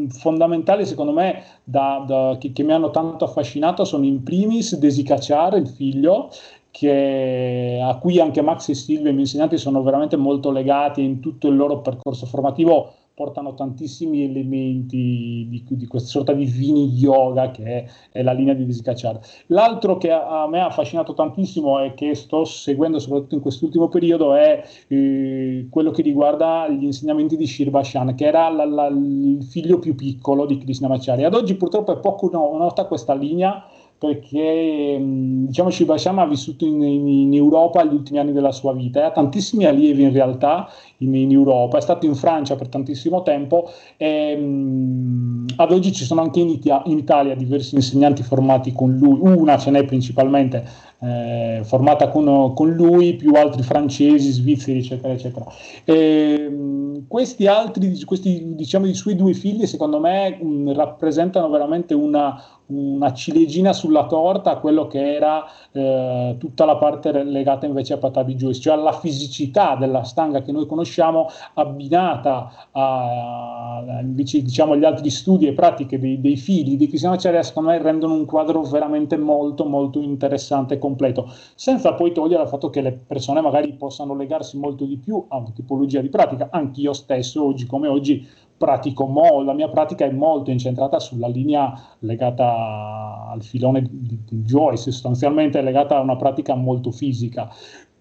fondamentali 0.08 0.86
secondo 0.86 1.12
me 1.12 1.44
da, 1.62 2.06
da, 2.08 2.38
che, 2.40 2.54
che, 2.54 2.64
mi 2.64 2.72
hanno 2.72 2.90
tanto 2.90 3.26
affascinato 3.26 3.84
sono 3.84 4.06
in 4.06 4.24
primis 4.24 4.78
Desikachar, 4.78 5.58
il 5.58 5.68
figlio, 5.68 6.30
che, 6.72 7.82
a 7.84 7.98
cui 7.98 8.22
anche 8.22 8.42
Max 8.42 8.70
e 8.70 8.76
Silvia, 8.76 9.10
i 9.10 9.12
miei 9.12 9.26
insegnanti, 9.26 9.58
sono 9.58 9.84
veramente 9.84 10.16
molto 10.16 10.52
legati 10.52 11.04
in 11.04 11.20
tutto 11.20 11.50
il 11.50 11.58
loro 11.58 11.82
percorso 11.82 12.26
formativo 12.26 12.94
portano 13.16 13.54
tantissimi 13.54 14.24
elementi 14.24 15.46
di, 15.48 15.64
di, 15.68 15.86
questa 15.86 16.10
sorta 16.10 16.34
di 16.34 16.46
vini 16.46 16.88
yoga 16.94 17.52
che 17.52 17.64
è, 17.64 17.86
è 18.12 18.24
la 18.24 18.32
linea 18.32 18.56
di 18.56 18.66
Discacciare. 18.66 19.22
L'altro 19.48 19.98
che 19.98 20.10
a, 20.10 20.44
a, 20.44 20.48
me 20.48 20.60
ha 20.60 20.66
affascinato 20.66 21.14
tantissimo 21.14 21.84
e 21.84 21.94
che 21.94 22.16
sto 22.16 22.44
seguendo 22.44 22.98
soprattutto 22.98 23.36
in 23.36 23.42
quest'ultimo 23.42 23.88
periodo 23.88 24.34
è 24.34 24.64
eh, 24.88 25.68
quello 25.70 25.92
che 25.92 26.02
riguarda 26.02 26.68
gli 26.70 26.86
insegnamenti 26.86 27.38
di 27.38 27.46
Shirbashan, 27.46 28.16
che 28.16 28.26
era 28.26 28.50
la, 28.50 28.66
la, 28.66 28.88
il 28.88 29.44
figlio 29.44 29.78
più 29.78 29.94
piccolo 29.94 30.46
di 30.48 30.58
Krishnamacharya. 30.58 31.28
Ad 31.28 31.36
oggi 31.36 31.56
purtroppo 31.56 31.94
è 31.94 32.00
poco 32.00 32.30
nota 32.32 32.86
questa 32.86 33.14
linea 33.14 33.64
perché 34.04 34.98
diciamo 35.02 35.70
Shibashama 35.70 36.24
ha 36.24 36.28
vissuto 36.28 36.66
in, 36.66 36.84
in, 36.84 37.08
in, 37.08 37.34
Europa 37.34 37.86
gli 37.86 37.94
ultimi 37.94 38.20
anni 38.20 38.34
della 38.34 38.52
sua 38.52 38.74
vita 38.74 39.00
e 39.00 39.04
ha 39.04 39.12
tantissimi 39.12 39.64
allievi 39.64 40.04
in 40.04 40.12
realtà 40.12 40.68
in, 40.98 41.16
in 41.16 41.32
Europa, 41.32 41.78
è 41.78 41.82
stato 41.82 42.06
in 42.06 42.14
Francia 42.14 42.58
per 42.58 42.68
tantissimo 42.68 43.24
tempo 43.24 43.72
e 43.96 44.36
mh, 44.36 45.46
ad 45.56 45.72
oggi 45.72 45.94
ci 45.94 46.04
sono 46.04 46.20
anche 46.20 46.42
in, 46.42 46.50
Italia 46.50 47.34
diversi 47.34 47.76
insegnanti 47.76 48.24
formati 48.24 48.74
con 48.74 48.94
lui, 48.94 49.20
una 49.22 49.58
ce 49.58 49.72
n'è 49.72 49.86
principalmente 49.86 50.92
eh, 51.04 51.62
formata 51.64 52.08
con, 52.08 52.54
con, 52.54 52.72
lui, 52.72 53.16
più 53.16 53.34
altri 53.34 53.62
francesi, 53.62 54.32
svizzeri, 54.32 54.80
eccetera, 54.80 55.14
eccetera. 55.14 55.46
E, 55.84 56.50
mh, 56.50 57.08
questi 57.08 57.46
altri, 57.46 58.02
questi 58.06 58.56
diciamo 58.56 58.86
i 58.86 58.94
suoi 58.94 59.16
due 59.16 59.34
figli, 59.34 59.66
secondo 59.66 60.00
me 60.00 60.38
mh, 60.42 60.74
rappresentano 60.74 61.50
veramente 61.50 61.94
una, 61.94 62.42
una 62.68 63.12
ciliegina 63.14 63.74
sulla 63.74 64.06
torta 64.06 64.52
a 64.52 64.58
quello 64.60 64.88
che 64.88 65.16
era 65.16 65.46
eh, 65.72 66.36
tutta 66.40 66.66
la 66.66 66.78
parte 66.78 67.24
legata 67.24 67.66
invece 67.66 67.94
a 67.94 67.98
Patabi 67.98 68.36
Joyce, 68.36 68.62
cioè 68.62 68.74
alla 68.74 68.94
fisicità 68.94 69.76
della 69.76 70.04
stanga 70.04 70.42
che 70.42 70.52
noi 70.52 70.66
conosciamo 70.66 71.28
abbinata 71.56 72.70
a, 72.72 73.78
a 73.78 74.00
invece 74.02 74.42
diciamo 74.42 74.74
agli 74.74 74.86
altri 74.86 75.10
studi 75.10 75.48
e 75.48 75.54
pratiche 75.54 76.00
dei, 76.00 76.20
dei 76.22 76.38
figli 76.38 76.78
di 76.78 76.88
Cristiano 76.88 77.18
Cerea 77.18 77.44
secondo 77.44 77.70
me 77.70 77.82
rendono 77.82 78.14
un 78.14 78.26
quadro 78.26 78.62
veramente 78.62 79.18
molto 79.18 79.66
molto 79.66 80.00
interessante 80.00 80.76
e 80.76 80.80
completo, 80.80 81.32
senza 81.56 81.94
poi 81.94 82.12
togliere 82.12 82.44
il 82.44 82.50
fatto 82.50 82.70
che 82.70 82.82
le 82.82 82.94
persone 82.94 83.42
magari 83.42 83.74
possano 83.74 84.16
legarsi 84.16 84.58
molto 84.58 84.86
di 84.86 84.98
più 84.98 85.24
a 85.28 85.38
una 85.38 85.52
tipologia 85.54 86.02
di 86.02 86.10
pratica, 86.10 86.48
anch'io 86.52 86.94
stesso 86.94 87.44
oggi 87.44 87.66
come 87.66 87.88
oggi 87.88 88.26
pratico 88.58 89.06
mo- 89.06 89.42
la 89.42 89.54
mia 89.54 89.70
pratica 89.70 90.06
è 90.06 90.12
molto 90.12 90.52
incentrata 90.52 91.00
sulla 91.00 91.28
linea 91.28 91.74
legata 92.00 93.30
al 93.32 93.44
filone 93.44 93.82
di, 93.82 94.20
di 94.30 94.42
Joyce, 94.44 94.92
sostanzialmente 94.92 95.62
legata 95.62 95.98
a 95.98 96.02
una 96.02 96.16
pratica 96.16 96.56
molto 96.56 96.92
fisica. 96.92 97.50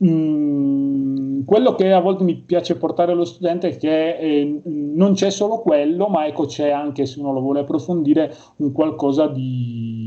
Mm, 0.04 1.44
quello 1.44 1.74
che 1.76 1.92
a 1.92 2.00
volte 2.00 2.24
mi 2.24 2.34
piace 2.34 2.76
portare 2.76 3.12
allo 3.12 3.24
studente 3.24 3.68
è 3.68 3.76
che 3.76 4.16
eh, 4.16 4.60
non 4.64 5.14
c'è 5.14 5.30
solo 5.30 5.60
quello, 5.60 6.08
ma 6.08 6.26
ecco 6.26 6.46
c'è 6.46 6.70
anche, 6.70 7.06
se 7.06 7.20
uno 7.20 7.32
lo 7.32 7.40
vuole 7.40 7.60
approfondire, 7.60 8.34
un 8.56 8.72
qualcosa 8.72 9.28
di, 9.28 10.01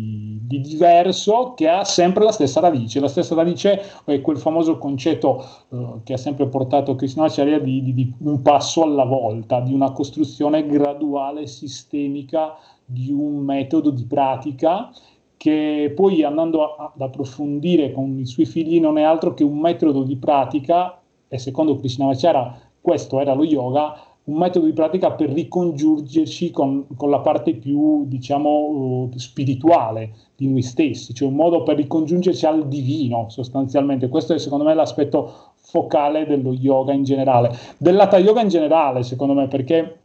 di 0.48 0.62
diverso 0.62 1.54
che 1.56 1.68
ha 1.68 1.84
sempre 1.84 2.24
la 2.24 2.32
stessa 2.32 2.60
radice. 2.60 3.00
La 3.00 3.08
stessa 3.08 3.36
radice 3.36 3.82
è 4.06 4.22
quel 4.22 4.38
famoso 4.38 4.78
concetto 4.78 5.44
eh, 5.70 5.86
che 6.04 6.14
ha 6.14 6.18
sempre 6.18 6.48
portato 6.48 6.96
Krishnacharya 6.96 7.60
di, 7.60 7.82
di, 7.82 7.94
di 7.94 8.14
un 8.20 8.42
passo 8.42 8.84
alla 8.84 9.06
volta, 9.06 9.60
di 9.60 9.74
una 9.74 9.92
costruzione 9.92 10.66
graduale, 10.66 11.48
sistemica 11.48 12.56
di 12.86 13.12
un 13.12 13.38
metodo 13.38 13.90
di 13.90 14.06
pratica 14.06 14.92
che 15.38 15.92
poi 15.96 16.24
andando 16.24 16.76
a, 16.76 16.92
ad 16.94 17.02
approfondire 17.02 17.92
con 17.92 18.20
i 18.20 18.26
suoi 18.26 18.46
figli 18.46 18.80
non 18.80 18.98
è 18.98 19.04
altro 19.04 19.34
che 19.34 19.44
un 19.44 19.60
metodo 19.60 20.04
di 20.04 20.16
pratica, 20.16 21.00
e 21.28 21.38
secondo 21.38 21.76
Krishnamacharya 21.78 22.60
questo 22.82 23.20
era 23.20 23.34
lo 23.34 23.44
yoga, 23.44 23.96
un 24.26 24.38
metodo 24.38 24.66
di 24.66 24.74
pratica 24.74 25.12
per 25.12 25.30
ricongiungerci 25.30 26.50
con, 26.52 26.88
con 26.96 27.10
la 27.10 27.20
parte 27.20 27.54
più, 27.56 28.06
diciamo, 28.08 28.50
uh, 28.50 29.12
spirituale 29.16 30.14
di 30.36 30.50
noi 30.50 30.64
stessi, 30.64 31.14
cioè 31.14 31.28
un 31.28 31.36
modo 31.36 31.64
per 31.64 31.76
ricongiungerci 31.76 32.46
al 32.46 32.68
divino 32.68 33.28
sostanzialmente. 33.30 34.10
Questo 34.10 34.34
è 34.34 34.40
secondo 34.40 34.64
me 34.64 34.74
l'aspetto 34.74 35.52
focale 35.56 36.26
dello 36.26 36.54
yoga 36.54 36.94
in 36.94 37.04
generale, 37.04 37.56
dell'hatha 37.78 38.18
yoga 38.18 38.42
in 38.42 38.50
generale, 38.50 39.04
secondo 39.04 39.34
me, 39.34 39.48
perché 39.48 40.00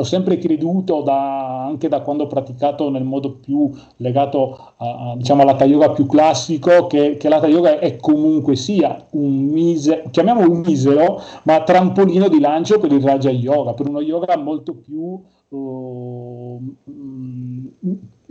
ho 0.00 0.04
sempre 0.04 0.38
creduto, 0.38 1.02
da, 1.02 1.64
anche 1.64 1.88
da 1.88 2.00
quando 2.00 2.24
ho 2.24 2.26
praticato 2.26 2.88
nel 2.90 3.04
modo 3.04 3.34
più 3.34 3.70
legato 3.96 4.72
a, 4.78 5.10
a, 5.10 5.16
diciamo, 5.16 5.42
all'Hatha 5.42 5.64
Yoga 5.66 5.90
più 5.90 6.06
classico, 6.06 6.86
che, 6.86 7.16
che 7.16 7.28
l'Hatha 7.28 7.46
Yoga 7.46 7.78
è 7.78 7.96
comunque 7.96 8.56
sia 8.56 9.06
un 9.10 9.36
misero, 9.46 10.08
chiamiamolo 10.10 10.50
un 10.50 10.60
misero, 10.60 11.20
ma 11.44 11.62
trampolino 11.62 12.28
di 12.28 12.40
lancio 12.40 12.78
per 12.78 12.92
il 12.92 13.02
Raja 13.02 13.30
Yoga, 13.30 13.74
per 13.74 13.88
uno 13.88 14.00
yoga 14.00 14.36
molto 14.36 14.74
più... 14.74 15.20
Uh, 15.50 16.76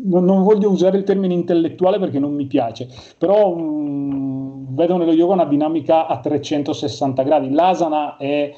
non, 0.02 0.44
voglio 0.44 0.70
usare 0.70 0.98
il 0.98 1.04
termine 1.04 1.34
intellettuale 1.34 2.00
perché 2.00 2.20
non 2.20 2.34
mi 2.34 2.46
piace, 2.46 2.88
però 3.18 3.54
um, 3.54 4.74
vedo 4.74 4.98
nello 4.98 5.12
yoga 5.12 5.34
una 5.34 5.46
dinamica 5.46 6.08
a 6.08 6.20
360 6.20 7.24
gradi. 7.24 7.52
L'asana 7.52 8.16
è 8.18 8.54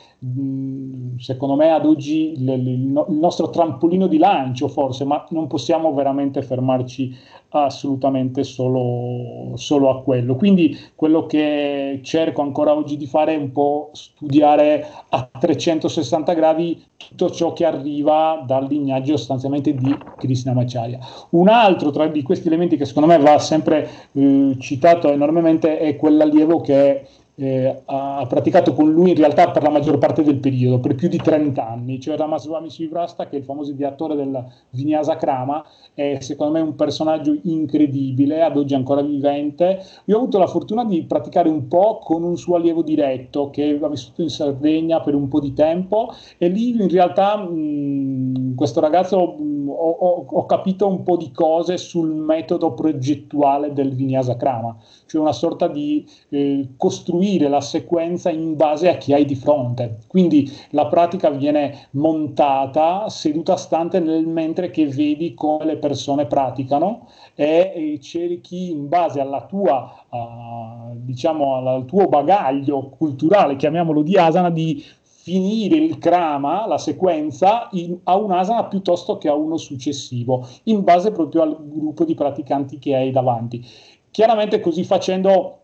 secondo 1.18 1.56
me 1.56 1.72
ad 1.72 1.86
oggi 1.86 2.34
il, 2.34 2.48
il, 2.48 2.68
il, 2.68 3.18
nostro 3.18 3.50
trampolino 3.50 4.06
di 4.06 4.20
lancio 4.20 4.68
forse, 4.68 5.04
ma 5.04 5.26
non 5.30 5.48
possiamo 5.48 5.94
veramente 5.94 6.44
fermarci 6.44 7.16
assolutamente 7.50 8.44
solo, 8.44 9.56
solo, 9.56 9.90
a 9.90 10.02
quello. 10.04 10.36
Quindi 10.36 10.78
quello 10.96 11.26
che 11.26 12.00
cerco 12.04 12.42
ancora 12.42 12.76
oggi 12.76 12.98
di 12.98 13.08
fare 13.08 13.34
è 13.34 13.38
un 13.38 13.52
po' 13.52 13.90
studiare 13.94 14.86
a 15.10 15.28
360 15.40 16.34
gradi 16.34 16.84
tutto 16.96 17.32
ciò 17.32 17.54
che 17.54 17.66
arriva 17.66 18.44
dal 18.52 18.68
lignaggio 18.68 19.16
sostanzialmente 19.16 19.74
di 19.74 19.98
Krishnamacharya. 20.18 21.00
Un 21.30 21.48
altro 21.48 21.90
tra 21.92 22.08
di 22.08 22.22
questi 22.22 22.48
elementi 22.48 22.76
che 22.76 22.86
secondo 22.86 23.08
me 23.08 23.18
va 23.18 23.40
sempre 23.40 23.90
eh, 24.12 24.56
citato 24.60 25.10
enormemente 25.10 25.80
è 25.80 25.96
quell'allievo 25.96 26.60
che 26.60 26.74
è 26.76 27.06
eh, 27.42 27.82
ha 27.86 28.24
praticato 28.28 28.74
con 28.74 28.92
lui 28.92 29.10
in 29.10 29.16
realtà 29.16 29.50
per 29.50 29.64
la 29.64 29.72
maggior 29.72 29.98
parte 29.98 30.22
del 30.22 30.38
periodo, 30.38 30.80
per 30.80 30.94
più 30.94 31.08
di 31.08 31.18
30 31.18 31.68
anni, 31.68 32.00
cioè 32.00 32.16
Ramaswamy 32.16 32.70
Sivrasta, 32.70 33.28
che 33.28 33.38
è 33.38 33.40
il 33.40 33.46
famoso 33.46 33.72
ideatore 33.72 34.16
del 34.16 34.46
Vinyasa 34.70 35.16
Krama, 35.16 35.66
è 35.96 36.18
secondo 36.20 36.54
me 36.54 36.60
un 36.60 36.76
personaggio 36.76 37.36
incredibile, 37.44 38.44
ad 38.44 38.58
oggi 38.58 38.76
ancora 38.76 39.02
vivente. 39.02 39.84
Io 40.06 40.16
ho 40.16 40.20
avuto 40.20 40.38
la 40.38 40.46
fortuna 40.46 40.86
di 40.86 41.04
praticare 41.04 41.50
un 41.50 41.68
po' 41.68 42.00
con 42.04 42.24
un 42.24 42.38
suo 42.38 42.58
allievo 42.58 42.84
diretto 42.84 43.50
che 43.50 43.80
ha 43.82 43.88
vissuto 43.88 44.22
in 44.22 44.30
Sardegna 44.30 45.02
per 45.02 45.16
un 45.16 45.28
po' 45.28 45.40
di 45.40 45.54
tempo 45.54 46.14
e 46.38 46.48
lì 46.48 46.70
in 46.80 46.90
realtà 46.90 47.38
mh, 47.38 48.54
questo 48.54 48.80
ragazzo 48.80 49.36
mh, 49.38 49.68
ho, 49.68 50.26
ho, 50.30 50.46
capito 50.46 50.88
un 50.88 51.02
po' 51.02 51.18
di 51.18 51.32
cose 51.32 51.78
sul 51.78 52.14
metodo 52.14 52.74
progettuale 52.74 53.74
del 53.74 53.96
Vinyasa 53.96 54.36
Krama, 54.36 54.76
cioè 55.08 55.22
una 55.22 55.32
sorta 55.32 55.68
di 55.68 56.06
eh, 56.30 56.70
costruire 56.78 57.31
la 57.40 57.62
sequenza 57.62 58.30
in 58.30 58.56
base 58.56 58.90
a 58.90 58.98
chi 58.98 59.14
hai 59.14 59.26
di 59.26 59.36
fronte. 59.36 60.00
Quindi 60.08 60.52
la 60.72 60.88
pratica 60.88 61.30
viene 61.30 61.88
montata 61.92 63.10
seduta 63.10 63.56
stante 63.56 64.00
nel 64.00 64.26
mentre 64.26 64.72
che 64.72 64.88
vedi 64.88 65.34
come 65.34 65.66
le 65.66 65.78
persone 65.78 66.26
praticano 66.26 67.08
e, 67.36 67.72
e 67.76 68.00
cerchi 68.02 68.72
in 68.72 68.88
base 68.88 69.20
alla 69.20 69.46
tua, 69.46 70.06
uh, 70.10 70.96
diciamo, 70.96 71.56
al 71.56 71.86
tuo 71.86 72.08
bagaglio 72.08 72.90
culturale, 72.98 73.56
chiamiamolo 73.56 74.02
di 74.02 74.18
asana, 74.18 74.50
di 74.50 74.84
finire 75.04 75.76
il 75.76 76.00
krama, 76.00 76.66
la 76.66 76.80
sequenza, 76.80 77.70
in, 77.74 78.00
a 78.04 78.16
un 78.18 78.32
asana 78.32 78.66
piuttosto 78.66 79.18
che 79.18 79.28
a 79.28 79.36
uno 79.36 79.58
successivo, 79.58 80.48
in 80.64 80.84
base 80.84 81.12
proprio 81.12 81.44
al 81.44 81.58
gruppo 81.62 82.04
di 82.04 82.16
praticanti 82.16 82.80
che 82.80 82.96
hai 82.96 83.12
davanti. 83.12 83.64
Chiaramente 84.10 84.60
così 84.60 84.84
facendo 84.84 85.61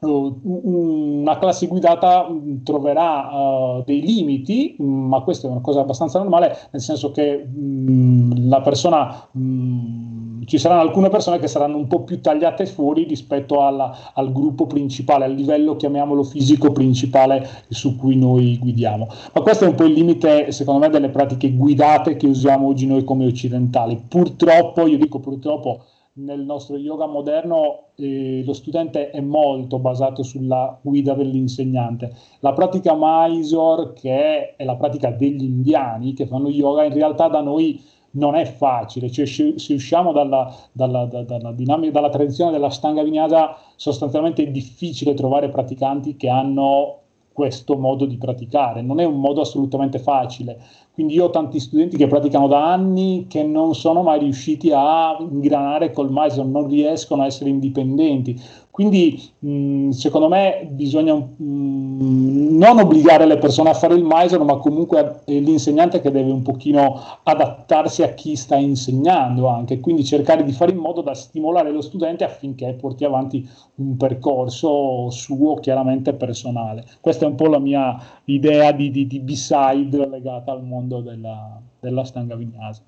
una 0.00 1.38
classe 1.38 1.66
guidata 1.66 2.28
mm, 2.28 2.62
troverà 2.62 3.30
uh, 3.32 3.82
dei 3.84 4.02
limiti, 4.02 4.76
mm, 4.80 5.08
ma 5.08 5.20
questa 5.20 5.48
è 5.48 5.50
una 5.50 5.60
cosa 5.60 5.80
abbastanza 5.80 6.18
normale, 6.18 6.68
nel 6.70 6.82
senso 6.82 7.10
che 7.12 7.44
mh, 7.44 8.48
la 8.48 8.60
persona 8.60 9.28
mh, 9.30 10.44
ci 10.46 10.58
saranno 10.58 10.82
alcune 10.82 11.08
persone 11.08 11.38
che 11.38 11.48
saranno 11.48 11.76
un 11.76 11.86
po' 11.86 12.02
più 12.02 12.20
tagliate 12.20 12.66
fuori 12.66 13.04
rispetto 13.04 13.62
alla, 13.62 14.12
al 14.14 14.32
gruppo 14.32 14.66
principale, 14.66 15.24
al 15.24 15.32
livello, 15.32 15.76
chiamiamolo 15.76 16.22
fisico 16.22 16.72
principale 16.72 17.48
su 17.68 17.96
cui 17.96 18.16
noi 18.16 18.58
guidiamo. 18.58 19.08
Ma 19.32 19.40
questo 19.40 19.64
è 19.64 19.68
un 19.68 19.74
po' 19.74 19.84
il 19.84 19.92
limite, 19.92 20.52
secondo 20.52 20.80
me, 20.80 20.88
delle 20.90 21.08
pratiche 21.08 21.52
guidate 21.52 22.16
che 22.16 22.26
usiamo 22.26 22.68
oggi 22.68 22.86
noi 22.86 23.02
come 23.02 23.26
occidentali. 23.26 24.00
Purtroppo, 24.08 24.86
io 24.86 24.98
dico 24.98 25.18
purtroppo, 25.18 25.80
nel 26.18 26.40
nostro 26.40 26.76
yoga 26.76 27.06
moderno 27.06 27.88
eh, 27.96 28.42
lo 28.44 28.52
studente 28.52 29.10
è 29.10 29.20
molto 29.20 29.78
basato 29.78 30.22
sulla 30.22 30.78
guida 30.80 31.14
dell'insegnante. 31.14 32.14
La 32.40 32.52
pratica 32.52 32.94
Mysore, 32.98 33.92
che 33.92 34.54
è 34.56 34.64
la 34.64 34.76
pratica 34.76 35.10
degli 35.10 35.42
indiani 35.42 36.14
che 36.14 36.26
fanno 36.26 36.48
yoga, 36.48 36.84
in 36.84 36.94
realtà 36.94 37.28
da 37.28 37.40
noi 37.40 37.82
non 38.12 38.34
è 38.34 38.46
facile, 38.46 39.10
cioè, 39.10 39.26
se 39.26 39.74
usciamo 39.74 40.12
dalla, 40.12 40.54
dalla, 40.72 41.04
dalla, 41.04 41.52
dinamica, 41.52 41.92
dalla 41.92 42.08
tradizione 42.08 42.50
della 42.50 42.70
stanga 42.70 43.02
vignata, 43.02 43.58
sostanzialmente 43.76 44.42
è 44.42 44.46
difficile 44.46 45.12
trovare 45.12 45.50
praticanti 45.50 46.16
che 46.16 46.30
hanno 46.30 47.00
questo 47.36 47.76
modo 47.76 48.06
di 48.06 48.16
praticare, 48.16 48.80
non 48.80 48.98
è 48.98 49.04
un 49.04 49.20
modo 49.20 49.42
assolutamente 49.42 49.98
facile. 49.98 50.58
Quindi 50.94 51.12
io 51.12 51.26
ho 51.26 51.30
tanti 51.30 51.60
studenti 51.60 51.98
che 51.98 52.06
praticano 52.06 52.48
da 52.48 52.72
anni 52.72 53.26
che 53.28 53.42
non 53.42 53.74
sono 53.74 54.02
mai 54.02 54.20
riusciti 54.20 54.72
a 54.72 55.14
ingranare 55.20 55.92
col 55.92 56.08
Mysore, 56.10 56.48
non 56.48 56.66
riescono 56.66 57.20
a 57.20 57.26
essere 57.26 57.50
indipendenti. 57.50 58.40
Quindi 58.76 59.32
mh, 59.38 59.88
secondo 59.88 60.28
me 60.28 60.68
bisogna 60.70 61.14
mh, 61.14 62.58
non 62.58 62.78
obbligare 62.78 63.24
le 63.24 63.38
persone 63.38 63.70
a 63.70 63.72
fare 63.72 63.94
il 63.94 64.04
Mysore, 64.04 64.44
ma 64.44 64.58
comunque 64.58 65.22
è 65.24 65.32
l'insegnante 65.32 66.02
che 66.02 66.10
deve 66.10 66.30
un 66.30 66.42
pochino 66.42 67.00
adattarsi 67.22 68.02
a 68.02 68.12
chi 68.12 68.36
sta 68.36 68.56
insegnando 68.56 69.46
anche, 69.46 69.80
quindi 69.80 70.04
cercare 70.04 70.44
di 70.44 70.52
fare 70.52 70.72
in 70.72 70.76
modo 70.76 71.00
da 71.00 71.14
stimolare 71.14 71.72
lo 71.72 71.80
studente 71.80 72.24
affinché 72.24 72.74
porti 72.74 73.06
avanti 73.06 73.48
un 73.76 73.96
percorso 73.96 75.08
suo 75.08 75.54
chiaramente 75.54 76.12
personale. 76.12 76.84
Questa 77.00 77.24
è 77.24 77.28
un 77.28 77.34
po' 77.34 77.46
la 77.46 77.58
mia 77.58 77.98
idea 78.24 78.72
di, 78.72 78.90
di, 78.90 79.06
di 79.06 79.20
B-side 79.20 80.06
legata 80.06 80.52
al 80.52 80.62
mondo 80.62 81.00
della, 81.00 81.58
della 81.80 82.04
stanga 82.04 82.36
vignasa. 82.36 82.82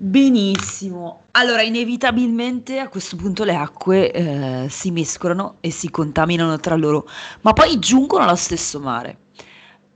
Benissimo. 0.00 1.24
Allora, 1.32 1.62
inevitabilmente 1.62 2.78
a 2.78 2.88
questo 2.88 3.16
punto 3.16 3.42
le 3.42 3.56
acque 3.56 4.12
eh, 4.12 4.66
si 4.68 4.92
mescolano 4.92 5.56
e 5.58 5.72
si 5.72 5.90
contaminano 5.90 6.56
tra 6.60 6.76
loro, 6.76 7.04
ma 7.40 7.52
poi 7.52 7.80
giungono 7.80 8.22
allo 8.22 8.36
stesso 8.36 8.78
mare. 8.78 9.18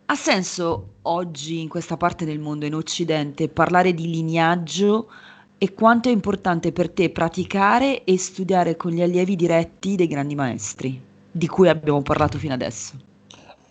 Ha 0.07 0.15
senso 0.17 0.95
oggi 1.03 1.61
in 1.61 1.69
questa 1.69 1.97
parte 1.97 2.25
del 2.25 2.41
mondo, 2.41 2.67
in 2.67 2.75
Occidente, 2.75 3.49
parlare 3.49 3.95
di 3.95 4.11
lignaggio 4.11 5.09
e 5.57 5.73
quanto 5.73 6.09
è 6.09 6.13
importante 6.13 6.73
per 6.73 6.91
te 6.91 7.11
praticare 7.11 8.03
e 8.03 8.19
studiare 8.19 8.77
con 8.77 8.91
gli 8.91 9.03
allievi 9.03 9.37
diretti 9.37 9.95
dei 9.95 10.09
grandi 10.09 10.35
maestri, 10.35 11.01
di 11.31 11.47
cui 11.47 11.69
abbiamo 11.69 12.03
parlato 12.03 12.39
fino 12.39 12.55
adesso? 12.55 13.12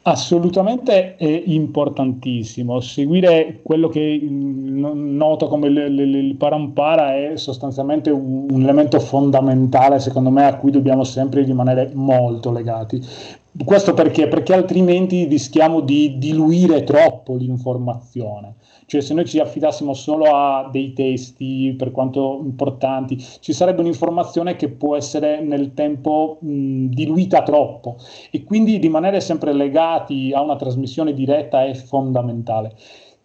Assolutamente 0.03 1.15
è 1.15 1.43
importantissimo. 1.45 2.79
Seguire 2.79 3.59
quello 3.61 3.87
che 3.87 4.19
noto 4.27 5.47
come 5.47 5.67
il, 5.67 5.77
il, 5.77 6.15
il 6.15 6.35
parampara 6.37 7.15
è 7.15 7.37
sostanzialmente 7.37 8.09
un, 8.09 8.47
un, 8.49 8.63
elemento 8.63 8.99
fondamentale, 8.99 9.99
secondo 9.99 10.31
me, 10.31 10.45
a 10.45 10.55
cui 10.55 10.71
dobbiamo 10.71 11.03
sempre 11.03 11.43
rimanere 11.43 11.91
molto 11.93 12.51
legati. 12.51 12.99
Questo 13.65 13.93
perché? 13.93 14.29
Perché 14.29 14.53
altrimenti 14.53 15.25
rischiamo 15.25 15.81
di 15.81 16.17
diluire 16.17 16.83
troppo 16.83 17.35
l'informazione. 17.35 18.55
Cioè 18.85 19.01
se 19.01 19.13
noi 19.13 19.25
ci 19.25 19.39
affidassimo 19.39 19.93
solo 19.93 20.33
a 20.33 20.69
dei 20.71 20.93
testi, 20.93 21.75
per 21.77 21.91
quanto 21.91 22.39
importanti, 22.43 23.17
ci 23.17 23.51
sarebbe 23.51 23.81
un'informazione 23.81 24.55
che 24.55 24.69
può 24.69 24.95
essere 24.95 25.41
nel 25.41 25.73
tempo 25.73 26.37
mh, 26.41 26.85
diluita 26.87 27.43
troppo 27.43 27.97
e 28.31 28.43
quindi 28.43 28.77
rimanere 28.77 29.19
sempre 29.19 29.51
legati 29.53 30.31
a 30.33 30.41
una 30.41 30.55
trasmissione 30.55 31.13
diretta 31.13 31.65
è 31.65 31.73
fondamentale. 31.73 32.73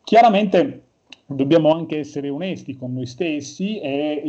Chiaramente 0.02 0.85
dobbiamo 1.26 1.70
anche 1.72 1.98
essere 1.98 2.30
onesti 2.30 2.76
con 2.76 2.94
noi 2.94 3.06
stessi 3.06 3.78
e, 3.80 4.22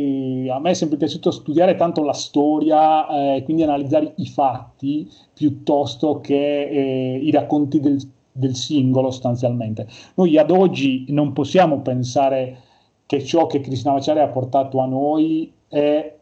e 0.44 0.50
a 0.50 0.58
me 0.58 0.70
è 0.70 0.74
sempre 0.74 0.98
piaciuto 0.98 1.30
studiare 1.30 1.76
tanto 1.76 2.02
la 2.02 2.12
storia, 2.12 3.36
eh, 3.36 3.42
quindi 3.44 3.62
analizzare 3.62 4.12
i 4.16 4.26
fatti 4.26 5.08
piuttosto 5.32 6.20
che 6.20 6.62
eh, 6.68 7.18
i 7.22 7.30
racconti 7.30 7.80
del 7.80 7.98
del 8.38 8.54
singolo 8.54 9.10
sostanzialmente. 9.10 9.88
Noi 10.14 10.38
ad 10.38 10.50
oggi 10.50 11.06
non 11.08 11.32
possiamo 11.32 11.80
pensare 11.80 12.58
che 13.04 13.24
ciò 13.24 13.46
che 13.46 13.60
Krishnamacharya 13.60 14.22
ha 14.22 14.28
portato 14.28 14.78
a 14.78 14.86
noi 14.86 15.52
è 15.66 16.17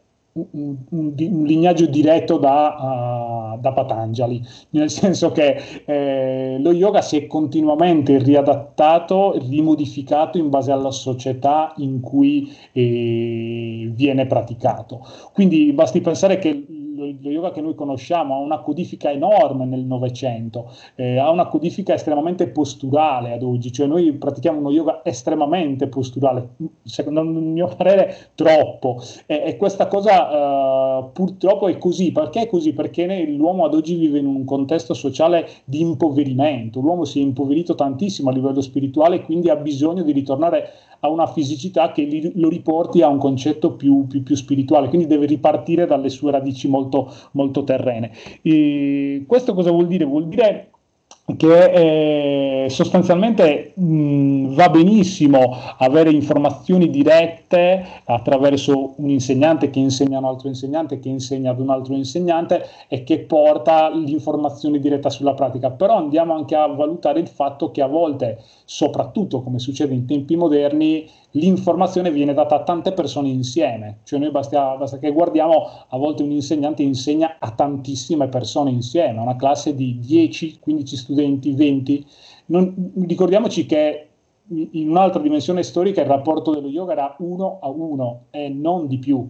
un, 0.51 0.75
un, 0.89 1.13
lignaggio 1.15 1.87
diretto 1.87 2.37
da, 2.37 3.55
uh, 3.55 3.59
da, 3.59 3.71
Patanjali, 3.73 4.41
nel 4.71 4.89
senso 4.89 5.31
che 5.31 5.59
eh, 5.85 6.57
lo 6.59 6.71
yoga 6.71 7.01
si 7.01 7.17
è 7.17 7.27
continuamente 7.27 8.17
riadattato, 8.17 9.37
rimodificato 9.49 10.37
in 10.37 10.49
base 10.49 10.71
alla 10.71 10.91
società 10.91 11.73
in 11.77 11.99
cui 11.99 12.51
eh, 12.71 13.89
viene 13.93 14.25
praticato. 14.27 15.05
Quindi 15.33 15.73
basti 15.73 16.01
pensare 16.01 16.37
che 16.39 16.76
lo 16.97 17.29
yoga 17.29 17.51
che 17.51 17.61
noi 17.61 17.75
conosciamo 17.75 18.35
ha 18.35 18.39
una 18.39 18.59
codifica 18.59 19.11
enorme 19.11 19.65
nel 19.65 19.81
Novecento, 19.81 20.71
eh, 20.95 21.17
ha 21.17 21.29
una 21.29 21.47
codifica 21.47 21.93
estremamente 21.93 22.47
posturale 22.47 23.33
ad 23.33 23.43
oggi, 23.43 23.71
cioè 23.71 23.85
noi 23.85 24.11
pratichiamo 24.13 24.59
uno 24.59 24.71
yoga 24.71 25.01
estremamente 25.03 25.87
posturale, 25.87 26.55
secondo 26.83 27.21
il 27.21 27.27
mio 27.27 27.67
parere 27.67 28.15
troppo, 28.35 29.01
e, 29.25 29.43
e 29.45 29.57
questa 29.57 29.87
cosa 29.87 30.99
uh, 30.99 31.11
purtroppo 31.11 31.67
è 31.67 31.77
così, 31.77 32.11
perché 32.11 32.41
è 32.41 32.47
così? 32.47 32.73
Perché 32.73 33.25
l'uomo 33.25 33.65
ad 33.65 33.73
oggi 33.73 33.95
vive 33.95 34.19
in 34.19 34.25
un 34.25 34.43
contesto 34.43 34.93
sociale 34.93 35.47
di 35.65 35.81
impoverimento, 35.81 36.79
l'uomo 36.79 37.05
si 37.05 37.19
è 37.19 37.21
impoverito 37.21 37.75
tantissimo 37.75 38.29
a 38.29 38.33
livello 38.33 38.61
spirituale, 38.61 39.21
quindi 39.21 39.49
ha 39.49 39.55
bisogno 39.55 40.01
di 40.01 40.11
ritornare 40.11 40.71
a 40.99 41.09
una 41.09 41.27
fisicità 41.27 41.91
che 41.91 42.03
li, 42.03 42.31
lo 42.35 42.49
riporti 42.49 43.01
a 43.01 43.07
un 43.07 43.17
concetto 43.17 43.73
più, 43.73 44.07
più, 44.07 44.23
più, 44.23 44.35
spirituale, 44.35 44.87
quindi 44.87 45.07
deve 45.07 45.25
ripartire 45.25 45.85
dalle 45.85 46.09
sue 46.09 46.31
radici 46.31 46.67
molto, 46.67 46.86
molto 47.31 47.63
terrene. 47.63 48.11
E 48.41 49.23
questo 49.27 49.53
cosa 49.53 49.71
vuol 49.71 49.87
dire? 49.87 50.05
Vuol 50.05 50.27
dire 50.27 50.69
che 51.35 52.63
eh, 52.65 52.69
sostanzialmente 52.69 53.73
mh, 53.75 54.53
va 54.53 54.69
benissimo 54.69 55.57
avere 55.77 56.09
informazioni 56.09 56.89
dirette 56.89 57.85
attraverso 58.05 58.93
un 58.95 59.09
insegnante 59.09 59.69
che 59.69 59.79
insegna 59.79 60.17
a 60.17 60.19
un 60.21 60.27
altro 60.27 60.47
insegnante 60.47 60.99
che 60.99 61.09
insegna 61.09 61.51
ad 61.51 61.59
un 61.59 61.69
altro 61.69 61.95
insegnante 61.95 62.65
e 62.87 63.03
che 63.03 63.19
porta 63.19 63.89
l'informazione 63.89 64.79
diretta 64.79 65.09
sulla 65.09 65.33
pratica 65.33 65.69
però 65.69 65.97
andiamo 65.97 66.33
anche 66.33 66.55
a 66.55 66.65
valutare 66.67 67.19
il 67.19 67.27
fatto 67.27 67.71
che 67.71 67.81
a 67.81 67.87
volte 67.87 68.41
soprattutto 68.63 69.41
come 69.41 69.59
succede 69.59 69.93
in 69.93 70.05
tempi 70.05 70.37
moderni 70.37 71.09
l'informazione 71.31 72.11
viene 72.11 72.33
data 72.33 72.55
a 72.55 72.63
tante 72.63 72.93
persone 72.93 73.29
insieme, 73.29 73.99
cioè 74.03 74.19
noi 74.19 74.31
basta, 74.31 74.75
basta, 74.77 74.97
che 74.97 75.11
guardiamo, 75.11 75.67
a 75.87 75.97
volte 75.97 76.23
un 76.23 76.31
insegnante 76.31 76.83
insegna 76.83 77.37
a 77.39 77.51
tantissime 77.51 78.27
persone 78.27 78.71
insieme, 78.71 79.19
una 79.19 79.35
classe 79.35 79.75
di 79.75 79.99
10, 79.99 80.59
15 80.59 80.95
studenti, 80.95 81.53
20. 81.53 82.05
Non, 82.47 82.91
ricordiamoci 83.07 83.65
che 83.65 84.07
in 84.49 84.89
un'altra 84.89 85.21
dimensione 85.21 85.63
storica 85.63 86.01
il 86.01 86.07
rapporto 86.07 86.53
dello 86.53 86.69
yoga 86.69 86.93
era 86.93 87.15
uno 87.19 87.59
a 87.61 87.67
uno 87.69 88.25
e 88.31 88.47
non 88.49 88.87
di 88.87 88.97
più. 88.97 89.27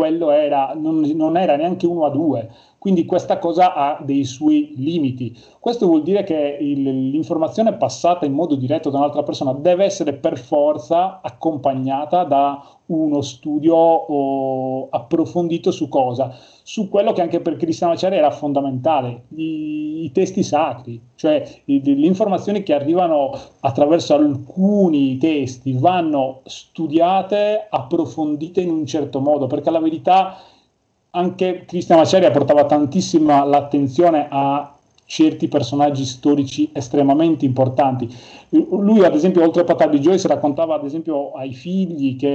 Quello 0.00 0.30
era, 0.30 0.72
non, 0.74 1.00
non 1.14 1.36
era 1.36 1.56
neanche 1.56 1.86
uno 1.86 2.06
a 2.06 2.08
due. 2.10 2.48
Quindi 2.78 3.04
questa 3.04 3.38
cosa 3.38 3.74
ha 3.74 3.98
dei 4.02 4.24
suoi 4.24 4.72
limiti. 4.78 5.36
Questo 5.58 5.84
vuol 5.84 6.02
dire 6.02 6.24
che 6.24 6.56
il, 6.58 7.10
l'informazione 7.10 7.74
passata 7.74 8.24
in 8.24 8.32
modo 8.32 8.54
diretto 8.54 8.88
da 8.88 8.96
un'altra 8.96 9.22
persona 9.22 9.52
deve 9.52 9.84
essere 9.84 10.14
per 10.14 10.38
forza 10.38 11.20
accompagnata 11.20 12.24
da 12.24 12.66
uno 12.86 13.20
studio 13.20 14.88
approfondito 14.88 15.70
su 15.70 15.90
cosa? 15.90 16.34
Su 16.70 16.88
quello 16.88 17.10
che 17.12 17.20
anche 17.20 17.40
per 17.40 17.56
Cristiano 17.56 17.94
Acciari 17.94 18.14
era 18.14 18.30
fondamentale, 18.30 19.24
i, 19.34 20.04
i 20.04 20.12
testi 20.12 20.44
sacri, 20.44 21.00
cioè 21.16 21.62
i, 21.64 21.82
le 21.82 22.06
informazioni 22.06 22.62
che 22.62 22.72
arrivano 22.72 23.36
attraverso 23.58 24.14
alcuni 24.14 25.18
testi 25.18 25.72
vanno 25.72 26.42
studiate, 26.44 27.66
approfondite 27.68 28.60
in 28.60 28.70
un 28.70 28.86
certo 28.86 29.18
modo, 29.18 29.48
perché 29.48 29.68
la 29.68 29.80
verità 29.80 30.36
anche 31.10 31.64
Cristian 31.66 31.98
Maceria 31.98 32.30
portava 32.30 32.64
tantissima 32.66 33.42
l'attenzione 33.42 34.28
a 34.30 34.72
certi 35.10 35.48
personaggi 35.48 36.04
storici 36.04 36.70
estremamente 36.72 37.44
importanti. 37.44 38.08
Lui, 38.50 39.04
ad 39.04 39.14
esempio, 39.14 39.42
oltre 39.42 39.62
a 39.62 39.64
Patabi 39.64 39.98
Joyce, 39.98 40.28
raccontava 40.28 40.76
ad 40.76 40.84
esempio 40.84 41.32
ai 41.32 41.52
figli 41.52 42.16
che 42.16 42.28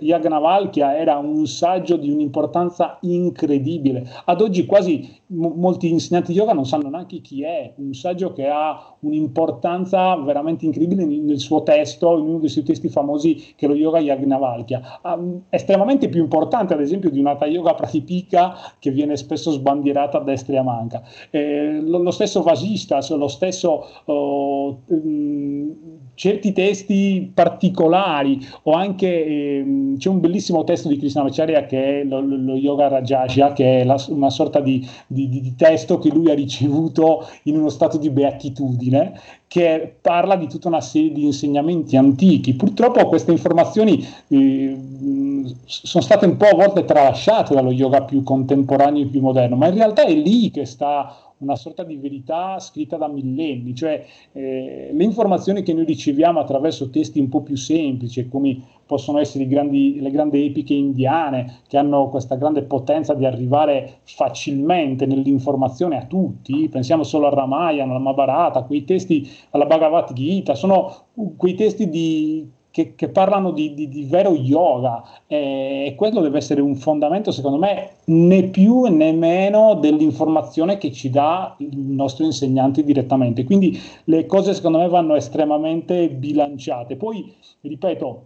Yagnavalkya 0.00 0.98
era 0.98 1.16
un 1.16 1.46
saggio 1.46 1.96
di 1.96 2.10
un'importanza 2.10 2.98
incredibile. 3.02 4.06
Ad 4.26 4.42
oggi 4.42 4.66
quasi 4.66 5.18
m- 5.28 5.52
molti 5.56 5.90
insegnanti 5.90 6.32
di 6.32 6.38
yoga 6.38 6.52
non 6.52 6.66
sanno 6.66 6.90
neanche 6.90 7.20
chi 7.20 7.42
è, 7.42 7.72
un 7.76 7.94
saggio 7.94 8.32
che 8.32 8.48
ha 8.48 8.96
un'importanza 9.00 10.16
veramente 10.16 10.66
incredibile 10.66 11.04
nel 11.06 11.38
suo 11.38 11.62
testo, 11.62 12.18
in 12.18 12.26
uno 12.26 12.38
dei 12.38 12.48
suoi 12.50 12.64
testi 12.64 12.88
famosi 12.88 13.54
che 13.56 13.64
è 13.64 13.68
lo 13.68 13.74
Yoga 13.74 13.98
Yagnavalkya. 13.98 15.00
Um, 15.02 15.42
estremamente 15.48 16.08
più 16.10 16.20
importante, 16.20 16.74
ad 16.74 16.80
esempio, 16.80 17.10
di 17.10 17.18
una 17.18 17.36
Yoga 17.46 17.74
Pratipika 17.74 18.56
che 18.78 18.90
viene 18.90 19.16
spesso 19.16 19.50
sbandierata 19.50 20.18
a 20.18 20.22
destra 20.22 20.54
e 20.54 20.58
a 20.58 20.62
manca. 20.62 21.02
Eh, 21.30 21.80
lo, 21.98 22.10
stesso 22.10 22.42
Vasistas, 22.42 23.10
lo 23.10 23.28
stesso 23.28 23.86
oh, 24.04 24.80
certi 26.14 26.52
testi 26.52 27.30
particolari 27.32 28.38
o 28.62 28.72
anche 28.72 29.06
eh, 29.06 29.94
c'è 29.98 30.08
un 30.08 30.20
bellissimo 30.20 30.64
testo 30.64 30.88
di 30.88 30.96
Krishnamacharya 30.96 31.66
che 31.66 32.00
è 32.00 32.04
lo, 32.04 32.20
lo 32.20 32.54
Yoga 32.54 32.88
Rajasya 32.88 33.52
che 33.52 33.80
è 33.80 33.84
la, 33.84 34.02
una 34.08 34.30
sorta 34.30 34.60
di, 34.60 34.86
di, 35.06 35.28
di, 35.28 35.54
testo 35.56 35.98
che 35.98 36.10
lui 36.10 36.30
ha 36.30 36.34
ricevuto 36.34 37.26
in 37.44 37.56
uno 37.58 37.68
stato 37.68 37.98
di 37.98 38.10
beatitudine 38.10 39.18
che 39.46 39.96
parla 40.00 40.36
di 40.36 40.48
tutta 40.48 40.68
una 40.68 40.80
serie 40.80 41.12
di 41.12 41.24
insegnamenti 41.24 41.96
antichi. 41.96 42.54
Purtroppo 42.54 43.06
queste 43.06 43.30
informazioni 43.30 44.04
eh, 44.28 44.76
sono 45.64 46.02
state 46.02 46.26
un 46.26 46.36
po' 46.36 46.46
a 46.46 46.54
volte 46.54 46.84
tralasciate 46.84 47.54
dallo 47.54 47.70
yoga 47.70 48.02
più 48.02 48.22
contemporaneo 48.22 49.02
e 49.02 49.06
più 49.06 49.20
moderno 49.20 49.56
ma 49.56 49.68
in 49.68 49.74
realtà 49.74 50.04
è 50.04 50.14
lì 50.14 50.50
che 50.50 50.64
sta 50.64 51.33
una 51.44 51.56
sorta 51.56 51.84
di 51.84 51.96
verità 51.96 52.58
scritta 52.58 52.96
da 52.96 53.06
millenni, 53.06 53.74
cioè 53.74 54.04
eh, 54.32 54.90
le 54.92 55.04
informazioni 55.04 55.62
che 55.62 55.72
noi 55.72 55.84
riceviamo 55.84 56.40
attraverso 56.40 56.90
testi 56.90 57.20
un 57.20 57.28
po' 57.28 57.42
più 57.42 57.56
semplici, 57.56 58.28
come 58.28 58.60
possono 58.86 59.18
essere 59.18 59.46
grandi, 59.46 60.00
le 60.00 60.10
grandi 60.10 60.44
epiche 60.44 60.74
indiane, 60.74 61.60
che 61.68 61.78
hanno 61.78 62.08
questa 62.08 62.36
grande 62.36 62.62
potenza 62.62 63.14
di 63.14 63.24
arrivare 63.24 64.00
facilmente 64.04 65.06
nell'informazione 65.06 65.96
a 65.96 66.06
tutti, 66.06 66.68
pensiamo 66.68 67.02
solo 67.02 67.26
al 67.26 67.32
Ramayana, 67.32 67.90
alla 67.90 68.00
Mahabharata, 68.00 68.62
quei 68.62 68.84
testi, 68.84 69.28
alla 69.50 69.66
Bhagavad 69.66 70.12
Gita, 70.12 70.54
sono 70.54 71.06
quei 71.36 71.54
testi 71.54 71.88
di 71.88 72.50
che, 72.74 72.96
che 72.96 73.08
parlano 73.08 73.52
di, 73.52 73.72
di, 73.72 73.88
di, 73.88 74.02
vero 74.02 74.32
yoga 74.32 75.04
e 75.28 75.94
quello 75.96 76.20
deve 76.20 76.38
essere 76.38 76.60
un 76.60 76.74
fondamento 76.74 77.30
secondo 77.30 77.56
me 77.56 77.90
né 78.06 78.48
più 78.48 78.86
né 78.86 79.12
meno 79.12 79.74
dell'informazione 79.74 80.76
che 80.76 80.90
ci 80.90 81.08
dà 81.08 81.54
il 81.58 81.78
nostro 81.78 82.24
insegnante 82.24 82.82
direttamente. 82.82 83.44
Quindi 83.44 83.80
le 84.06 84.26
cose 84.26 84.54
secondo 84.54 84.78
me 84.78 84.88
vanno 84.88 85.14
estremamente 85.14 86.08
bilanciate. 86.08 86.96
Poi 86.96 87.32
ripeto 87.60 88.22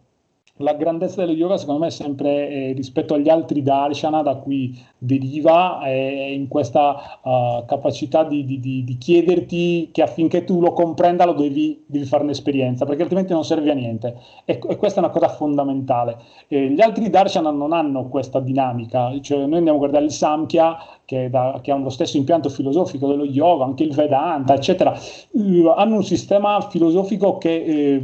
la 0.59 0.75
grandezza 0.75 1.21
dello 1.21 1.37
yoga 1.37 1.57
secondo 1.57 1.81
me 1.81 1.89
è 1.89 1.91
sempre 1.91 2.49
eh, 2.49 2.73
rispetto 2.73 3.15
agli 3.15 3.29
altri 3.29 3.63
darshana 3.63 4.23
da 4.23 4.37
cui 4.37 4.79
deriva 4.99 5.81
eh, 5.85 6.33
in 6.35 6.49
questa 6.49 7.19
uh, 7.23 7.65
capacità 7.67 8.25
di, 8.25 8.45
di, 8.45 8.59
di, 8.59 8.85
di, 8.85 8.99
chiederti 8.99 9.91
che 9.93 10.03
affinché 10.03 10.45
tu 10.45 10.61
lo 10.61 10.73
comprenda 10.73 11.25
lo 11.25 11.35
devi, 11.35 11.85
devi 11.87 12.05
fare 12.05 12.25
un'esperienza 12.25 12.85
perché 12.85 13.03
altrimenti 13.03 13.33
non 13.33 13.45
serve 13.45 13.71
a 13.71 13.75
niente. 13.75 14.17
E, 14.45 14.59
e 14.69 14.77
questa 14.77 15.01
è 15.01 15.05
una 15.05 15.13
cosa 15.13 15.29
fondamentale. 15.29 16.17
Eh, 16.49 16.71
gli 16.71 16.81
altri 16.81 17.11
darshana 17.11 17.51
non 17.51 17.73
hanno 17.73 18.09
questa 18.09 18.41
dinamica. 18.41 19.13
Cioè 19.21 19.47
noi 19.47 19.59
andiamo 19.59 19.77
a 19.77 19.81
guardare 19.81 20.05
il 20.05 20.11
Samkhya 20.11 20.77
che, 21.05 21.31
da, 21.31 21.59
che, 21.63 21.71
ha 21.71 21.77
lo 21.77 21.91
stesso 21.91 22.17
impianto 22.17 22.49
filosofico 22.49 23.07
dello 23.07 23.25
yoga, 23.25 23.65
anche 23.65 23.85
il 23.85 23.95
Vedanta, 23.95 24.55
eccetera, 24.55 24.95
uh, 25.31 25.67
hanno 25.77 25.97
un 25.97 26.05
sistema 26.05 26.61
filosofico 26.61 27.39
che 27.39 27.55
eh, 27.55 28.03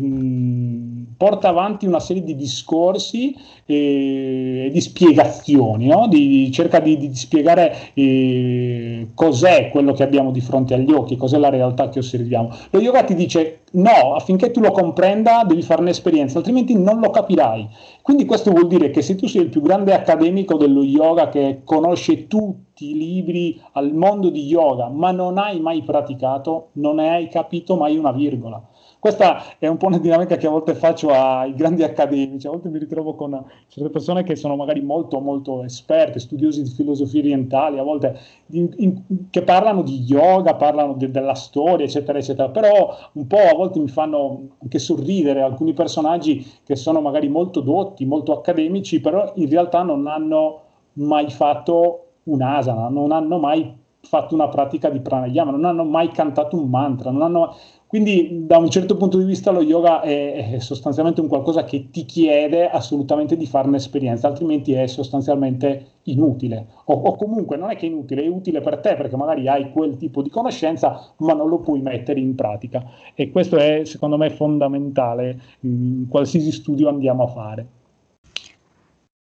porta 1.16 1.48
avanti 1.48 1.86
una 1.86 2.00
serie 2.00 2.22
di 2.22 2.34
discorsi 2.36 3.34
e 3.66 4.68
di 4.72 4.80
spiegazioni, 4.80 5.86
no? 5.86 6.06
di, 6.08 6.50
cerca 6.52 6.80
di, 6.80 6.96
di 6.96 7.14
spiegare 7.14 7.92
eh, 7.94 9.08
cos'è 9.14 9.70
quello 9.70 9.92
che 9.92 10.02
abbiamo 10.02 10.30
di 10.30 10.40
fronte 10.40 10.74
agli 10.74 10.92
occhi, 10.92 11.16
cos'è 11.16 11.38
la 11.38 11.48
realtà 11.48 11.88
che 11.88 11.98
osserviamo. 11.98 12.50
Lo 12.70 12.80
yoga 12.80 13.04
ti 13.04 13.14
dice 13.14 13.60
no, 13.74 14.14
affinché 14.14 14.50
tu 14.50 14.60
lo 14.60 14.70
comprenda 14.70 15.44
devi 15.44 15.62
fare 15.62 15.80
un'esperienza, 15.80 16.38
altrimenti 16.38 16.76
non 16.76 17.00
lo 17.00 17.10
capirai. 17.10 17.68
Quindi 18.02 18.24
questo 18.24 18.50
vuol 18.50 18.66
dire 18.66 18.90
che 18.90 19.02
se 19.02 19.14
tu 19.14 19.26
sei 19.26 19.42
il 19.42 19.48
più 19.48 19.62
grande 19.62 19.94
accademico 19.94 20.56
dello 20.56 20.82
yoga 20.82 21.28
che 21.28 21.60
conosce 21.64 22.26
tutti 22.26 22.90
i 22.90 22.94
libri 22.94 23.60
al 23.72 23.94
mondo 23.94 24.30
di 24.30 24.44
yoga, 24.44 24.88
ma 24.88 25.10
non 25.10 25.38
hai 25.38 25.60
mai 25.60 25.82
praticato, 25.82 26.68
non 26.72 26.96
ne 26.96 27.10
hai 27.10 27.28
capito 27.28 27.76
mai 27.76 27.96
una 27.96 28.12
virgola. 28.12 28.62
Questa 29.04 29.58
è 29.58 29.66
un 29.66 29.76
po' 29.76 29.88
una 29.88 29.98
dinamica 29.98 30.36
che 30.36 30.46
a 30.46 30.50
volte 30.50 30.74
faccio 30.74 31.10
ai 31.10 31.54
grandi 31.54 31.82
accademici, 31.82 32.46
a 32.46 32.50
volte 32.50 32.70
mi 32.70 32.78
ritrovo 32.78 33.14
con 33.14 33.38
certe 33.68 33.90
persone 33.90 34.22
che 34.22 34.34
sono 34.34 34.56
magari 34.56 34.80
molto 34.80 35.20
molto 35.20 35.62
esperte, 35.62 36.18
studiosi 36.18 36.62
di 36.62 36.70
filosofie 36.70 37.20
orientali, 37.20 37.78
a 37.78 37.82
volte 37.82 38.18
in, 38.52 38.72
in, 38.78 39.02
che 39.28 39.42
parlano 39.42 39.82
di 39.82 40.04
yoga, 40.04 40.54
parlano 40.54 40.94
de, 40.94 41.10
della 41.10 41.34
storia, 41.34 41.84
eccetera, 41.84 42.16
eccetera, 42.16 42.48
però 42.48 42.96
un 43.12 43.26
po' 43.26 43.36
a 43.36 43.54
volte 43.54 43.78
mi 43.78 43.88
fanno 43.88 44.48
anche 44.62 44.78
sorridere 44.78 45.42
alcuni 45.42 45.74
personaggi 45.74 46.42
che 46.64 46.74
sono 46.74 47.02
magari 47.02 47.28
molto 47.28 47.60
dotti, 47.60 48.06
molto 48.06 48.32
accademici, 48.32 49.02
però 49.02 49.32
in 49.34 49.50
realtà 49.50 49.82
non 49.82 50.06
hanno 50.06 50.62
mai 50.94 51.28
fatto 51.28 52.06
un'asana, 52.22 52.88
non 52.88 53.12
hanno 53.12 53.38
mai 53.38 53.82
fatto 54.00 54.34
una 54.34 54.48
pratica 54.48 54.88
di 54.88 55.00
pranayama, 55.00 55.50
non 55.50 55.64
hanno 55.64 55.84
mai 55.84 56.10
cantato 56.10 56.56
un 56.56 56.68
mantra, 56.68 57.10
non 57.10 57.22
hanno 57.22 57.54
quindi 57.94 58.44
da 58.44 58.58
un 58.58 58.68
certo 58.70 58.96
punto 58.96 59.18
di 59.18 59.24
vista 59.24 59.52
lo 59.52 59.62
yoga 59.62 60.00
è, 60.00 60.50
è, 60.50 60.58
sostanzialmente 60.58 61.20
un 61.20 61.28
qualcosa 61.28 61.62
che 61.62 61.90
ti 61.92 62.04
chiede 62.04 62.68
assolutamente 62.68 63.36
di 63.36 63.46
fare 63.46 63.68
un'esperienza, 63.68 64.26
altrimenti 64.26 64.72
è 64.72 64.88
sostanzialmente 64.88 66.00
inutile. 66.02 66.66
O, 66.86 66.94
o, 66.94 67.14
comunque 67.14 67.56
non 67.56 67.70
è 67.70 67.76
che 67.76 67.86
è 67.86 67.88
inutile, 67.88 68.24
è 68.24 68.26
utile 68.26 68.60
per 68.60 68.78
te 68.78 68.96
perché 68.96 69.14
magari 69.14 69.46
hai 69.46 69.70
quel 69.70 69.96
tipo 69.96 70.22
di 70.22 70.28
conoscenza, 70.28 71.12
ma 71.18 71.34
non 71.34 71.48
lo 71.48 71.60
puoi 71.60 71.82
mettere 71.82 72.18
in 72.18 72.34
pratica. 72.34 72.82
E 73.14 73.30
questo 73.30 73.58
è 73.58 73.82
secondo 73.84 74.16
me 74.16 74.28
fondamentale 74.28 75.40
in 75.60 76.06
qualsiasi 76.08 76.50
studio 76.50 76.88
andiamo 76.88 77.22
a 77.22 77.28
fare. 77.28 77.66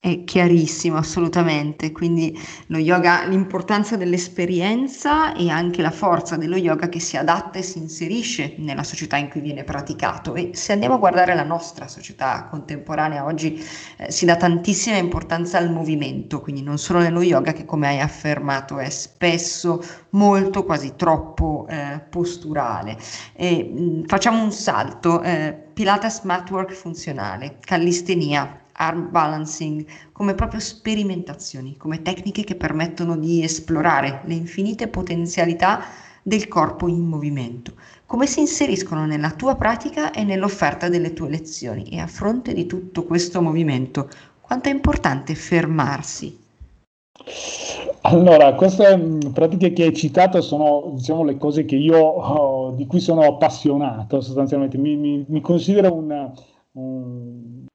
È 0.09 0.25
chiarissimo, 0.25 0.97
assolutamente. 0.97 1.93
Quindi 1.93 2.35
lo 2.69 2.79
yoga, 2.79 3.27
l'importanza 3.27 3.95
dell'esperienza 3.99 5.35
e 5.35 5.51
anche 5.51 5.83
la 5.83 5.91
forza 5.91 6.39
dello 6.39 6.57
yoga 6.57 6.89
che 6.89 6.99
si 6.99 7.19
adatta 7.19 7.59
e 7.59 7.63
si 7.63 7.77
inserisce 7.77 8.55
nella 8.57 8.85
società 8.85 9.19
in 9.19 9.29
cui 9.29 9.43
viene 9.43 9.65
praticato. 9.65 10.35
E 10.35 10.53
se 10.55 10.73
andiamo 10.73 10.95
a 10.95 10.99
guardare 10.99 11.35
la 11.35 11.43
nostra 11.43 11.89
società 11.89 12.47
contemporanea 12.49 13.27
oggi, 13.27 13.63
eh, 13.99 14.11
si 14.11 14.25
dà 14.25 14.37
tantissima 14.37 14.97
importanza 14.97 15.59
al 15.59 15.71
movimento, 15.71 16.41
quindi 16.41 16.63
non 16.63 16.79
solo 16.79 17.01
nello 17.01 17.21
yoga 17.21 17.53
che 17.53 17.67
come 17.67 17.89
hai 17.89 18.01
affermato 18.01 18.79
è 18.79 18.89
spesso 18.89 19.85
molto, 20.11 20.65
quasi 20.65 20.95
troppo 20.97 21.67
eh, 21.69 22.01
posturale. 22.09 22.97
E, 23.35 23.63
mh, 23.63 24.07
facciamo 24.07 24.43
un 24.43 24.53
salto. 24.53 25.21
Eh, 25.21 25.67
Pilates 25.75 26.23
Matwork 26.23 26.73
funzionale, 26.73 27.59
callistenia 27.61 28.63
arm 28.79 29.11
balancing 29.11 29.85
come 30.13 30.35
proprio 30.35 30.61
sperimentazioni, 30.61 31.77
come 31.77 32.03
tecniche 32.03 32.45
che 32.45 32.55
permettono 32.55 33.17
di 33.17 33.43
esplorare 33.43 34.23
le 34.25 34.35
infinite 34.35 34.89
potenzialità 34.89 35.83
del 36.23 36.49
corpo 36.49 36.89
in 36.89 37.05
movimento, 37.05 37.73
come 38.07 38.27
si 38.27 38.41
inseriscono 38.41 39.07
nella 39.07 39.31
tua 39.31 39.57
pratica 39.57 40.13
e 40.13 40.25
nell'offerta 40.25 40.89
delle 40.89 41.13
tue 41.13 41.31
lezioni 41.31 41.85
e 41.85 41.99
a 41.99 42.07
fronte 42.07 42.53
di 42.53 42.67
tutto 42.67 43.05
questo 43.05 43.41
movimento, 43.41 44.09
quanto 44.41 44.69
è 44.69 44.73
importante 44.73 45.35
fermarsi. 45.35 46.47
Allora, 48.03 48.55
queste 48.55 49.19
pratiche 49.33 49.73
che 49.73 49.85
hai 49.85 49.95
citato 49.95 50.41
sono 50.41 50.93
diciamo, 50.95 51.25
le 51.25 51.37
cose 51.37 51.63
io, 51.63 51.99
oh, 51.99 52.71
di 52.73 52.87
cui 52.87 53.01
sono 53.01 53.23
appassionato 53.23 54.21
sostanzialmente. 54.21 54.79
Mi, 54.79 54.97
mi, 54.97 55.25
mi 55.29 55.41
considero 55.41 55.93
un, 55.93 56.33
un 56.73 57.67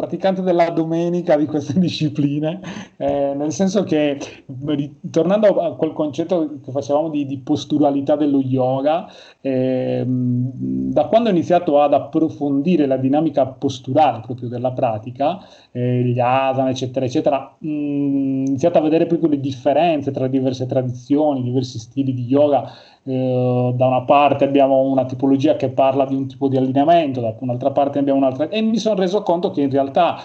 praticante 0.00 0.40
della 0.40 0.70
domenica 0.70 1.36
di 1.36 1.44
queste 1.44 1.76
discipline, 1.78 2.58
eh, 2.96 3.34
nel 3.36 3.52
senso 3.52 3.82
che, 3.84 4.18
tornando 5.10 5.60
a 5.60 5.76
quel 5.76 5.92
concetto 5.92 6.58
che 6.64 6.72
facevamo 6.72 7.10
di, 7.10 7.26
di 7.26 7.38
posturalità 7.38 8.16
dello 8.16 8.40
yoga, 8.40 9.06
eh, 9.42 10.02
da 10.06 11.04
quando 11.06 11.28
ho 11.28 11.32
iniziato 11.32 11.82
ad 11.82 11.92
approfondire 11.92 12.86
la 12.86 12.96
dinamica 12.96 13.46
posturale 13.46 14.20
proprio 14.20 14.48
della 14.48 14.72
pratica, 14.72 15.38
eh, 15.70 16.02
gli 16.02 16.18
asana, 16.18 16.70
eccetera, 16.70 17.04
eccetera, 17.04 17.56
mh, 17.58 17.68
ho 17.68 18.48
iniziato 18.48 18.78
a 18.78 18.80
vedere 18.80 19.04
proprio 19.06 19.28
le 19.28 19.40
differenze 19.40 20.10
tra 20.12 20.26
diverse 20.28 20.66
tradizioni, 20.66 21.42
diversi 21.42 21.78
stili 21.78 22.14
di 22.14 22.24
yoga. 22.24 22.72
Eh, 23.02 23.72
da 23.74 23.86
una 23.86 24.02
parte 24.02 24.44
abbiamo 24.44 24.80
una 24.80 25.06
tipologia 25.06 25.56
che 25.56 25.70
parla 25.70 26.04
di 26.04 26.14
un 26.14 26.26
tipo 26.26 26.48
di 26.48 26.56
allineamento, 26.56 27.20
da 27.20 27.34
un'altra 27.38 27.70
parte 27.70 27.98
abbiamo 27.98 28.18
un'altra, 28.18 28.48
e 28.48 28.60
mi 28.60 28.78
sono 28.78 29.00
reso 29.00 29.22
conto 29.22 29.50
che 29.50 29.62
in 29.62 29.70
realtà 29.70 30.22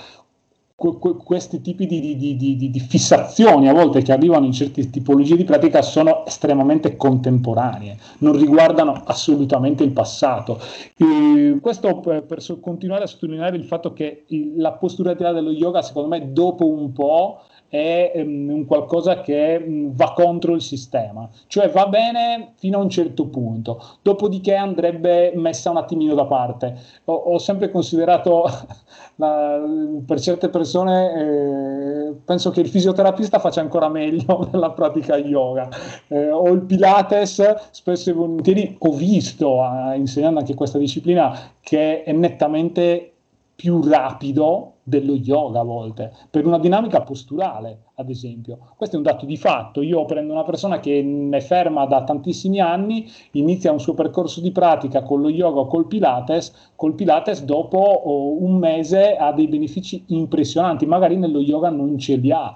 questi 0.76 1.62
tipi 1.62 1.86
di, 1.86 2.18
di, 2.18 2.36
di, 2.36 2.58
di, 2.58 2.80
fissazioni 2.82 3.70
a 3.70 3.74
volte 3.74 4.02
che 4.02 4.12
arrivano 4.12 4.46
in 4.46 4.52
certe 4.52 4.90
tipologie 4.90 5.38
di 5.38 5.46
pratica 5.46 5.82
sono 5.82 6.26
estremamente 6.26 6.98
contemporanee, 6.98 7.98
non 8.20 8.38
riguardano 8.38 9.02
assolutamente 9.06 9.84
il 9.86 9.92
passato. 9.92 10.60
E 10.98 11.58
questo 11.62 12.02
per, 12.02 12.26
per, 12.26 12.44
continuare 12.60 13.04
a 13.04 13.08
sottolineare 13.08 13.56
il 13.56 13.64
fatto 13.64 13.94
che 13.94 14.26
la 14.58 14.74
posturalità 14.74 15.32
dello 15.32 15.52
yoga, 15.52 15.82
secondo 15.82 16.10
me, 16.10 16.34
dopo 16.34 16.68
un 16.68 16.92
po' 16.92 17.40
è 17.76 18.22
um, 18.22 18.66
qualcosa 18.66 19.20
che 19.20 19.62
um, 19.66 19.94
va 19.94 20.14
contro 20.14 20.54
il 20.54 20.62
sistema, 20.62 21.28
cioè 21.48 21.70
va 21.70 21.88
bene 21.88 22.54
fino 22.56 22.80
a 22.80 22.82
un 22.82 22.90
certo 22.90 23.28
punto, 23.28 23.84
dopodiché 24.02 24.56
andrebbe 24.56 25.34
messa 25.36 25.72
un 25.72 25.78
attimino 25.78 26.16
da 26.16 26.26
parte. 26.26 26.78
Ho, 27.06 27.14
ho 27.14 27.38
sempre 27.38 27.70
considerato, 27.70 28.46
la, 29.18 29.60
per 30.06 30.20
certe 30.22 30.50
persone, 30.50 31.14
eh, 31.14 32.14
penso 32.24 32.50
che 32.52 32.62
il 32.62 32.70
fisioterapista 32.70 33.40
faccia 33.40 33.62
ancora 33.62 33.90
meglio 33.90 34.48
nella 34.54 34.72
pratica 34.72 35.18
yoga, 35.18 35.68
eh, 36.08 36.32
o 36.32 36.48
il 36.48 36.62
Pilates, 36.62 37.70
spesso 37.72 38.10
e 38.10 38.14
volentieri 38.14 38.76
ho 38.80 38.92
visto, 38.94 39.62
eh, 39.64 39.98
insegnando 39.98 40.40
anche 40.40 40.54
questa 40.54 40.78
disciplina, 40.78 41.38
che 41.60 42.04
è 42.04 42.12
nettamente 42.14 43.15
più 43.56 43.82
rapido 43.82 44.74
dello 44.84 45.16
yoga 45.16 45.62
a 45.62 45.64
volte, 45.64 46.14
per 46.30 46.46
una 46.46 46.60
dinamica 46.60 47.02
posturale, 47.02 47.86
ad 47.96 48.10
esempio. 48.10 48.60
Questo 48.76 48.96
è 48.96 49.00
un 49.00 49.06
dato 49.06 49.26
di 49.26 49.38
fatto. 49.38 49.82
Io 49.82 50.06
prendo 50.06 50.34
una 50.34 50.44
persona 50.44 50.80
che 50.80 51.30
è 51.32 51.40
ferma 51.42 51.86
da 51.86 52.04
tantissimi 52.04 52.60
anni, 52.60 53.10
inizia 53.32 53.72
un 53.72 53.80
suo 53.80 53.94
percorso 53.94 54.42
di 54.42 54.52
pratica 54.52 55.02
con 55.02 55.22
lo 55.22 55.30
yoga 55.30 55.62
o 55.62 55.68
col 55.68 55.88
Pilates, 55.88 56.74
col 56.76 56.94
Pilates 56.94 57.44
dopo 57.44 57.78
oh, 57.80 58.44
un 58.44 58.58
mese 58.58 59.16
ha 59.16 59.32
dei 59.32 59.48
benefici 59.48 60.04
impressionanti, 60.08 60.86
magari 60.86 61.18
nello 61.18 61.40
yoga 61.40 61.70
non 61.70 61.98
ce 61.98 62.18
li 62.18 62.32
ha 62.32 62.56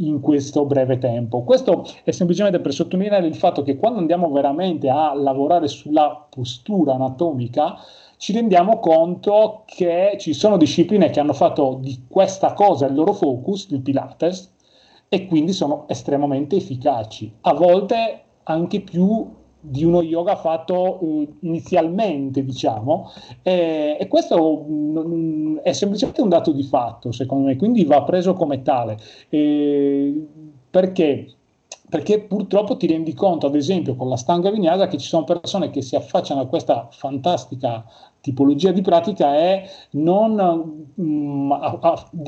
in 0.00 0.20
questo 0.20 0.64
breve 0.66 0.98
tempo. 0.98 1.42
Questo 1.42 1.84
è 2.04 2.10
semplicemente 2.10 2.60
per 2.60 2.72
sottolineare 2.72 3.26
il 3.26 3.36
fatto 3.36 3.62
che 3.62 3.76
quando 3.76 3.98
andiamo 3.98 4.30
veramente 4.30 4.88
a 4.88 5.14
lavorare 5.14 5.68
sulla 5.68 6.26
postura 6.28 6.94
anatomica, 6.94 7.76
ci 8.20 8.34
rendiamo 8.34 8.80
conto 8.80 9.62
che 9.64 10.16
ci 10.18 10.34
sono 10.34 10.58
discipline 10.58 11.08
che 11.08 11.20
hanno 11.20 11.32
fatto 11.32 11.78
di 11.80 12.02
questa 12.06 12.52
cosa 12.52 12.84
il 12.84 12.94
loro 12.94 13.14
focus, 13.14 13.68
il 13.70 13.80
Pilates, 13.80 14.52
e 15.08 15.26
quindi 15.26 15.54
sono 15.54 15.88
estremamente 15.88 16.56
efficaci, 16.56 17.32
a 17.40 17.54
volte 17.54 18.24
anche 18.42 18.82
più 18.82 19.26
di 19.58 19.84
uno 19.84 20.02
yoga 20.02 20.36
fatto 20.36 21.00
eh, 21.00 21.28
inizialmente, 21.40 22.44
diciamo, 22.44 23.10
e, 23.40 23.96
e 23.98 24.06
questo 24.06 24.64
mh, 24.64 25.60
è 25.62 25.72
semplicemente 25.72 26.20
un 26.20 26.28
dato 26.28 26.52
di 26.52 26.62
fatto, 26.62 27.12
secondo 27.12 27.46
me, 27.46 27.56
quindi 27.56 27.84
va 27.84 28.02
preso 28.02 28.34
come 28.34 28.60
tale. 28.60 28.98
E, 29.30 30.26
perché? 30.68 31.36
Perché 31.88 32.20
purtroppo 32.20 32.76
ti 32.76 32.86
rendi 32.86 33.14
conto, 33.14 33.46
ad 33.46 33.56
esempio, 33.56 33.96
con 33.96 34.08
la 34.08 34.16
stanga 34.16 34.50
vignasa, 34.50 34.86
che 34.86 34.96
ci 34.96 35.08
sono 35.08 35.24
persone 35.24 35.70
che 35.70 35.82
si 35.82 35.96
affacciano 35.96 36.42
a 36.42 36.46
questa 36.46 36.86
fantastica 36.90 37.84
tipologia 38.20 38.70
di 38.70 38.82
pratica 38.82 39.34
è 39.34 39.68
non 39.92 40.34
mh, 40.94 41.02
mm, 41.02 41.52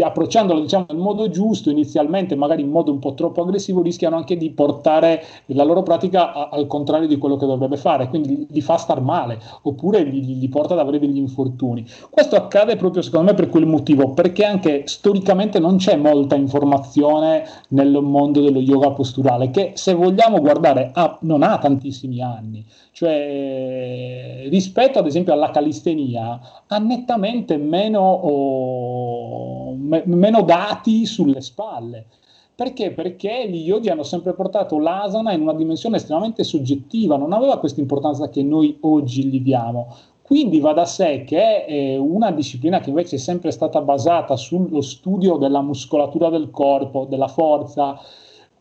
approcciandolo 0.01 0.61
diciamo 0.61 0.87
in 0.91 0.99
modo 0.99 1.29
giusto 1.29 1.71
inizialmente 1.71 2.35
magari 2.35 2.63
in 2.63 2.71
modo 2.71 2.91
un 2.91 2.99
po' 2.99 3.15
troppo 3.15 3.43
aggressivo 3.43 3.83
rischiano 3.83 4.17
anche 4.17 4.37
di 4.37 4.51
portare 4.51 5.23
la 5.47 5.65
loro 5.65 5.83
pratica 5.83 6.33
a, 6.33 6.49
al 6.51 6.67
contrario 6.67 7.07
di 7.07 7.19
quello 7.19 7.37
che 7.37 7.47
dovrebbe 7.47 7.77
fare 7.77 8.09
quindi 8.09 8.47
li 8.49 8.61
fa 8.61 8.77
star 8.77 9.01
male 9.01 9.39
oppure 9.63 10.03
li, 10.03 10.39
li, 10.39 10.49
porta 10.49 10.75
ad 10.75 10.81
avere 10.81 10.99
degli 10.99 11.17
infortuni. 11.17 11.85
Questo 12.11 12.37
accade 12.37 12.77
proprio 12.77 13.03
secondo 13.03 13.31
me 13.31 13.35
per 13.35 13.49
quel 13.49 13.67
motivo 13.67 14.13
perché 14.13 14.45
anche 14.45 14.83
storicamente 14.87 15.59
non 15.59 15.77
c'è 15.77 15.97
molta 15.97 16.35
informazione 16.35 17.45
nel 17.69 17.91
mondo 18.03 18.41
dello 18.41 18.61
yoga 18.61 18.91
posturale 18.93 19.51
che 19.51 19.73
se 19.75 19.95
vogliamo 19.95 20.41
guardare 20.41 20.91
ha, 20.93 21.19
non 21.23 21.43
ha 21.43 21.59
tantissimi 21.59 22.21
anni. 22.23 22.65
Cioè 22.93 24.47
rispetto 24.49 24.99
ad 24.99 25.07
esempio 25.07 25.33
alla 25.33 25.51
calistenia 25.83 26.41
ha 26.69 26.79
nettamente 26.79 27.57
meno, 27.57 28.01
oh, 28.01 29.75
me, 29.75 30.03
meno 30.07 30.43
dati 30.43 31.05
sulle 31.05 31.41
spalle. 31.41 32.07
Perché? 32.55 32.93
Perché 32.93 33.49
gli 33.49 33.67
yodi 33.67 33.89
hanno 33.89 34.05
sempre 34.05 34.35
portato 34.35 34.79
l'asana 34.79 35.33
in 35.33 35.41
una 35.41 35.55
dimensione 35.55 35.97
estremamente 35.97 36.45
soggettiva, 36.45 37.17
non 37.17 37.33
aveva 37.33 37.59
questa 37.59 37.81
importanza 37.81 38.29
che 38.29 38.43
noi 38.43 38.79
oggi 38.83 39.25
gli 39.25 39.41
diamo. 39.41 39.95
Quindi 40.23 40.61
va 40.61 40.73
da 40.73 40.85
sé 40.85 41.25
che 41.25 41.65
è 41.65 41.97
una 41.97 42.31
disciplina 42.31 42.81
che 42.81 42.91
invece 42.91 43.17
è 43.17 43.19
sempre 43.19 43.51
stata 43.51 43.81
basata 43.81 44.37
sullo 44.37 44.81
studio 44.81 45.37
della 45.37 45.61
muscolatura 45.61 46.31
del 46.31 46.51
corpo, 46.51 47.07
della 47.09 47.29
forza, 47.29 47.99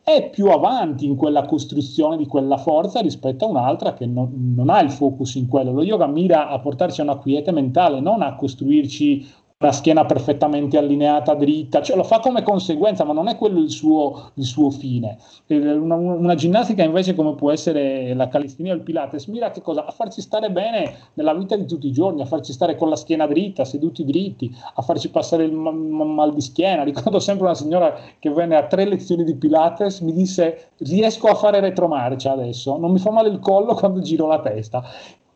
è 0.04 0.30
più 0.30 0.49
avanti 0.49 1.06
in 1.06 1.16
quella 1.16 1.45
costruzione 1.45 2.18
di 2.18 2.26
quella 2.26 2.58
forza 2.58 3.02
rispetto 3.02 3.45
a 3.45 3.49
un'altra 3.49 3.93
che 3.93 4.06
non, 4.06 4.54
non, 4.56 4.70
ha 4.70 4.80
il 4.80 4.91
focus 4.91 5.36
in 5.36 5.47
quello. 5.47 5.72
Lo 5.72 5.84
yoga 5.84 6.08
mira 6.08 6.49
a 6.49 6.60
portarci 6.60 7.02
a 7.02 7.04
una 7.04 7.18
quiete 7.18 7.52
mentale, 7.52 7.99
non 7.99 8.22
a 8.22 8.36
costruirci 8.36 9.28
una 9.62 9.72
schiena 9.72 10.05
perfettamente 10.05 10.78
allineata, 10.78 11.36
dritta, 11.36 11.82
cioè 11.82 11.95
lo 11.95 12.03
fa 12.03 12.20
come 12.20 12.41
conseguenza, 12.41 13.03
ma 13.03 13.14
non 13.14 13.28
è 13.28 13.38
quello 13.38 13.59
il 13.59 13.70
suo, 13.70 14.32
il 14.36 14.43
suo 14.43 14.72
fine. 14.72 15.18
Una, 15.47 15.95
una, 15.95 16.36
ginnastica 16.36 16.84
invece 16.84 17.14
come 17.14 17.36
può 17.36 17.51
essere 17.51 18.14
la 18.16 18.28
calistenia 18.28 18.74
o 18.74 18.76
il 18.76 18.82
pilates, 18.82 19.28
mira 19.28 19.47
a 19.47 19.51
che 19.51 19.62
cosa? 19.62 19.86
A 19.86 19.91
farci 19.91 20.22
stare 20.22 20.49
bene 20.49 20.95
nella 21.14 21.34
vita 21.34 21.55
di 21.55 21.66
tutti 21.66 21.88
i 21.88 21.91
giorni, 21.91 22.22
a 22.22 22.26
farci 22.26 22.53
stare 22.53 22.76
con 22.76 22.89
la 22.89 22.95
schiena 22.95 23.28
dritta, 23.28 23.64
seduti 23.64 24.03
dritti, 24.03 24.51
a 24.74 24.82
farci 24.82 25.09
passare 25.09 25.43
il 25.43 25.53
mal 25.53 26.34
di 26.34 26.41
schiena. 26.41 26.84
Ricordo 26.84 27.20
sempre 27.20 27.45
una 27.45 27.55
signora 27.55 27.95
che 28.18 28.30
venne 28.32 28.55
a 28.55 28.66
tre 28.66 28.86
lezioni 28.86 29.24
di 29.24 29.36
pilates, 29.36 29.99
mi 29.99 30.14
disse 30.14 30.70
riesco 30.78 31.28
a 31.28 31.36
fare 31.36 31.59
retromarcia 31.59 32.32
adesso, 32.32 32.78
non 32.78 32.91
mi 32.91 32.99
fa 32.99 33.12
male 33.12 33.30
il 33.30 33.39
collo 33.39 33.76
quando 33.76 34.01
giro 34.01 34.26
la 34.26 34.39
testa 34.39 34.84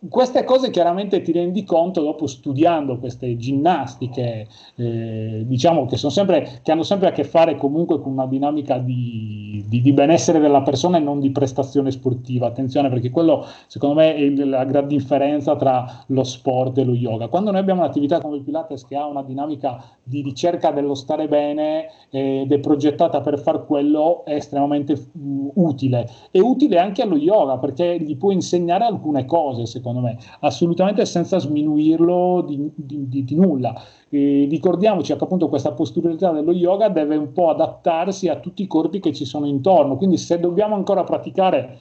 queste 0.09 0.43
cose 0.43 0.69
chiaramente 0.69 1.21
ti 1.21 1.31
rendi 1.31 1.63
conto 1.63 2.01
dopo 2.01 2.27
studiando 2.27 2.97
queste 2.97 3.37
ginnastiche, 3.37 4.47
eh, 4.75 5.43
diciamo 5.45 5.85
che, 5.85 5.97
sempre, 5.97 6.59
che, 6.61 6.71
hanno 6.71 6.83
sempre 6.83 7.07
a 7.07 7.11
che 7.11 7.23
fare 7.23 7.55
comunque 7.55 7.99
con 7.99 8.11
una 8.11 8.27
dinamica 8.27 8.77
di, 8.77 9.63
di, 9.67 9.81
di, 9.81 9.93
benessere 9.93 10.39
della 10.39 10.61
persona 10.61 10.97
e 10.97 10.99
non 10.99 11.19
di 11.19 11.31
prestazione 11.31 11.91
sportiva. 11.91 12.47
Attenzione 12.47 12.89
perché 12.89 13.09
quello 13.09 13.45
secondo 13.67 13.95
me 13.95 14.15
è 14.15 14.29
la 14.29 14.65
grande 14.65 14.95
differenza 14.95 15.55
tra 15.55 16.03
lo 16.07 16.23
sport 16.23 16.77
e 16.77 16.83
lo 16.83 16.93
yoga. 16.93 17.27
Quando 17.27 17.51
noi 17.51 17.61
abbiamo 17.61 17.81
un'attività 17.81 18.19
come 18.19 18.37
il 18.37 18.43
Pilates 18.43 18.85
che 18.85 18.95
ha 18.95 19.07
una 19.07 19.23
dinamica 19.23 19.83
di 20.03 20.21
ricerca 20.21 20.71
dello 20.71 20.93
stare 20.93 21.27
bene 21.27 21.89
eh, 22.09 22.41
ed 22.41 22.51
è 22.51 22.59
progettata 22.59 23.21
per 23.21 23.39
far 23.39 23.65
quello, 23.65 24.23
è 24.25 24.35
estremamente 24.35 24.93
uh, 24.93 25.51
utile. 25.55 26.07
È 26.29 26.39
utile 26.39 26.77
anche 26.79 27.01
allo 27.01 27.17
yoga 27.17 27.57
perché 27.57 27.97
gli 27.99 28.15
può 28.17 28.31
insegnare 28.31 28.83
alcune 28.83 29.25
cose, 29.25 29.65
secondo 29.65 29.84
secondo 29.85 29.99
me, 29.99 30.17
assolutamente 30.39 31.05
senza 31.05 31.37
sminuirlo 31.37 32.43
di, 32.47 32.71
di, 32.73 33.07
di, 33.07 33.23
di 33.23 33.35
nulla. 33.35 33.79
E 34.09 34.47
ricordiamoci 34.49 35.15
che 35.15 35.23
appunto 35.23 35.47
questa 35.47 35.73
posturalità 35.73 36.31
dello 36.31 36.51
yoga 36.51 36.89
deve 36.89 37.15
un 37.15 37.31
po' 37.31 37.49
adattarsi 37.49 38.27
a 38.27 38.37
tutti 38.37 38.63
i 38.63 38.67
corpi 38.67 38.99
che 38.99 39.13
ci 39.13 39.25
sono 39.25 39.45
intorno, 39.45 39.95
quindi 39.97 40.17
se 40.17 40.39
dobbiamo 40.39 40.73
ancora 40.73 41.03
praticare, 41.03 41.77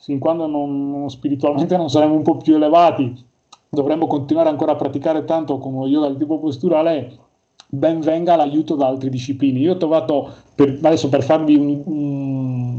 fin 0.00 0.18
quando 0.18 0.46
non, 0.46 1.08
spiritualmente 1.08 1.76
non 1.76 1.88
saremo 1.88 2.14
un 2.14 2.22
po' 2.22 2.36
più 2.36 2.56
elevati, 2.56 3.24
dovremmo 3.68 4.08
continuare 4.08 4.48
ancora 4.48 4.72
a 4.72 4.76
praticare 4.76 5.24
tanto 5.24 5.58
con 5.58 5.74
lo 5.74 5.86
yoga 5.86 6.08
di 6.08 6.16
tipo 6.16 6.40
posturale, 6.40 7.16
ben 7.68 8.00
venga 8.00 8.34
l'aiuto 8.34 8.74
da 8.74 8.88
altre 8.88 9.10
discipline. 9.10 9.60
Io 9.60 9.74
ho 9.74 9.76
trovato, 9.76 10.28
per, 10.56 10.78
adesso 10.82 11.08
per 11.08 11.22
farvi 11.22 11.54
un, 11.54 11.82
un 11.84 12.69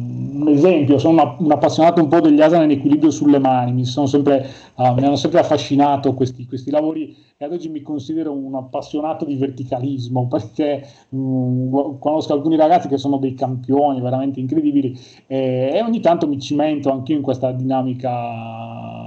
un 0.42 0.48
esempio, 0.48 0.98
sono 0.98 1.22
una, 1.22 1.36
un 1.38 1.52
appassionato 1.52 2.02
un 2.02 2.08
po' 2.08 2.20
degli 2.20 2.42
asana 2.42 2.64
in 2.64 2.72
equilibrio 2.72 3.12
sulle 3.12 3.40
mani, 3.40 3.72
mi, 3.72 3.86
sempre, 3.86 4.48
uh, 4.76 4.94
mi 4.94 5.06
hanno 5.06 5.16
sempre 5.16 5.40
affascinato 5.40 6.14
questi, 6.14 6.46
questi, 6.46 6.72
lavori 6.72 7.16
e 7.38 7.46
ad 7.46 7.52
oggi 7.52 7.70
mi 7.70 7.82
considero 7.82 8.32
un 8.32 8.56
appassionato 8.56 9.26
di 9.26 9.36
verticalismo 9.36 10.28
perché 10.30 10.86
um, 11.10 11.98
conosco 12.00 12.34
alcuni 12.34 12.56
ragazzi 12.56 12.88
che 12.88 12.98
sono 12.98 13.18
dei 13.18 13.34
campioni 13.34 14.02
veramente 14.02 14.40
incredibili 14.40 15.00
eh, 15.28 15.72
e 15.74 15.82
ogni 15.82 16.00
tanto 16.00 16.28
mi 16.28 16.40
cimento 16.40 16.92
anche 16.92 17.14
in 17.14 17.22
questa 17.22 17.52
dinamica 17.52 19.01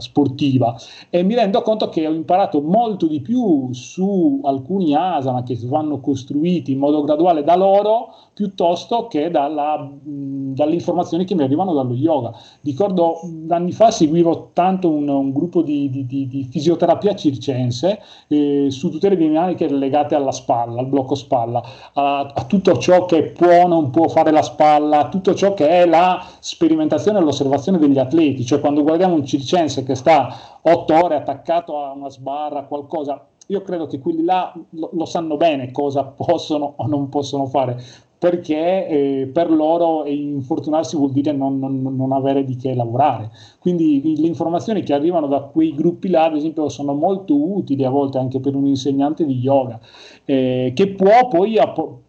sportiva 0.00 0.76
e 1.08 1.22
mi 1.22 1.34
rendo 1.34 1.62
conto 1.62 1.88
che 1.88 2.06
ho 2.06 2.12
imparato 2.12 2.60
molto 2.60 3.06
di 3.06 3.20
più 3.20 3.72
su 3.72 4.40
alcuni 4.44 4.94
asana 4.94 5.42
che 5.42 5.58
vanno 5.62 6.00
costruiti 6.00 6.72
in 6.72 6.78
modo 6.78 7.02
graduale 7.02 7.44
da 7.44 7.56
loro 7.56 8.14
piuttosto 8.40 9.06
che 9.06 9.30
dalla, 9.30 9.78
mh, 9.78 10.54
dalle 10.54 10.72
informazioni 10.72 11.26
che 11.26 11.34
mi 11.34 11.42
arrivano 11.42 11.74
dallo 11.74 11.92
yoga. 11.92 12.32
Ricordo 12.62 13.20
anni 13.48 13.72
fa 13.72 13.90
seguivo 13.90 14.50
tanto 14.54 14.90
un, 14.90 15.08
un 15.08 15.30
gruppo 15.30 15.60
di, 15.60 15.90
di, 15.90 16.06
di, 16.06 16.26
di, 16.26 16.44
fisioterapia 16.44 17.14
circense 17.14 18.00
eh, 18.28 18.68
su 18.70 18.88
tutte 18.88 19.10
le 19.10 19.16
dinamiche 19.16 19.68
legate 19.68 20.14
alla 20.14 20.32
spalla, 20.32 20.80
al 20.80 20.86
blocco 20.86 21.14
spalla, 21.14 21.62
a, 21.92 22.32
a 22.34 22.44
tutto 22.44 22.78
ciò 22.78 23.04
che 23.04 23.24
può 23.24 23.64
o 23.64 23.68
non 23.68 23.90
può 23.90 24.08
fare 24.08 24.30
la 24.30 24.42
spalla, 24.42 25.00
a 25.00 25.08
tutto 25.10 25.34
ciò 25.34 25.52
che 25.52 25.68
è 25.68 25.84
la 25.84 26.24
sperimentazione 26.38 27.18
e 27.18 27.22
l'osservazione 27.22 27.78
degli 27.78 27.98
atleti, 27.98 28.46
cioè 28.46 28.60
quando 28.60 28.82
guardiamo 28.82 29.16
un 29.16 29.26
circense 29.26 29.84
che 29.84 29.89
sta 29.94 30.58
otto 30.62 30.94
ore 30.94 31.16
attaccato 31.16 31.82
a 31.82 31.92
una 31.92 32.10
sbarra, 32.10 32.64
qualcosa, 32.64 33.26
io 33.46 33.62
credo 33.62 33.86
che 33.86 33.98
quelli 33.98 34.24
là 34.24 34.52
lo, 34.70 34.90
lo, 34.92 35.04
sanno 35.04 35.36
bene 35.36 35.72
cosa 35.72 36.04
possono 36.04 36.74
o 36.76 36.86
non 36.86 37.08
possono 37.08 37.46
fare 37.46 37.82
perché 38.20 38.86
eh, 38.86 39.30
per 39.32 39.50
loro 39.50 40.04
infortunarsi 40.04 40.94
vuol 40.94 41.10
dire 41.10 41.32
non, 41.32 41.58
non, 41.58 41.80
non, 41.80 42.12
avere 42.12 42.44
di 42.44 42.54
che 42.54 42.74
lavorare. 42.74 43.30
Quindi 43.60 44.16
le 44.16 44.26
informazioni 44.26 44.82
che 44.82 44.94
arrivano 44.94 45.26
da 45.26 45.40
quei 45.40 45.74
gruppi 45.74 46.08
là, 46.08 46.24
ad 46.24 46.34
esempio, 46.34 46.70
sono 46.70 46.94
molto 46.94 47.36
utili 47.36 47.84
a 47.84 47.90
volte 47.90 48.16
anche 48.16 48.40
per 48.40 48.54
un 48.54 48.66
insegnante 48.66 49.26
di 49.26 49.34
yoga, 49.34 49.78
eh, 50.24 50.72
che 50.74 50.88
può 50.94 51.28
poi 51.28 51.58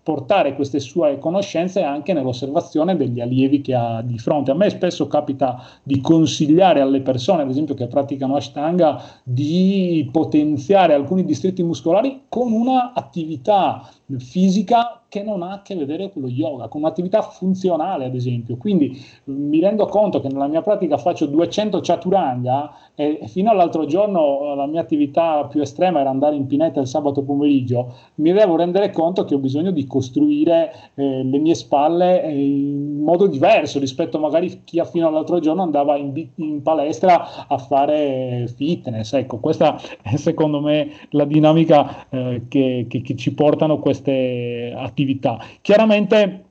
portare 0.01 0.55
queste 0.55 0.79
sue 0.79 1.19
conoscenze 1.19 1.83
anche 1.83 2.13
nell'osservazione 2.13 2.95
degli 2.95 3.19
allievi 3.19 3.59
che 3.59 3.75
ha 3.75 4.01
di 4.01 4.17
fronte. 4.17 4.51
A 4.51 4.55
me 4.55 4.69
spesso 4.69 5.07
capita 5.07 5.61
di 5.83 5.99
consigliare 5.99 6.79
alle 6.79 7.01
persone, 7.01 7.41
ad 7.41 7.49
esempio, 7.49 7.75
che 7.75 7.87
praticano 7.87 8.37
Ashtanga, 8.37 9.01
di 9.23 10.07
potenziare 10.09 10.93
alcuni 10.93 11.25
distretti 11.25 11.63
muscolari 11.63 12.21
con 12.29 12.53
una 12.53 12.93
attività 12.93 13.89
fisica 14.19 15.01
che 15.07 15.23
non 15.23 15.43
ha 15.43 15.51
a 15.51 15.61
che 15.61 15.75
vedere 15.75 16.09
con 16.09 16.21
lo 16.21 16.29
yoga, 16.29 16.69
con 16.69 16.81
un'attività 16.81 17.21
funzionale 17.21 18.05
ad 18.05 18.15
esempio. 18.15 18.55
Quindi 18.55 18.97
mi 19.25 19.59
rendo 19.59 19.85
conto 19.87 20.21
che 20.21 20.29
nella 20.29 20.47
mia 20.47 20.61
pratica 20.61 20.97
faccio 20.97 21.25
200 21.41 21.79
chaturanga 21.81 22.71
e 22.93 23.21
fino 23.27 23.49
all'altro 23.49 23.85
giorno 23.85 24.53
la 24.53 24.67
mia 24.67 24.81
attività 24.81 25.45
più 25.45 25.61
estrema 25.61 26.01
era 26.01 26.09
andare 26.09 26.35
in 26.35 26.45
pineta 26.45 26.79
il 26.79 26.87
sabato 26.87 27.23
pomeriggio, 27.23 27.93
mi 28.15 28.31
devo 28.31 28.55
rendere 28.57 28.91
conto 28.91 29.25
che 29.25 29.33
ho 29.33 29.39
bisogno 29.39 29.71
di 29.71 29.87
costruire 29.87 30.71
eh, 30.93 31.23
le 31.23 31.37
mie 31.39 31.55
spalle 31.55 32.23
eh, 32.23 32.31
in 32.31 33.01
modo 33.01 33.25
diverso 33.25 33.79
rispetto 33.79 34.19
magari 34.19 34.47
a 34.47 34.57
chi 34.63 34.81
fino 34.91 35.07
all'altro 35.07 35.39
giorno 35.39 35.63
andava 35.63 35.97
in, 35.97 36.27
in 36.35 36.61
palestra 36.61 37.47
a 37.47 37.57
fare 37.57 38.45
fitness. 38.55 39.13
Ecco, 39.13 39.39
questa 39.39 39.79
è 40.01 40.15
secondo 40.17 40.59
me 40.59 40.89
la 41.11 41.25
dinamica 41.25 42.07
eh, 42.09 42.43
che, 42.47 42.85
che, 42.87 43.01
che 43.01 43.15
ci 43.15 43.33
portano 43.33 43.79
queste 43.79 44.73
attività. 44.75 45.39
Chiaramente 45.61 46.50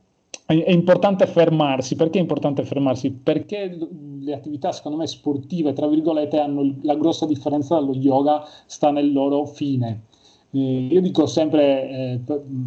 è 0.59 0.71
importante 0.71 1.25
fermarsi. 1.27 1.95
Perché 1.95 2.17
è 2.17 2.21
importante 2.21 2.63
fermarsi? 2.63 3.11
Perché 3.11 3.77
le 4.19 4.33
attività, 4.33 4.71
secondo 4.71 4.97
me, 4.97 5.07
sportive, 5.07 5.73
tra 5.73 5.87
virgolette, 5.87 6.39
hanno 6.39 6.75
la 6.81 6.95
grossa 6.95 7.25
differenza 7.25 7.75
dallo 7.75 7.93
yoga, 7.93 8.43
sta 8.65 8.91
nel 8.91 9.11
loro 9.11 9.45
fine. 9.45 10.03
Eh, 10.51 10.87
io 10.91 11.01
dico 11.01 11.25
sempre, 11.25 11.89
eh, 11.89 12.19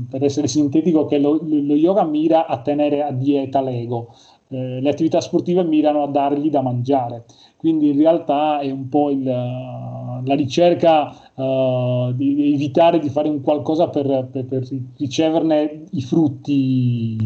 per, 0.08 0.24
essere 0.24 0.46
sintetico, 0.46 1.06
che 1.06 1.18
lo, 1.18 1.38
lo, 1.42 1.74
yoga 1.74 2.04
mira 2.04 2.46
a 2.46 2.60
tenere 2.60 3.02
a 3.02 3.12
dieta 3.12 3.60
l'ego, 3.60 4.14
eh, 4.48 4.80
le 4.80 4.88
attività 4.88 5.20
sportive 5.20 5.62
mirano 5.64 6.02
a 6.02 6.08
dargli 6.08 6.50
da 6.50 6.62
mangiare. 6.62 7.24
Quindi 7.56 7.90
in 7.90 7.98
realtà 7.98 8.60
è 8.60 8.70
un 8.70 8.88
po' 8.88 9.10
il, 9.10 9.22
la 9.22 10.34
ricerca 10.34 11.14
uh, 11.34 12.12
di 12.12 12.52
evitare 12.54 12.98
di 12.98 13.08
fare 13.08 13.28
un 13.28 13.40
qualcosa 13.40 13.88
per, 13.88 14.28
per, 14.30 14.44
per, 14.44 14.68
riceverne 14.98 15.84
i 15.90 16.02
frutti 16.02 17.16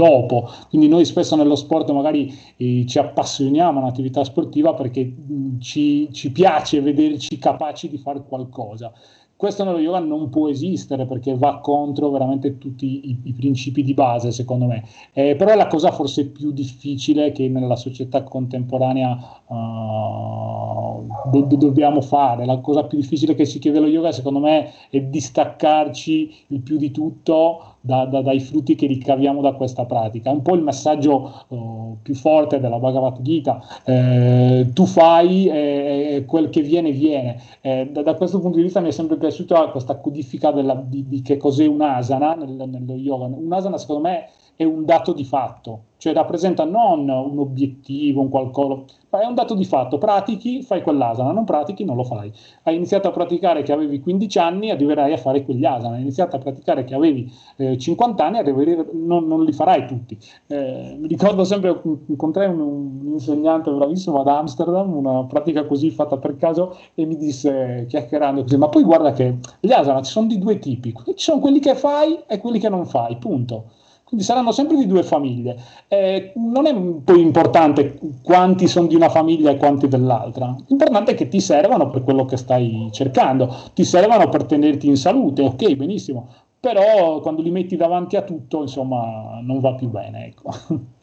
dopo. 0.00 0.50
Quindi 0.68 0.88
noi 0.88 1.04
spesso 1.04 1.36
nello 1.36 1.56
sport 1.56 1.90
magari 1.90 2.32
eh, 2.56 2.86
ci 2.86 2.98
appassioniamo 2.98 3.78
a 3.78 3.82
un'attività 3.82 4.24
sportiva 4.24 4.72
perché 4.72 5.04
mh, 5.04 5.60
ci, 5.60 6.08
ci 6.12 6.32
piace 6.32 6.80
vederci 6.80 7.36
capaci 7.36 7.88
di 7.88 7.98
fare 7.98 8.22
qualcosa 8.26 8.92
questo 9.40 9.64
nello 9.64 9.78
yoga 9.78 10.00
non 10.00 10.28
può 10.28 10.50
esistere 10.50 11.06
perché 11.06 11.34
va 11.34 11.60
contro 11.60 12.10
veramente 12.10 12.58
tutti 12.58 13.08
i, 13.08 13.18
i 13.22 13.32
principi 13.32 13.82
di 13.82 13.94
base, 13.94 14.32
secondo 14.32 14.66
me. 14.66 14.84
Eh, 15.14 15.34
però 15.34 15.52
è 15.52 15.56
la 15.56 15.66
cosa 15.66 15.90
forse 15.92 16.26
più 16.26 16.52
difficile 16.52 17.32
che 17.32 17.48
nella 17.48 17.76
società 17.76 18.22
contemporanea 18.22 19.40
uh, 19.46 21.06
do, 21.30 21.40
do, 21.40 21.56
dobbiamo 21.56 22.02
fare. 22.02 22.44
La 22.44 22.58
cosa 22.58 22.84
più 22.84 22.98
difficile 22.98 23.34
che 23.34 23.46
ci 23.46 23.58
chiede 23.58 23.80
lo 23.80 23.86
yoga, 23.86 24.12
secondo 24.12 24.40
me, 24.40 24.72
è 24.90 25.00
distaccarci 25.00 26.44
il 26.48 26.60
più 26.60 26.76
di 26.76 26.90
tutto 26.90 27.69
da, 27.80 28.04
da, 28.04 28.20
dai 28.20 28.40
frutti 28.40 28.74
che 28.74 28.86
ricaviamo 28.86 29.40
da 29.40 29.52
questa 29.52 29.84
pratica. 29.86 30.30
È 30.30 30.34
un 30.34 30.42
po' 30.42 30.54
il 30.54 30.62
messaggio 30.62 31.44
uh, 31.48 31.96
più 32.02 32.14
forte 32.14 32.60
della 32.60 32.78
Bhagavad 32.78 33.20
Gita. 33.22 33.62
Eh, 33.84 34.70
tu 34.72 34.86
fai 34.86 35.48
e 35.48 36.24
quel 36.26 36.50
che 36.50 36.60
viene, 36.60 36.92
viene. 36.92 37.40
Eh, 37.60 37.88
da, 37.90 38.02
da, 38.02 38.14
questo 38.14 38.40
punto 38.40 38.56
di 38.56 38.64
vista 38.64 38.80
mi 38.80 38.88
è 38.88 38.92
sempre 38.92 39.16
piaciuta 39.16 39.68
questa 39.70 39.96
codifica 39.96 40.50
della, 40.50 40.74
di, 40.74 41.06
di, 41.08 41.22
che 41.22 41.36
cos'è 41.36 41.66
un'asana 41.66 42.34
nel, 42.34 42.68
nello 42.68 42.94
yoga. 42.94 43.24
Un'asana, 43.24 43.78
secondo 43.78 44.02
me, 44.02 44.28
è 44.56 44.64
un 44.64 44.84
dato 44.84 45.12
di 45.12 45.24
fatto, 45.24 45.84
cioè 46.00 46.14
rappresenta 46.14 46.64
non 46.64 47.06
un 47.10 47.38
obiettivo, 47.38 48.22
un 48.22 48.30
qualcosa, 48.30 48.84
ma 49.10 49.20
è 49.20 49.26
un 49.26 49.34
dato 49.34 49.54
di 49.54 49.66
fatto. 49.66 49.98
Pratichi, 49.98 50.62
fai 50.62 50.80
quell'asana, 50.80 51.30
non 51.30 51.44
pratichi, 51.44 51.84
non 51.84 51.94
lo 51.94 52.04
fai. 52.04 52.32
Hai 52.62 52.74
iniziato 52.74 53.08
a 53.08 53.10
praticare 53.10 53.62
che 53.62 53.70
avevi 53.70 54.00
15 54.00 54.38
anni, 54.38 54.70
arriverai 54.70 55.12
a 55.12 55.18
fare 55.18 55.44
quegli 55.44 55.64
asana. 55.66 55.96
Hai 55.96 56.00
iniziato 56.00 56.36
a 56.36 56.38
praticare 56.38 56.84
che 56.84 56.94
avevi 56.94 57.30
eh, 57.56 57.76
50 57.76 58.24
anni, 58.24 58.38
arriverai, 58.38 58.86
non, 58.94 59.26
non, 59.26 59.44
li 59.44 59.52
farai 59.52 59.86
tutti. 59.86 60.16
Eh, 60.46 60.96
mi 60.98 61.06
ricordo 61.06 61.44
sempre, 61.44 61.78
incontrai 62.06 62.48
un, 62.48 62.60
un, 62.60 63.12
insegnante 63.12 63.70
bravissimo 63.70 64.20
ad 64.20 64.28
Amsterdam, 64.28 64.96
una 64.96 65.24
pratica 65.24 65.66
così 65.66 65.90
fatta 65.90 66.16
per 66.16 66.36
caso, 66.36 66.78
e 66.94 67.04
mi 67.04 67.16
disse, 67.16 67.84
chiacchierando 67.90 68.40
così, 68.40 68.56
ma 68.56 68.70
poi 68.70 68.84
guarda 68.84 69.12
che 69.12 69.36
gli 69.60 69.72
asana 69.72 70.00
ci 70.00 70.12
sono 70.12 70.28
di 70.28 70.38
due 70.38 70.58
tipi, 70.58 70.94
ci 71.04 71.12
sono 71.16 71.40
quelli 71.40 71.58
che 71.58 71.74
fai 71.74 72.20
e 72.26 72.38
quelli 72.38 72.58
che 72.58 72.70
non 72.70 72.86
fai, 72.86 73.18
punto. 73.18 73.72
Quindi 74.10 74.26
saranno 74.26 74.50
sempre 74.50 74.76
di 74.76 74.88
due 74.88 75.04
famiglie. 75.04 75.56
Eh, 75.86 76.32
non 76.34 76.66
è 76.66 76.74
poi 76.74 77.20
importante 77.20 77.96
quanti 78.24 78.66
sono 78.66 78.88
di 78.88 78.96
una 78.96 79.08
famiglia 79.08 79.52
e 79.52 79.56
quanti 79.56 79.86
dell'altra. 79.86 80.52
L'importante 80.66 81.12
è 81.12 81.14
che 81.14 81.28
ti 81.28 81.40
servano 81.40 81.90
per 81.90 82.02
quello 82.02 82.24
che 82.24 82.36
stai 82.36 82.88
cercando, 82.90 83.54
ti 83.72 83.84
servano 83.84 84.28
per 84.28 84.46
tenerti 84.46 84.88
in 84.88 84.96
salute, 84.96 85.42
ok, 85.42 85.76
benissimo. 85.76 86.28
Però 86.58 87.20
quando 87.20 87.40
li 87.40 87.52
metti 87.52 87.76
davanti 87.76 88.16
a 88.16 88.22
tutto, 88.22 88.62
insomma, 88.62 89.38
non 89.42 89.60
va 89.60 89.74
più 89.74 89.88
bene. 89.88 90.26
Ecco. 90.26 90.50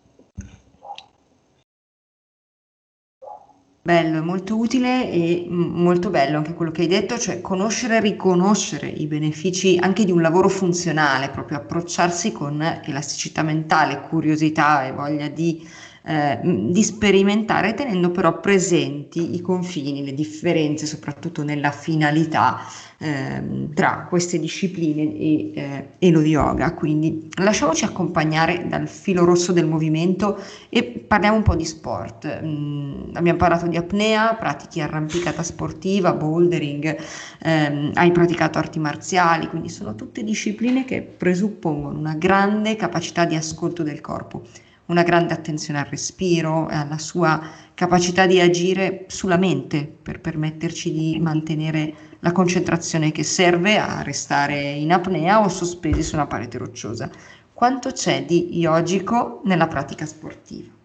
Bello, 3.88 4.22
molto 4.22 4.58
utile 4.58 5.10
e 5.10 5.46
molto 5.50 6.10
bello 6.10 6.36
anche 6.36 6.54
quello 6.54 6.72
che 6.72 6.82
hai 6.82 6.88
detto, 6.88 7.18
cioè 7.18 7.40
conoscere 7.40 7.96
e 7.96 8.00
riconoscere 8.02 8.88
i 8.90 9.08
benefici 9.08 9.78
anche 9.80 10.04
di 10.04 10.12
un 10.12 10.22
lavoro 10.22 10.50
funzionale, 10.50 11.30
proprio 11.30 11.60
approcciarsi 11.60 12.34
con 12.34 12.62
elasticità 12.84 13.44
mentale, 13.44 14.02
curiosità 14.02 14.86
e 14.86 14.92
voglia 14.92 15.30
di 15.30 15.66
eh, 16.08 16.40
di 16.42 16.84
sperimentare 16.84 17.74
tenendo 17.74 18.12
però 18.12 18.40
presenti 18.40 19.36
i 19.36 19.42
confini, 19.42 20.06
le 20.06 20.14
differenze, 20.14 20.86
soprattutto 20.86 21.44
nella 21.44 21.72
finalità 21.72 22.62
eh, 22.98 23.68
tra 23.74 24.06
queste 24.08 24.40
discipline 24.40 25.02
e, 25.02 25.52
eh, 25.54 25.88
e, 26.00 26.10
lo 26.10 26.22
yoga. 26.22 26.74
Quindi 26.74 27.30
lasciamoci 27.40 27.84
accompagnare 27.84 28.68
dal 28.70 28.88
filo 28.88 29.26
rosso 29.26 29.52
del 29.52 29.68
movimento 29.68 30.42
e 30.70 30.84
parliamo 30.84 31.36
un 31.36 31.44
po' 31.44 31.56
di 31.56 31.66
sport. 31.66 32.42
Mm, 32.42 33.10
abbiamo 33.14 33.38
parlato 33.38 33.68
di 33.68 33.76
apnea, 33.76 34.34
pratichi 34.36 34.80
arrampicata 34.80 35.44
sportiva, 35.44 36.14
bouldering, 36.14 36.98
ehm, 37.44 37.92
hai 37.96 38.12
praticato 38.14 38.58
arti 38.58 38.80
marziali, 38.80 39.48
quindi 39.50 39.68
sono 39.68 39.94
tutte 39.94 40.24
discipline 40.24 40.86
che 40.86 41.02
presuppongono 41.02 42.00
una 42.00 42.16
grande 42.16 42.78
capacità 42.78 43.26
di 43.26 43.36
ascolto 43.36 43.84
del 43.84 44.00
corpo 44.00 44.44
una 44.88 45.04
grande 45.04 45.34
attenzione 45.34 45.80
al 45.80 45.86
respiro 45.86 46.70
e 46.70 46.76
alla 46.76 46.98
sua 46.98 47.42
capacità 47.74 48.26
di 48.26 48.40
agire 48.40 49.06
sulla 49.08 49.38
mente 49.38 49.86
per 49.86 50.20
permetterci 50.20 50.92
di 50.92 51.20
mantenere 51.20 51.94
la 52.20 52.32
concentrazione 52.32 53.12
che 53.12 53.24
serve 53.24 53.78
a 53.78 54.02
restare 54.02 54.60
in 54.72 54.92
apnea 54.92 55.42
o 55.42 55.48
sospesi 55.48 56.04
su 56.04 56.16
una 56.16 56.28
parete 56.28 56.58
rocciosa. 56.58 57.10
Quanto 57.54 57.92
c'è 57.92 58.26
di 58.26 58.58
yogico 58.60 59.42
nella 59.46 59.68
pratica 59.68 60.06
sportiva? 60.06 60.77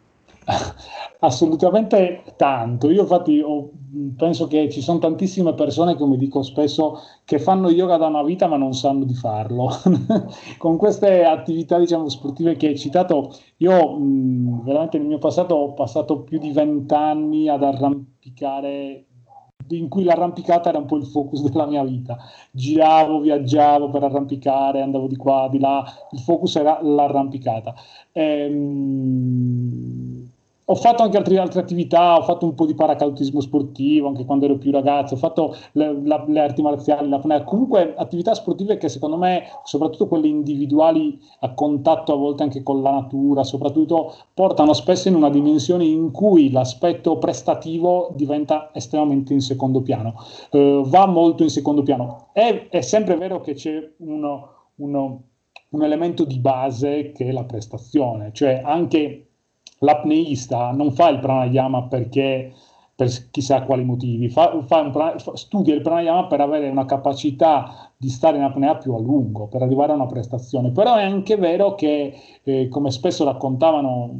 Assolutamente 1.20 2.24
tanto. 2.36 2.90
Io 2.90 3.02
infatti 3.02 3.40
ho, 3.40 3.70
penso 4.16 4.46
che 4.48 4.68
ci 4.70 4.80
sono 4.80 4.98
tantissime 4.98 5.54
persone, 5.54 5.94
come 5.94 6.16
dico 6.16 6.42
spesso, 6.42 6.98
che 7.24 7.38
fanno 7.38 7.70
yoga 7.70 7.96
da 7.96 8.06
una 8.06 8.22
vita 8.22 8.48
ma 8.48 8.56
non 8.56 8.74
sanno 8.74 9.04
di 9.04 9.14
farlo. 9.14 9.70
Con 10.58 10.76
queste 10.76 11.24
attività 11.24 11.78
diciamo, 11.78 12.08
sportive 12.08 12.56
che 12.56 12.68
hai 12.68 12.78
citato, 12.78 13.32
io 13.58 13.96
mh, 13.98 14.64
veramente 14.64 14.98
nel 14.98 15.06
mio 15.06 15.18
passato 15.18 15.54
ho 15.54 15.72
passato 15.74 16.22
più 16.22 16.38
di 16.38 16.50
vent'anni 16.50 17.48
ad 17.48 17.62
arrampicare 17.62 19.06
in 19.68 19.88
cui 19.88 20.02
l'arrampicata 20.04 20.68
era 20.68 20.78
un 20.78 20.86
po' 20.86 20.96
il 20.96 21.06
focus 21.06 21.42
della 21.48 21.66
mia 21.66 21.84
vita. 21.84 22.18
Giravo, 22.50 23.20
viaggiavo 23.20 23.88
per 23.90 24.02
arrampicare, 24.02 24.82
andavo 24.82 25.06
di 25.06 25.16
qua, 25.16 25.48
di 25.50 25.58
là, 25.58 25.84
il 26.10 26.18
focus 26.20 26.56
era 26.56 26.80
l'arrampicata. 26.82 27.74
Ehm, 28.12 29.32
ho 30.72 30.74
fatto 30.74 31.02
anche 31.02 31.18
altre, 31.18 31.38
altre, 31.38 31.60
attività, 31.60 32.16
ho 32.16 32.22
fatto 32.22 32.46
un 32.46 32.54
po' 32.54 32.64
di 32.64 32.74
paracadutismo 32.74 33.40
sportivo 33.40 34.08
anche 34.08 34.24
quando 34.24 34.46
ero 34.46 34.56
più 34.56 34.70
ragazzo, 34.70 35.14
ho 35.14 35.18
fatto 35.18 35.54
le, 35.72 36.00
la, 36.02 36.24
le 36.26 36.40
arti 36.40 36.62
marziali, 36.62 37.10
la 37.10 37.20
FNAC, 37.20 37.44
comunque 37.44 37.94
attività 37.94 38.32
sportive 38.32 38.78
che 38.78 38.88
secondo 38.88 39.18
me, 39.18 39.44
soprattutto 39.64 40.08
quelle 40.08 40.28
individuali 40.28 41.20
a 41.40 41.52
contatto 41.52 42.14
a 42.14 42.16
volte 42.16 42.44
anche 42.44 42.62
con 42.62 42.80
la 42.80 42.90
natura, 42.90 43.44
soprattutto 43.44 44.14
portano 44.32 44.72
spesso 44.72 45.08
in 45.08 45.14
una 45.14 45.28
dimensione 45.28 45.84
in 45.84 46.10
cui 46.10 46.50
l'aspetto 46.50 47.18
prestativo 47.18 48.10
diventa 48.14 48.70
estremamente 48.72 49.34
in 49.34 49.42
secondo 49.42 49.82
piano, 49.82 50.14
uh, 50.52 50.86
va 50.86 51.04
molto 51.06 51.42
in 51.42 51.50
secondo 51.50 51.82
piano. 51.82 52.28
È, 52.32 52.68
è 52.70 52.80
sempre 52.80 53.18
vero 53.18 53.40
che 53.40 53.52
c'è 53.52 53.92
uno, 53.98 54.48
uno, 54.76 55.22
un 55.68 55.82
elemento 55.82 56.24
di 56.24 56.38
base 56.38 57.12
che 57.12 57.26
è 57.26 57.30
la 57.30 57.44
prestazione, 57.44 58.30
cioè 58.32 58.62
anche 58.64 59.26
l'apneista 59.82 60.70
non 60.72 60.92
fa 60.92 61.08
il 61.08 61.18
pranayama 61.20 61.84
perché 61.84 62.52
per 62.94 63.08
chissà 63.30 63.62
quali 63.62 63.84
motivi, 63.84 64.28
fa, 64.28 64.62
fa 64.66 65.16
studia 65.34 65.74
il 65.74 65.80
pranayama 65.80 66.26
per 66.26 66.40
avere 66.40 66.68
una 66.68 66.84
capacità 66.84 67.90
di 67.96 68.08
stare 68.08 68.36
in 68.36 68.42
apnea 68.42 68.76
più 68.76 68.94
a 68.94 69.00
lungo, 69.00 69.46
per 69.46 69.62
arrivare 69.62 69.92
a 69.92 69.96
una 69.96 70.06
prestazione. 70.06 70.70
Però 70.70 70.96
è 70.96 71.02
anche 71.02 71.36
vero 71.36 71.74
che, 71.74 72.14
eh, 72.42 72.68
come 72.68 72.90
spesso 72.90 73.24
raccontavano 73.24 74.10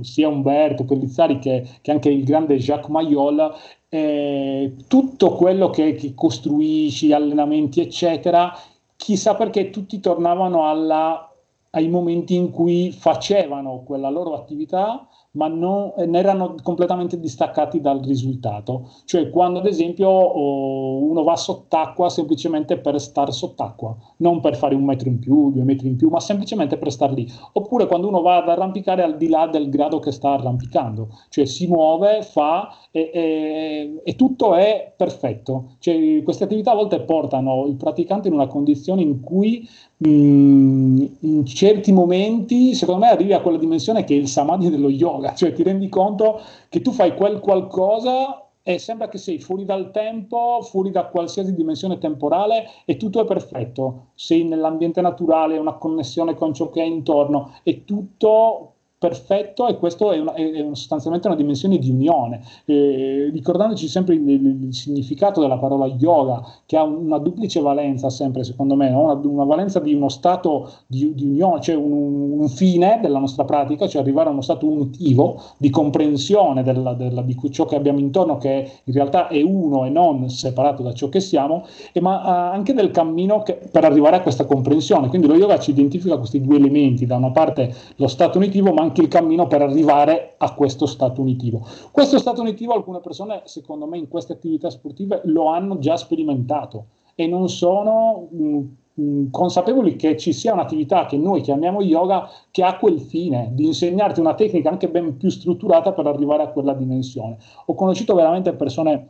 sia 0.00 0.28
Umberto 0.28 0.84
Pellizzari 0.84 1.38
che, 1.38 1.66
che, 1.80 1.90
anche 1.90 2.10
il 2.10 2.24
grande 2.24 2.56
Jacques 2.58 2.90
Mayol, 2.90 3.54
eh, 3.88 4.74
tutto 4.88 5.32
quello 5.32 5.70
che, 5.70 5.94
che 5.94 6.12
costruisci, 6.14 7.12
allenamenti, 7.12 7.80
eccetera, 7.80 8.52
chissà 8.96 9.36
perché 9.36 9.70
tutti 9.70 10.00
tornavano 10.00 10.68
alla 10.68 11.31
ai 11.74 11.88
momenti 11.88 12.34
in 12.34 12.50
cui 12.50 12.92
facevano 12.92 13.82
quella 13.82 14.10
loro 14.10 14.34
attività 14.34 15.06
ma 15.32 15.48
non, 15.48 15.92
ne 15.96 16.18
erano 16.18 16.54
completamente 16.62 17.18
distaccati 17.18 17.80
dal 17.80 18.00
risultato. 18.00 18.90
Cioè 19.04 19.30
quando 19.30 19.60
ad 19.60 19.66
esempio 19.66 20.08
oh, 20.08 21.02
uno 21.04 21.22
va 21.22 21.36
sott'acqua 21.36 22.08
semplicemente 22.08 22.78
per 22.78 23.00
stare 23.00 23.32
sott'acqua, 23.32 23.96
non 24.18 24.40
per 24.40 24.56
fare 24.56 24.74
un 24.74 24.84
metro 24.84 25.08
in 25.08 25.18
più, 25.18 25.52
due 25.52 25.64
metri 25.64 25.88
in 25.88 25.96
più, 25.96 26.08
ma 26.08 26.20
semplicemente 26.20 26.76
per 26.76 26.92
star 26.92 27.12
lì. 27.12 27.30
Oppure 27.52 27.86
quando 27.86 28.08
uno 28.08 28.20
va 28.20 28.36
ad 28.38 28.48
arrampicare 28.48 29.02
al 29.02 29.16
di 29.16 29.28
là 29.28 29.46
del 29.46 29.68
grado 29.68 29.98
che 29.98 30.12
sta 30.12 30.32
arrampicando, 30.32 31.08
cioè 31.28 31.44
si 31.46 31.66
muove, 31.66 32.22
fa 32.22 32.68
e, 32.90 33.10
e, 33.12 34.00
e 34.04 34.16
tutto 34.16 34.54
è 34.54 34.92
perfetto. 34.96 35.76
Cioè, 35.78 36.22
queste 36.22 36.44
attività 36.44 36.72
a 36.72 36.76
volte 36.76 37.00
portano 37.00 37.66
il 37.66 37.76
praticante 37.76 38.28
in 38.28 38.34
una 38.34 38.46
condizione 38.46 39.02
in 39.02 39.20
cui 39.20 39.66
mm, 40.06 41.04
in 41.20 41.46
certi 41.46 41.92
momenti, 41.92 42.74
secondo 42.74 43.04
me, 43.04 43.10
arrivi 43.10 43.32
a 43.32 43.40
quella 43.40 43.58
dimensione 43.58 44.04
che 44.04 44.14
è 44.14 44.18
il 44.18 44.28
samadhi 44.28 44.70
dello 44.70 44.90
yoga, 44.90 45.21
cioè 45.34 45.52
ti 45.52 45.62
rendi 45.62 45.88
conto 45.88 46.40
che 46.68 46.80
tu 46.80 46.92
fai 46.92 47.14
quel 47.14 47.40
qualcosa 47.40 48.46
e 48.62 48.78
sembra 48.78 49.08
che 49.08 49.18
sei 49.18 49.40
fuori 49.40 49.64
dal 49.64 49.90
tempo, 49.90 50.60
fuori 50.62 50.90
da 50.90 51.06
qualsiasi 51.06 51.54
dimensione 51.54 51.98
temporale 51.98 52.66
e 52.84 52.96
tutto 52.96 53.20
è 53.20 53.24
perfetto. 53.24 54.10
Sei 54.14 54.44
nell'ambiente 54.44 55.00
naturale, 55.00 55.58
una 55.58 55.74
connessione 55.74 56.34
con 56.34 56.54
ciò 56.54 56.70
che 56.70 56.80
è 56.80 56.86
intorno, 56.86 57.54
è 57.64 57.84
tutto 57.84 58.74
perfetto 59.02 59.66
e 59.66 59.78
questo 59.78 60.12
è, 60.12 60.20
una, 60.20 60.32
è, 60.34 60.64
sostanzialmente 60.74 61.26
una 61.26 61.34
dimensione 61.34 61.76
di 61.76 61.90
unione, 61.90 62.40
eh, 62.66 63.30
ricordandoci 63.32 63.88
sempre 63.88 64.14
il, 64.14 64.28
il, 64.28 64.72
significato 64.72 65.40
della 65.40 65.58
parola 65.58 65.86
yoga, 65.86 66.40
che 66.66 66.76
ha 66.76 66.84
una 66.84 67.18
duplice 67.18 67.60
valenza 67.60 68.10
sempre 68.10 68.44
secondo 68.44 68.76
me, 68.76 68.90
no? 68.90 69.02
una, 69.02 69.14
una, 69.14 69.44
valenza 69.44 69.80
di 69.80 69.92
uno 69.92 70.08
stato 70.08 70.70
di, 70.86 71.12
di 71.14 71.24
unione, 71.24 71.60
cioè 71.60 71.74
un, 71.74 72.38
un, 72.38 72.48
fine 72.48 73.00
della 73.02 73.18
nostra 73.18 73.44
pratica, 73.44 73.88
cioè 73.88 74.02
arrivare 74.02 74.28
a 74.28 74.32
uno 74.32 74.40
stato 74.40 74.68
unitivo 74.68 75.42
di 75.56 75.68
comprensione 75.68 76.62
della, 76.62 76.94
della, 76.94 77.22
di 77.22 77.36
ciò 77.50 77.64
che 77.64 77.74
abbiamo 77.74 77.98
intorno, 77.98 78.36
che 78.36 78.70
in 78.84 78.92
realtà 78.92 79.26
è 79.26 79.42
uno 79.42 79.84
e 79.84 79.90
non 79.90 80.30
separato 80.30 80.84
da 80.84 80.92
ciò 80.92 81.08
che 81.08 81.18
siamo, 81.18 81.66
e 81.92 82.00
ma 82.00 82.52
anche 82.52 82.72
del 82.72 82.92
cammino 82.92 83.42
che, 83.42 83.58
per 83.68 83.84
arrivare 83.84 84.14
a 84.14 84.20
questa 84.20 84.44
comprensione. 84.44 85.08
Quindi 85.08 85.26
lo 85.26 85.34
yoga 85.34 85.58
ci 85.58 85.70
identifica 85.70 86.18
questi 86.18 86.40
due 86.40 86.54
elementi, 86.54 87.04
da 87.04 87.16
una 87.16 87.32
parte 87.32 87.74
lo 87.96 88.06
stato 88.06 88.38
unitivo, 88.38 88.72
ma 88.72 88.82
anche 88.82 88.91
anche 88.92 89.00
il 89.00 89.08
cammino 89.08 89.46
per 89.46 89.62
arrivare 89.62 90.34
a 90.36 90.54
questo 90.54 90.84
stato 90.84 91.22
unitivo. 91.22 91.66
Questo 91.90 92.18
stato 92.18 92.42
unitivo 92.42 92.74
alcune 92.74 93.00
persone, 93.00 93.40
secondo 93.44 93.86
me, 93.86 93.96
in 93.96 94.08
queste 94.08 94.34
attività 94.34 94.68
sportive 94.68 95.22
lo 95.24 95.46
hanno 95.46 95.78
già 95.78 95.96
sperimentato 95.96 96.86
e 97.14 97.26
non 97.26 97.48
sono 97.48 98.28
mh, 98.30 98.58
mh, 98.94 99.30
consapevoli 99.30 99.96
che 99.96 100.18
ci 100.18 100.34
sia 100.34 100.52
un'attività 100.52 101.06
che 101.06 101.16
noi 101.16 101.40
chiamiamo 101.40 101.80
yoga 101.80 102.28
che 102.50 102.62
ha 102.62 102.76
quel 102.76 103.00
fine 103.00 103.50
di 103.54 103.64
insegnarti 103.64 104.20
una 104.20 104.34
tecnica 104.34 104.68
anche 104.68 104.88
ben 104.88 105.16
più 105.16 105.30
strutturata 105.30 105.92
per 105.92 106.06
arrivare 106.06 106.42
a 106.42 106.48
quella 106.48 106.74
dimensione. 106.74 107.38
Ho 107.66 107.74
conosciuto 107.74 108.14
veramente 108.14 108.52
persone 108.52 109.08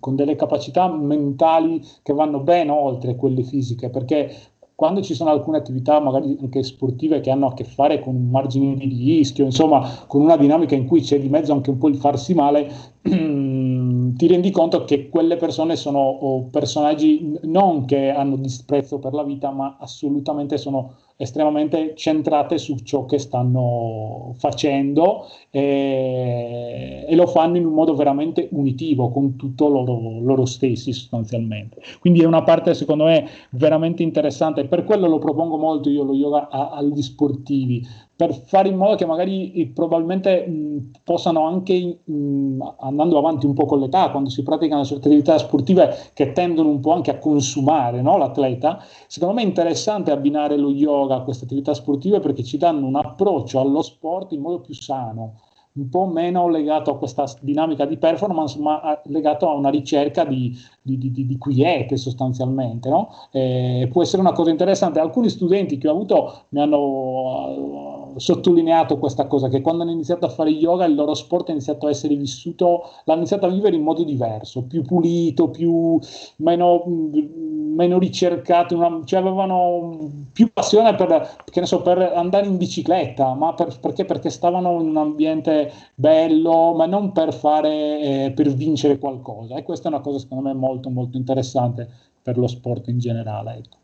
con 0.00 0.16
delle 0.16 0.36
capacità 0.36 0.88
mentali 0.88 1.84
che 2.02 2.12
vanno 2.12 2.40
ben 2.40 2.70
oltre 2.70 3.14
quelle 3.14 3.42
fisiche, 3.42 3.90
perché 3.90 4.34
quando 4.74 5.02
ci 5.02 5.14
sono 5.14 5.30
alcune 5.30 5.58
attività 5.58 6.00
magari 6.00 6.36
anche 6.40 6.62
sportive 6.62 7.20
che 7.20 7.30
hanno 7.30 7.46
a 7.46 7.54
che 7.54 7.64
fare 7.64 8.00
con 8.00 8.14
un 8.14 8.30
margine 8.30 8.74
di 8.76 9.16
rischio, 9.16 9.44
insomma 9.44 10.04
con 10.06 10.22
una 10.22 10.36
dinamica 10.36 10.74
in 10.74 10.86
cui 10.86 11.00
c'è 11.00 11.20
di 11.20 11.28
mezzo 11.28 11.52
anche 11.52 11.70
un 11.70 11.78
po' 11.78 11.88
il 11.88 11.96
farsi 11.96 12.34
male, 12.34 12.70
ti 13.02 14.26
rendi 14.26 14.50
conto 14.50 14.84
che 14.84 15.08
quelle 15.08 15.36
persone 15.36 15.76
sono 15.76 16.48
personaggi 16.50 17.38
non 17.42 17.84
che 17.84 18.10
hanno 18.10 18.36
disprezzo 18.36 18.98
per 18.98 19.12
la 19.12 19.22
vita, 19.22 19.50
ma 19.50 19.76
assolutamente 19.78 20.58
sono 20.58 20.94
estremamente 21.22 21.94
centrate 21.94 22.58
su 22.58 22.76
ciò 22.78 23.04
che 23.04 23.18
stanno 23.18 24.34
facendo 24.38 25.26
e, 25.50 27.04
e 27.08 27.14
lo 27.14 27.26
fanno 27.28 27.56
in 27.56 27.64
un 27.64 27.72
modo 27.72 27.94
veramente 27.94 28.48
unitivo 28.50 29.10
con 29.10 29.36
tutto 29.36 29.68
loro, 29.68 30.18
loro 30.20 30.44
stessi 30.44 30.92
sostanzialmente. 30.92 31.80
Quindi 32.00 32.22
è 32.22 32.26
una 32.26 32.42
parte 32.42 32.74
secondo 32.74 33.04
me 33.04 33.28
veramente 33.50 34.02
interessante, 34.02 34.66
per 34.66 34.84
quello 34.84 35.06
lo 35.06 35.18
propongo 35.18 35.56
molto 35.56 35.88
io 35.88 36.02
lo 36.02 36.14
yoga 36.14 36.48
a, 36.48 36.70
agli 36.70 37.00
sportivi, 37.00 37.86
per 38.14 38.34
fare 38.34 38.68
in 38.68 38.76
modo 38.76 38.94
che 38.94 39.06
magari 39.06 39.52
eh, 39.52 39.66
probabilmente 39.68 40.46
mh, 40.46 40.90
possano 41.02 41.46
anche, 41.46 41.98
mh, 42.04 42.74
andando 42.80 43.18
avanti 43.18 43.46
un 43.46 43.54
po' 43.54 43.66
con 43.66 43.80
l'età, 43.80 44.10
quando 44.10 44.28
si 44.28 44.42
praticano 44.42 44.84
certe 44.84 45.08
attività 45.08 45.38
sportive 45.38 46.10
che 46.12 46.32
tendono 46.32 46.68
un 46.68 46.80
po' 46.80 46.92
anche 46.92 47.10
a 47.10 47.18
consumare 47.18 48.02
no, 48.02 48.18
l'atleta, 48.18 48.82
secondo 49.06 49.34
me 49.34 49.42
è 49.42 49.46
interessante 49.46 50.10
abbinare 50.10 50.56
lo 50.56 50.70
yoga 50.70 51.16
a 51.16 51.22
queste 51.22 51.44
attività 51.44 51.74
sportive 51.74 52.20
perché 52.20 52.44
ci 52.44 52.58
danno 52.58 52.86
un 52.86 52.96
approccio 52.96 53.60
allo 53.60 53.82
sport 53.82 54.32
in 54.32 54.40
modo 54.40 54.60
più 54.60 54.74
sano 54.74 55.34
un 55.74 55.88
po' 55.88 56.06
meno 56.06 56.48
legato 56.48 56.90
a 56.90 56.98
questa 56.98 57.24
dinamica 57.40 57.86
di 57.86 57.96
performance, 57.96 58.58
ma 58.58 59.00
legato 59.04 59.48
a 59.48 59.54
una 59.54 59.70
ricerca 59.70 60.24
di, 60.24 60.54
di, 60.82 60.98
di, 60.98 61.26
di 61.26 61.38
quiete 61.38 61.96
sostanzialmente. 61.96 62.88
No? 62.90 63.08
Eh, 63.30 63.88
può 63.90 64.02
essere 64.02 64.20
una 64.20 64.32
cosa 64.32 64.50
interessante. 64.50 65.00
Alcuni 65.00 65.30
studenti 65.30 65.78
che 65.78 65.88
ho 65.88 65.92
avuto 65.92 66.44
mi 66.50 66.60
hanno 66.60 67.91
sottolineato 68.16 68.98
questa 68.98 69.26
cosa, 69.26 69.48
che 69.48 69.60
quando 69.60 69.82
hanno 69.82 69.92
iniziato 69.92 70.26
a 70.26 70.28
fare 70.28 70.50
yoga 70.50 70.84
il 70.84 70.94
loro 70.94 71.14
sport 71.14 71.48
ha 71.48 71.52
iniziato 71.52 71.86
a 71.86 71.90
essere 71.90 72.14
vissuto, 72.14 72.82
l'hanno 73.04 73.20
iniziato 73.20 73.46
a 73.46 73.50
vivere 73.50 73.76
in 73.76 73.82
modo 73.82 74.04
diverso, 74.04 74.62
più 74.62 74.82
pulito, 74.82 75.50
più, 75.50 75.98
meno, 76.36 76.84
meno 76.86 77.98
ricercato, 77.98 78.76
una, 78.76 79.00
cioè 79.04 79.20
avevano 79.20 80.10
più 80.32 80.52
passione 80.52 80.94
per, 80.94 81.38
so, 81.62 81.82
per, 81.82 81.98
andare 81.98 82.46
in 82.46 82.56
bicicletta, 82.56 83.34
ma 83.34 83.54
per, 83.54 83.78
perché? 83.80 84.04
perché 84.04 84.30
stavano 84.30 84.80
in 84.80 84.88
un 84.88 84.96
ambiente 84.96 85.72
bello, 85.94 86.74
ma 86.74 86.86
non 86.86 87.12
per 87.12 87.32
fare, 87.34 88.00
eh, 88.00 88.32
per 88.34 88.52
vincere 88.52 88.98
qualcosa. 88.98 89.56
E 89.56 89.62
questa 89.62 89.88
è 89.88 89.92
una 89.92 90.00
cosa 90.00 90.18
secondo 90.18 90.44
me 90.48 90.54
molto 90.54 90.90
molto 90.90 91.16
interessante 91.16 91.88
per 92.22 92.38
lo 92.38 92.46
sport 92.46 92.88
in 92.88 92.98
generale. 92.98 93.56
Ecco. 93.56 93.80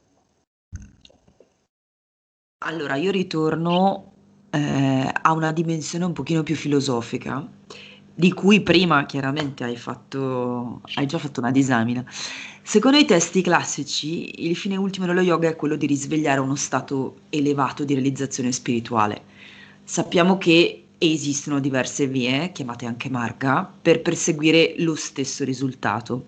Allora, 2.65 2.97
io 2.97 3.11
ritorno 3.11 4.13
eh, 4.51 5.13
a 5.21 5.33
una 5.33 5.53
dimensione 5.53 6.05
un 6.05 6.13
pochino 6.13 6.43
più 6.43 6.57
filosofica, 6.57 7.47
di 8.15 8.33
cui 8.33 8.63
prima 8.63 9.07
chiaramente 9.07 9.65
hai, 9.65 9.77
fatto, 9.77 10.81
hai 10.95 11.07
già 11.07 11.19
fatto 11.19 11.41
una 11.41 11.53
disamina. 11.53 12.05
Secondo 12.63 12.99
i 12.99 13.05
testi 13.05 13.43
classici, 13.43 14.47
il 14.47 14.57
fine 14.57 14.77
ultimo 14.77 15.07
dello 15.07 15.21
yoga 15.21 15.49
è 15.49 15.57
quello 15.57 15.77
di 15.77 15.87
risvegliare 15.87 16.41
uno 16.41 16.57
stato 16.57 17.21
elevato 17.31 17.85
di 17.85 17.95
realizzazione 17.95 18.53
spirituale. 18.53 19.23
Sappiamo 19.85 20.37
che 20.37 20.85
esistono 20.99 21.61
diverse 21.61 22.07
vie, 22.09 22.51
chiamate 22.53 22.87
anche 22.87 23.09
marga, 23.09 23.73
per 23.81 24.03
perseguire 24.03 24.75
lo 24.79 24.97
stesso 24.97 25.45
risultato. 25.45 26.27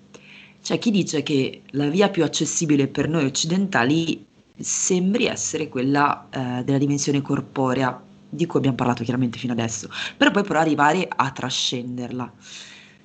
C'è 0.63 0.79
chi 0.79 0.91
dice 0.91 1.23
che 1.23 1.63
la 1.71 1.89
via 1.89 2.09
più 2.09 2.23
accessibile 2.23 2.87
per 2.87 3.09
noi 3.09 3.25
occidentali 3.25 4.25
sembri 4.57 5.27
essere 5.27 5.69
quella 5.69 6.29
eh, 6.31 6.65
della 6.65 6.79
dimensione 6.79 7.21
corporea, 7.21 8.01
di 8.31 8.47
cui 8.47 8.59
abbiamo 8.59 8.77
parlato 8.77 9.03
chiaramente 9.03 9.39
fino 9.39 9.53
adesso, 9.53 9.91
per 10.17 10.31
poi 10.31 10.45
però 10.45 10.61
arrivare 10.61 11.07
a 11.15 11.31
trascenderla. 11.31 12.33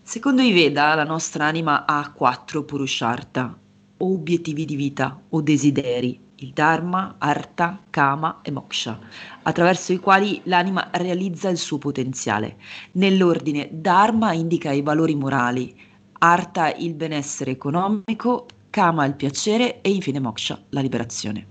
Secondo 0.01 0.41
i 0.41 0.53
Veda, 0.53 0.93
la 0.93 1.03
nostra 1.03 1.45
anima 1.45 1.85
ha 1.85 2.11
quattro 2.11 2.63
purusharta, 2.63 3.57
o 3.97 4.13
obiettivi 4.13 4.65
di 4.65 4.75
vita 4.75 5.19
o 5.29 5.41
desideri, 5.41 6.19
il 6.39 6.51
Dharma, 6.51 7.15
Artha, 7.17 7.79
Kama 7.89 8.39
e 8.41 8.51
Moksha, 8.51 8.99
attraverso 9.43 9.93
i 9.93 9.97
quali 9.97 10.41
l'anima 10.43 10.89
realizza 10.91 11.49
il 11.49 11.57
suo 11.57 11.77
potenziale. 11.77 12.57
Nell'ordine, 12.93 13.69
Dharma 13.71 14.33
indica 14.33 14.71
i 14.71 14.81
valori 14.81 15.15
morali, 15.15 15.75
Artha 16.19 16.73
il 16.73 16.93
benessere 16.93 17.51
economico, 17.51 18.45
Kama 18.69 19.05
il 19.05 19.15
piacere 19.15 19.81
e 19.81 19.89
infine 19.89 20.19
Moksha 20.19 20.61
la 20.69 20.81
liberazione. 20.81 21.47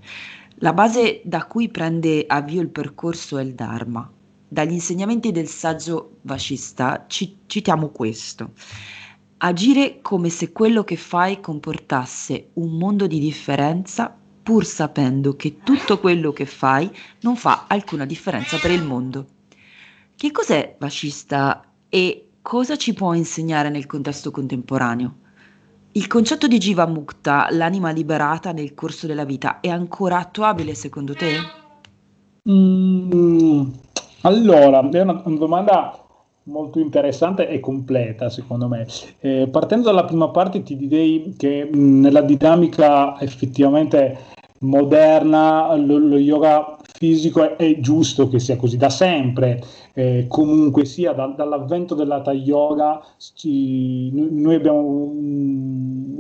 La 0.59 0.73
base 0.73 1.21
da 1.25 1.47
cui 1.47 1.69
prende 1.69 2.25
avvio 2.29 2.61
il 2.61 2.69
percorso 2.69 3.39
è 3.39 3.43
il 3.43 3.55
Dharma. 3.55 4.09
Dagli 4.47 4.73
insegnamenti 4.73 5.33
del 5.33 5.49
saggio 5.49 6.19
Vashista 6.23 7.07
ci, 7.09 7.39
citiamo 7.47 7.89
questo. 7.89 8.53
Agire 9.39 10.01
come 10.01 10.29
se 10.29 10.53
quello 10.53 10.85
che 10.85 10.97
fai 10.97 11.41
comportasse 11.41 12.51
un 12.55 12.79
mondo 12.79 13.09
di 13.09 13.19
differenza 13.19 14.17
pur 14.45 14.65
sapendo 14.65 15.35
che 15.35 15.59
tutto 15.65 15.99
quello 15.99 16.33
che 16.33 16.47
fai 16.47 16.89
non 17.23 17.35
fa 17.35 17.65
alcuna 17.67 18.05
differenza 18.05 18.57
per 18.59 18.71
il 18.71 18.85
mondo. 18.85 19.27
Che 20.15 20.31
cos'è 20.31 20.77
Vashista 20.79 21.65
e 21.89 22.29
cosa 22.43 22.77
ci 22.77 22.93
può 22.93 23.13
insegnare 23.13 23.71
nel 23.71 23.87
contesto 23.87 24.31
contemporaneo? 24.31 25.17
Il 25.97 26.09
concetto 26.09 26.49
di 26.49 26.59
Jiva 26.59 26.87
Mukta, 26.87 27.47
l'anima 27.51 27.93
liberata 27.93 28.51
nel 28.51 28.75
corso 28.75 29.07
della 29.07 29.25
vita, 29.25 29.61
è 29.61 29.69
ancora 29.69 30.19
attuabile 30.19 30.75
secondo 30.75 31.15
te? 31.15 31.37
Mm, 32.51 33.69
allora, 34.23 34.81
è 34.91 35.01
una, 35.01 35.23
una, 35.25 35.39
domanda 35.39 35.97
molto 36.45 36.81
interessante 36.81 37.47
e 37.47 37.61
completa 37.61 38.29
secondo 38.29 38.67
me. 38.67 38.89
Eh, 39.21 39.47
partendo 39.49 39.85
dalla 39.85 40.05
prima 40.05 40.31
parte 40.31 40.65
ti 40.65 40.77
direi 40.77 41.33
che 41.39 41.71
mh, 41.73 41.79
mm, 41.79 42.01
nella 42.01 42.23
dinamica 42.23 43.21
effettivamente 43.21 44.19
moderna 44.65 45.75
lo, 45.77 45.99
lo 45.99 46.17
yoga 46.17 46.77
fisico 46.83 47.43
è, 47.43 47.57
è, 47.57 47.81
giusto 47.81 48.29
che 48.29 48.39
sia 48.39 48.57
così 48.57 48.77
da 48.77 48.89
sempre, 48.89 49.63
eh, 49.93 50.27
comunque 50.29 50.85
sia 50.85 51.13
da, 51.13 51.27
dall'avvento 51.27 51.95
dell'Hatha 51.95 52.33
Yoga 52.33 53.01
ci, 53.35 54.11
noi 54.13 54.55
abbiamo, 54.55 55.13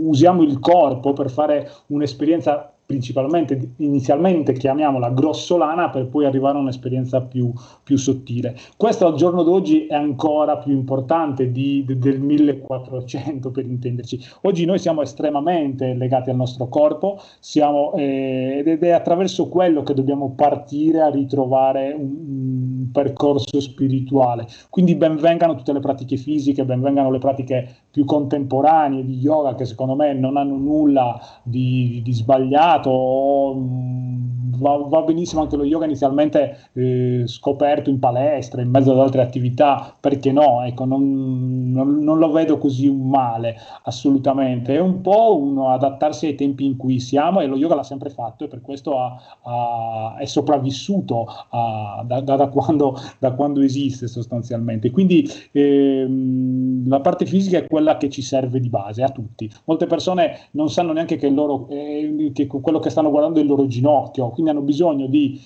usiamo 0.09 0.42
il 0.42 0.59
corpo 0.61 1.12
per 1.12 1.30
fare 1.30 1.70
un'esperienza 1.86 2.73
principalmente 2.87 3.72
inizialmente 3.76 4.53
chiamiamola 4.53 5.11
grossolana 5.11 5.91
per 5.91 6.07
poi 6.07 6.26
arrivare 6.26 6.59
a 6.59 6.61
un'esperienza 6.61 7.22
più, 7.22 7.53
più 7.82 7.97
sottile. 7.97 8.57
Questo 8.76 9.07
al 9.07 9.14
giorno 9.14 9.43
d'oggi 9.43 9.87
è 9.87 9.95
ancora 9.95 10.59
più 10.59 10.72
importante 10.72 11.51
di, 11.51 11.85
de, 11.87 11.99
del 11.99 12.20
1400 12.20 13.51
per 13.51 13.64
intenderci. 13.64 14.20
Oggi 14.43 14.64
noi 14.64 14.78
siamo 14.78 15.03
estremamente 15.03 15.95
legati 15.95 16.30
al 16.30 16.37
nostro 16.37 16.68
corpo 16.68 17.20
siamo, 17.41 17.95
eh, 17.95 18.62
ed 18.64 18.82
è 18.82 18.91
attraverso 18.91 19.49
quello 19.49 19.82
che 19.82 19.95
dobbiamo 19.95 20.32
partire 20.35 21.01
a 21.01 21.11
ritrovare 21.11 21.93
un, 21.93 22.73
un 22.85 22.91
percorso 22.91 23.61
spirituale. 23.61 24.47
Quindi 24.68 24.95
benvengano 24.95 25.55
tutte 25.55 25.72
le 25.72 25.80
pratiche 25.80 26.16
fisiche, 26.16 26.64
benvengano 26.64 27.11
le 27.11 27.18
pratiche 27.18 27.76
più 27.91 28.05
contemporanee 28.05 29.05
di 29.05 29.18
yoga 29.18 29.55
che 29.55 29.64
secondo 29.64 29.95
me 29.95 30.12
non 30.12 30.37
hanno 30.37 30.57
nulla 30.57 31.20
di, 31.43 32.01
di 32.03 32.12
sbagliato 32.12 33.55
mm, 33.57 34.24
va, 34.57 34.76
va, 34.76 35.03
benissimo 35.03 35.43
anche 35.43 35.57
lo 35.57 35.64
yoga 35.64 35.85
inizialmente 35.85 36.68
eh, 36.72 37.22
scoperto 37.26 37.91
in 37.91 37.99
palestra, 37.99 38.62
in 38.62 38.70
mezzo 38.70 38.93
ad 38.93 38.99
altre 38.99 39.22
attività, 39.22 39.95
perché 39.99 40.32
no? 40.32 40.62
Ecco, 40.64 40.85
non, 40.85 41.70
non, 41.70 42.03
non, 42.03 42.18
lo 42.18 42.30
vedo 42.30 42.59
così 42.59 42.91
male, 42.91 43.57
assolutamente. 43.82 44.74
È 44.74 44.80
un 44.80 45.01
po' 45.01 45.39
uno 45.39 45.70
adattarsi 45.70 46.26
ai 46.26 46.35
tempi 46.35 46.64
in 46.64 46.76
cui 46.76 47.01
siamo 47.01 47.41
e 47.41 47.47
lo 47.47 47.57
yoga 47.57 47.74
l'ha 47.74 47.82
sempre 47.82 48.11
fatto 48.11 48.45
e 48.45 48.49
per 48.49 48.61
questo 48.61 48.99
ha, 48.99 49.16
ha, 49.43 50.16
è 50.18 50.24
sopravvissuto 50.24 51.26
a, 51.51 52.03
da, 52.07 52.20
da, 52.20 52.37
da, 52.37 52.49
quando, 52.49 52.73
da, 52.76 53.32
quando, 53.32 53.60
esiste 53.60 54.06
sostanzialmente. 54.06 54.90
Quindi 54.90 55.28
ehm, 55.52 56.88
la 56.88 57.00
parte 57.00 57.26
fisica 57.26 57.58
è 57.58 57.66
quella 57.66 57.96
che 57.96 58.08
ci 58.10 58.22
serve 58.22 58.60
di 58.60 58.68
base 58.68 59.02
a 59.02 59.08
tutti. 59.08 59.50
Molte 59.64 59.86
persone 59.86 60.48
non 60.52 60.70
sanno 60.70 60.92
neanche 60.92 61.16
che, 61.16 61.28
loro, 61.28 61.68
eh, 61.70 62.30
che 62.34 62.46
quello 62.46 62.78
che 62.78 62.90
stanno 62.90 63.10
guardando 63.10 63.38
è 63.38 63.42
il 63.42 63.48
loro 63.48 63.66
ginocchio, 63.66 64.30
quindi 64.30 64.50
hanno 64.50 64.62
bisogno 64.62 65.06
di 65.06 65.40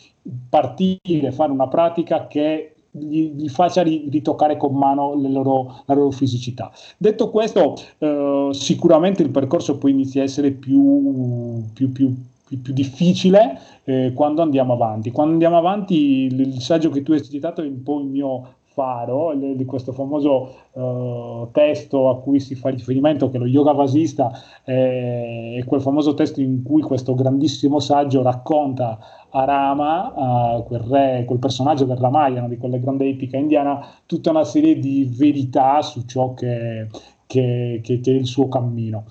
partire, 0.49 1.33
fare 1.33 1.53
una 1.53 1.69
pratica 1.69 2.27
che 2.27 2.73
gli, 2.91 3.33
gli 3.35 3.49
faccia 3.49 3.83
ritoccare 3.83 4.57
con 4.57 4.75
mano 4.75 5.15
loro, 5.15 5.83
la 5.87 5.95
loro 5.95 6.11
fisicità. 6.11 6.71
Detto 6.97 7.31
questo, 7.31 7.75
eh, 7.99 8.49
sicuramente 8.53 9.23
il 9.23 9.31
percorso 9.31 9.79
poi 9.79 9.93
inizia 9.93 10.23
a 10.23 10.25
essere 10.25 10.51
più, 10.51 11.63
più, 11.73 11.93
più 11.93 12.15
più, 12.57 12.73
difficile 12.73 13.59
eh, 13.85 14.13
quando 14.15 14.43
andiamo 14.43 14.73
avanti. 14.73 15.11
Quando 15.11 15.33
andiamo 15.33 15.59
avanti, 15.59 16.25
il, 16.25 16.41
il, 16.41 16.61
saggio 16.61 16.91
che 16.91 17.03
tu 17.03 17.13
hai 17.13 17.23
citato 17.23 17.63
è 17.63 17.67
un 17.67 17.83
po' 17.83 18.01
il 18.01 18.07
mio 18.07 18.55
faro 18.79 19.35
di 19.35 19.65
questo 19.65 19.91
famoso 19.91 20.55
uh, 20.71 21.49
testo 21.51 22.11
a 22.11 22.21
cui 22.21 22.39
si 22.39 22.55
fa 22.55 22.69
riferimento, 22.69 23.29
che 23.29 23.39
lo 23.39 23.47
Yoga 23.47 23.73
Vasista, 23.73 24.31
eh, 24.65 25.57
è 25.59 25.65
quel 25.65 25.81
famoso 25.81 26.15
testo 26.15 26.41
in 26.41 26.63
cui 26.63 26.81
questo 26.83 27.15
grandissimo 27.15 27.81
saggio 27.81 28.23
racconta 28.23 29.01
a 29.31 29.45
Rama, 29.45 30.63
quel 30.65 30.81
re, 30.81 31.25
quel 31.27 31.41
personaggio 31.41 31.87
del 31.87 31.97
Ramayana, 31.97 32.47
di 32.47 32.57
quella 32.57 32.77
grande 32.77 33.09
epica 33.09 33.37
indiana, 33.37 33.85
tutta 34.07 34.31
una 34.31 34.45
serie 34.45 34.79
di 34.79 35.11
verità 35.13 35.83
su 35.83 36.05
ciò 36.07 36.35
che, 36.35 36.87
che, 37.27 37.81
che, 37.83 38.01
che 38.01 38.11
è 38.13 38.15
il 38.15 38.27
suo 38.27 38.47
cammino. 38.47 39.07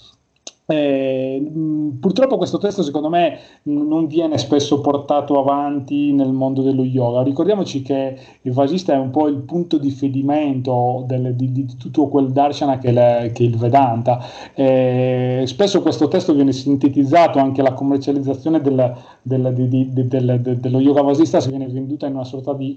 Eh, 0.69 1.49
purtroppo 1.97 2.35
questo 2.35 2.57
testo 2.57 2.83
secondo 2.83 3.07
me 3.07 3.39
non 3.63 4.05
viene 4.07 4.37
spesso 4.37 4.81
portato 4.81 5.39
avanti 5.39 6.11
nel 6.11 6.33
mondo 6.33 6.61
dello 6.61 6.83
yoga. 6.83 7.23
Ricordiamoci 7.23 7.81
che 7.81 8.17
il 8.41 8.51
Vasista 8.51 8.93
è 8.93 8.97
un 8.97 9.09
po' 9.09 9.29
il 9.29 9.37
punto 9.37 9.77
di 9.77 9.91
fedimento 9.91 11.05
del, 11.07 11.35
di, 11.35 11.53
di, 11.53 11.65
tutto 11.77 12.09
quel 12.09 12.31
darshana 12.33 12.79
che, 12.79 12.91
le, 12.91 13.31
che 13.33 13.43
è 13.43 13.47
il 13.47 13.55
Vedanta. 13.55 14.19
Eh, 14.53 15.43
spesso 15.45 15.81
questo 15.81 16.09
testo 16.09 16.33
viene 16.33 16.51
sintetizzato, 16.51 17.39
anche 17.39 17.61
la 17.61 17.71
commercializzazione 17.71 18.59
del, 18.59 18.93
del, 19.21 19.53
di, 19.53 19.89
dello 19.93 20.79
yoga 20.81 21.01
vasista 21.01 21.39
si 21.39 21.47
viene 21.47 21.67
venduta 21.67 22.07
in 22.07 22.15
una 22.15 22.25
sorta 22.25 22.53
di, 22.53 22.75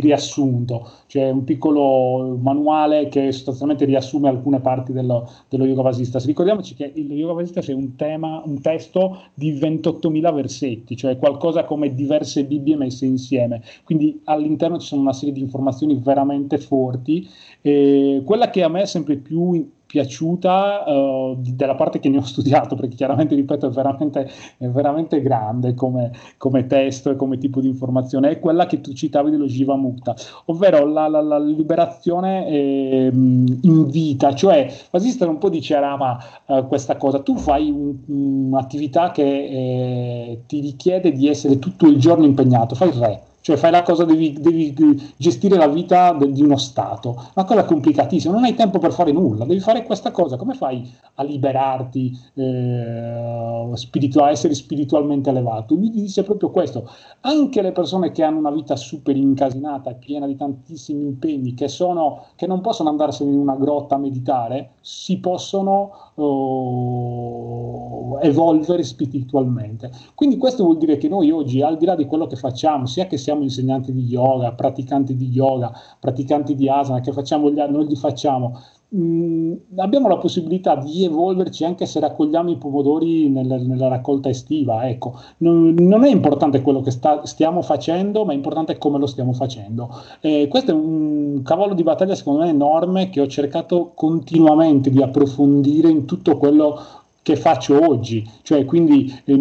riassunto, 0.00 0.88
cioè 1.06 1.30
un 1.30 1.44
piccolo 1.44 2.36
manuale 2.40 3.06
che 3.06 3.30
sostanzialmente 3.30 3.84
riassume 3.84 4.28
alcune 4.28 4.58
parti 4.58 4.92
dello, 4.92 5.30
dello 5.48 5.64
yoga 5.64 5.82
vasista. 5.82 6.18
Ricordiamoci 6.48 6.74
che 6.74 6.98
il 6.98 7.12
yoga 7.12 7.42
è 7.42 7.72
un 7.72 7.94
tema, 7.94 8.42
un 8.42 8.62
testo 8.62 9.24
di 9.34 9.52
28.000 9.52 10.34
versetti, 10.34 10.96
cioè 10.96 11.18
qualcosa 11.18 11.64
come 11.64 11.94
diverse 11.94 12.44
Bibbie 12.44 12.74
messe 12.74 13.04
insieme, 13.04 13.62
quindi 13.84 14.22
all'interno 14.24 14.78
ci 14.78 14.86
sono 14.86 15.02
una 15.02 15.12
serie 15.12 15.34
di 15.34 15.40
informazioni 15.40 16.00
veramente 16.02 16.56
forti. 16.56 17.28
Quella 17.60 18.48
che 18.48 18.62
a 18.62 18.68
me 18.68 18.80
è 18.80 18.86
sempre 18.86 19.16
più 19.16 19.76
piaciuta 19.88 20.84
uh, 20.86 21.36
della 21.38 21.74
parte 21.74 21.98
che 21.98 22.10
ne 22.10 22.18
ho 22.18 22.22
studiato, 22.22 22.76
perché 22.76 22.94
chiaramente, 22.94 23.34
ripeto, 23.34 23.68
è 23.68 23.70
veramente, 23.70 24.30
è 24.58 24.68
veramente 24.68 25.22
grande 25.22 25.74
come, 25.74 26.12
come, 26.36 26.66
testo 26.66 27.10
e 27.10 27.16
come 27.16 27.38
tipo 27.38 27.60
di 27.60 27.68
informazione, 27.68 28.28
è 28.28 28.38
quella 28.38 28.66
che 28.66 28.82
tu 28.82 28.92
citavi 28.92 29.30
dello 29.30 29.46
Jiva 29.46 29.76
Mukta, 29.76 30.14
ovvero 30.46 30.84
la, 30.84 31.08
la, 31.08 31.22
la 31.22 31.38
liberazione 31.38 32.46
eh, 32.48 33.10
in 33.12 33.88
vita, 33.88 34.34
cioè 34.34 34.70
Vasistan 34.90 35.30
un 35.30 35.38
po' 35.38 35.48
dice 35.48 35.74
a 35.74 35.80
Rama 35.80 36.18
uh, 36.44 36.66
questa 36.68 36.96
cosa, 36.96 37.20
tu 37.20 37.38
fai 37.38 37.70
un, 37.70 37.96
un'attività 38.06 39.10
che 39.10 39.22
eh, 39.22 40.42
ti 40.46 40.60
richiede 40.60 41.12
di 41.12 41.28
essere 41.28 41.58
tutto 41.58 41.86
il 41.86 41.98
giorno 41.98 42.26
impegnato, 42.26 42.74
fai 42.74 42.88
il 42.88 42.94
re, 42.94 43.22
cioè 43.48 43.56
fai 43.56 43.70
la 43.70 43.82
cosa, 43.82 44.04
devi, 44.04 44.34
devi 44.38 44.74
gestire 45.16 45.56
la 45.56 45.68
vita 45.68 46.12
de, 46.12 46.30
di 46.30 46.42
uno 46.42 46.58
Stato, 46.58 47.30
una 47.34 47.46
cosa 47.46 47.64
complicatissima, 47.64 48.34
non 48.34 48.44
hai 48.44 48.54
tempo 48.54 48.78
per 48.78 48.92
fare 48.92 49.10
nulla, 49.10 49.46
devi 49.46 49.60
fare 49.60 49.84
questa 49.84 50.10
cosa, 50.10 50.36
come 50.36 50.52
fai 50.52 50.86
a 51.14 51.22
liberarti, 51.22 52.14
eh, 52.34 53.70
spiritu- 53.72 54.20
a 54.20 54.28
essere 54.28 54.52
spiritualmente 54.52 55.30
elevato? 55.30 55.76
Mi 55.76 55.88
dice 55.88 56.24
proprio 56.24 56.50
questo, 56.50 56.90
anche 57.22 57.62
le 57.62 57.72
persone 57.72 58.12
che 58.12 58.22
hanno 58.22 58.36
una 58.36 58.50
vita 58.50 58.76
super 58.76 59.16
incasinata, 59.16 59.94
piena 59.94 60.26
di 60.26 60.36
tantissimi 60.36 61.04
impegni, 61.04 61.54
che, 61.54 61.68
sono, 61.68 62.26
che 62.36 62.46
non 62.46 62.60
possono 62.60 62.90
andarsene 62.90 63.30
in 63.30 63.38
una 63.38 63.56
grotta 63.56 63.94
a 63.94 63.98
meditare, 63.98 64.72
si 64.82 65.20
possono 65.20 66.07
oh, 66.24 68.18
evolvere 68.20 68.82
spiritualmente. 68.82 69.90
Quindi 70.14 70.36
questo 70.36 70.64
vuol 70.64 70.78
dire 70.78 70.96
che 70.96 71.08
noi 71.08 71.30
oggi, 71.30 71.62
al 71.62 71.76
di 71.76 71.84
là 71.84 71.94
di 71.94 72.06
quello 72.06 72.26
che 72.26 72.36
facciamo, 72.36 72.86
sia 72.86 73.06
che 73.06 73.16
siamo 73.16 73.42
insegnanti 73.42 73.92
di 73.92 74.04
yoga, 74.04 74.52
praticanti 74.52 75.16
di 75.16 75.28
yoga, 75.28 75.72
praticanti 75.98 76.54
di 76.54 76.68
asana, 76.68 77.00
che 77.00 77.12
facciamo 77.12 77.50
gli, 77.50 77.58
noi 77.58 77.86
li 77.86 77.96
facciamo, 77.96 78.60
mh, 78.88 79.00
mm, 79.00 79.52
abbiamo 79.76 80.08
la 80.08 80.16
possibilità 80.16 80.76
di 80.76 81.04
evolverci 81.04 81.64
anche 81.64 81.86
se 81.86 82.00
raccogliamo 82.00 82.50
i 82.50 82.56
pomodori 82.56 83.28
nel, 83.28 83.46
nella 83.66 83.88
raccolta 83.88 84.28
estiva. 84.28 84.88
Ecco, 84.88 85.20
non, 85.38 85.74
non 85.74 86.04
è 86.04 86.10
importante 86.10 86.62
quello 86.62 86.80
che 86.80 86.90
sta, 86.90 87.24
stiamo 87.26 87.62
facendo, 87.62 88.24
ma 88.24 88.32
è 88.32 88.36
importante 88.36 88.78
come 88.78 88.98
lo 88.98 89.06
stiamo 89.06 89.32
facendo. 89.32 89.90
Eh, 90.20 90.48
questo 90.48 90.70
è 90.70 90.74
un 90.74 91.42
cavallo 91.42 91.74
di 91.74 91.82
battaglia, 91.82 92.14
secondo 92.14 92.40
me, 92.40 92.48
enorme 92.48 93.10
che 93.10 93.20
ho 93.20 93.26
cercato 93.26 93.92
continuamente 93.94 94.90
di 94.90 95.02
approfondire 95.02 95.88
in 95.88 96.04
tutto 96.04 96.36
quello 96.36 96.78
che 97.22 97.36
faccio 97.36 97.86
oggi. 97.86 98.28
Cioè, 98.42 98.64
quindi 98.64 99.12
eh, 99.24 99.36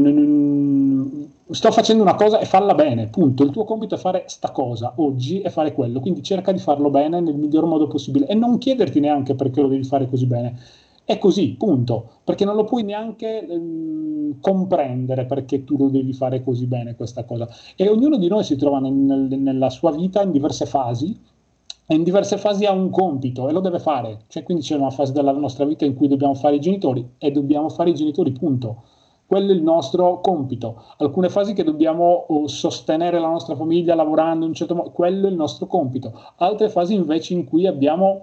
sto 1.49 1.71
facendo 1.71 2.03
una 2.03 2.15
cosa 2.15 2.39
e 2.39 2.45
falla 2.45 2.73
bene, 2.73 3.07
punto. 3.07 3.43
Il 3.43 3.51
tuo 3.51 3.63
compito 3.63 3.95
è 3.95 3.97
fare 3.97 4.23
sta 4.27 4.51
cosa 4.51 4.93
oggi 4.97 5.41
e 5.41 5.49
fare 5.49 5.73
quello, 5.73 5.99
quindi 5.99 6.21
cerca 6.23 6.51
di 6.51 6.59
farlo 6.59 6.89
bene 6.89 7.19
nel 7.19 7.35
miglior 7.35 7.65
modo 7.65 7.87
possibile 7.87 8.27
e 8.27 8.33
non 8.35 8.57
chiederti 8.57 8.99
neanche 8.99 9.35
perché 9.35 9.61
lo 9.61 9.67
devi 9.67 9.83
fare 9.83 10.09
così 10.09 10.25
bene. 10.25 10.59
È 11.05 11.17
così, 11.19 11.55
punto, 11.57 12.19
perché 12.25 12.43
non 12.43 12.55
lo 12.55 12.65
puoi 12.65 12.83
neanche 12.83 13.47
ehm, 13.47 14.41
comprendere 14.41 15.25
perché 15.25 15.63
tu 15.63 15.77
lo 15.77 15.87
devi 15.87 16.11
fare 16.11 16.43
così 16.43 16.65
bene 16.65 16.95
questa 16.95 17.23
cosa. 17.23 17.47
E 17.77 17.87
ognuno 17.87 18.17
di 18.17 18.27
noi 18.27 18.43
si 18.43 18.57
trova 18.57 18.79
nel, 18.79 18.91
nel, 18.91 19.39
nella 19.39 19.69
sua 19.69 19.91
vita 19.91 20.21
in 20.21 20.31
diverse 20.31 20.65
fasi 20.65 21.17
e 21.85 21.95
in 21.95 22.03
diverse 22.03 22.37
fasi 22.37 22.65
ha 22.65 22.73
un 22.73 22.89
compito 22.89 23.47
e 23.47 23.53
lo 23.53 23.61
deve 23.61 23.79
fare. 23.79 24.23
Cioè, 24.27 24.43
quindi 24.43 24.63
c'è 24.63 24.75
una 24.75 24.89
fase 24.89 25.13
della 25.13 25.31
nostra 25.31 25.63
vita 25.63 25.85
in 25.85 25.95
cui 25.95 26.09
dobbiamo 26.09 26.33
fare 26.33 26.57
i 26.57 26.59
genitori 26.59 27.09
e 27.17 27.31
dobbiamo 27.31 27.69
fare 27.69 27.91
i 27.91 27.93
genitori, 27.93 28.33
punto 28.33 28.83
quello 29.27 29.51
è 29.51 29.55
il 29.55 29.61
nostro 29.61 30.21
compito. 30.21 30.81
Alcune 30.97 31.27
fasi 31.27 31.53
che 31.53 31.65
dobbiamo 31.65 32.25
oh, 32.27 32.47
sostenere 32.47 33.19
la 33.19 33.27
nostra 33.27 33.55
famiglia 33.55 33.93
lavorando 33.93 34.45
in 34.45 34.51
un 34.51 34.55
certo 34.55 34.73
modo, 34.73 34.91
quello 34.91 35.27
è 35.27 35.29
il 35.29 35.35
nostro 35.35 35.67
compito. 35.67 36.17
Altre 36.37 36.69
fasi 36.69 36.93
invece 36.93 37.33
in 37.33 37.43
cui 37.43 37.67
abbiamo 37.67 38.21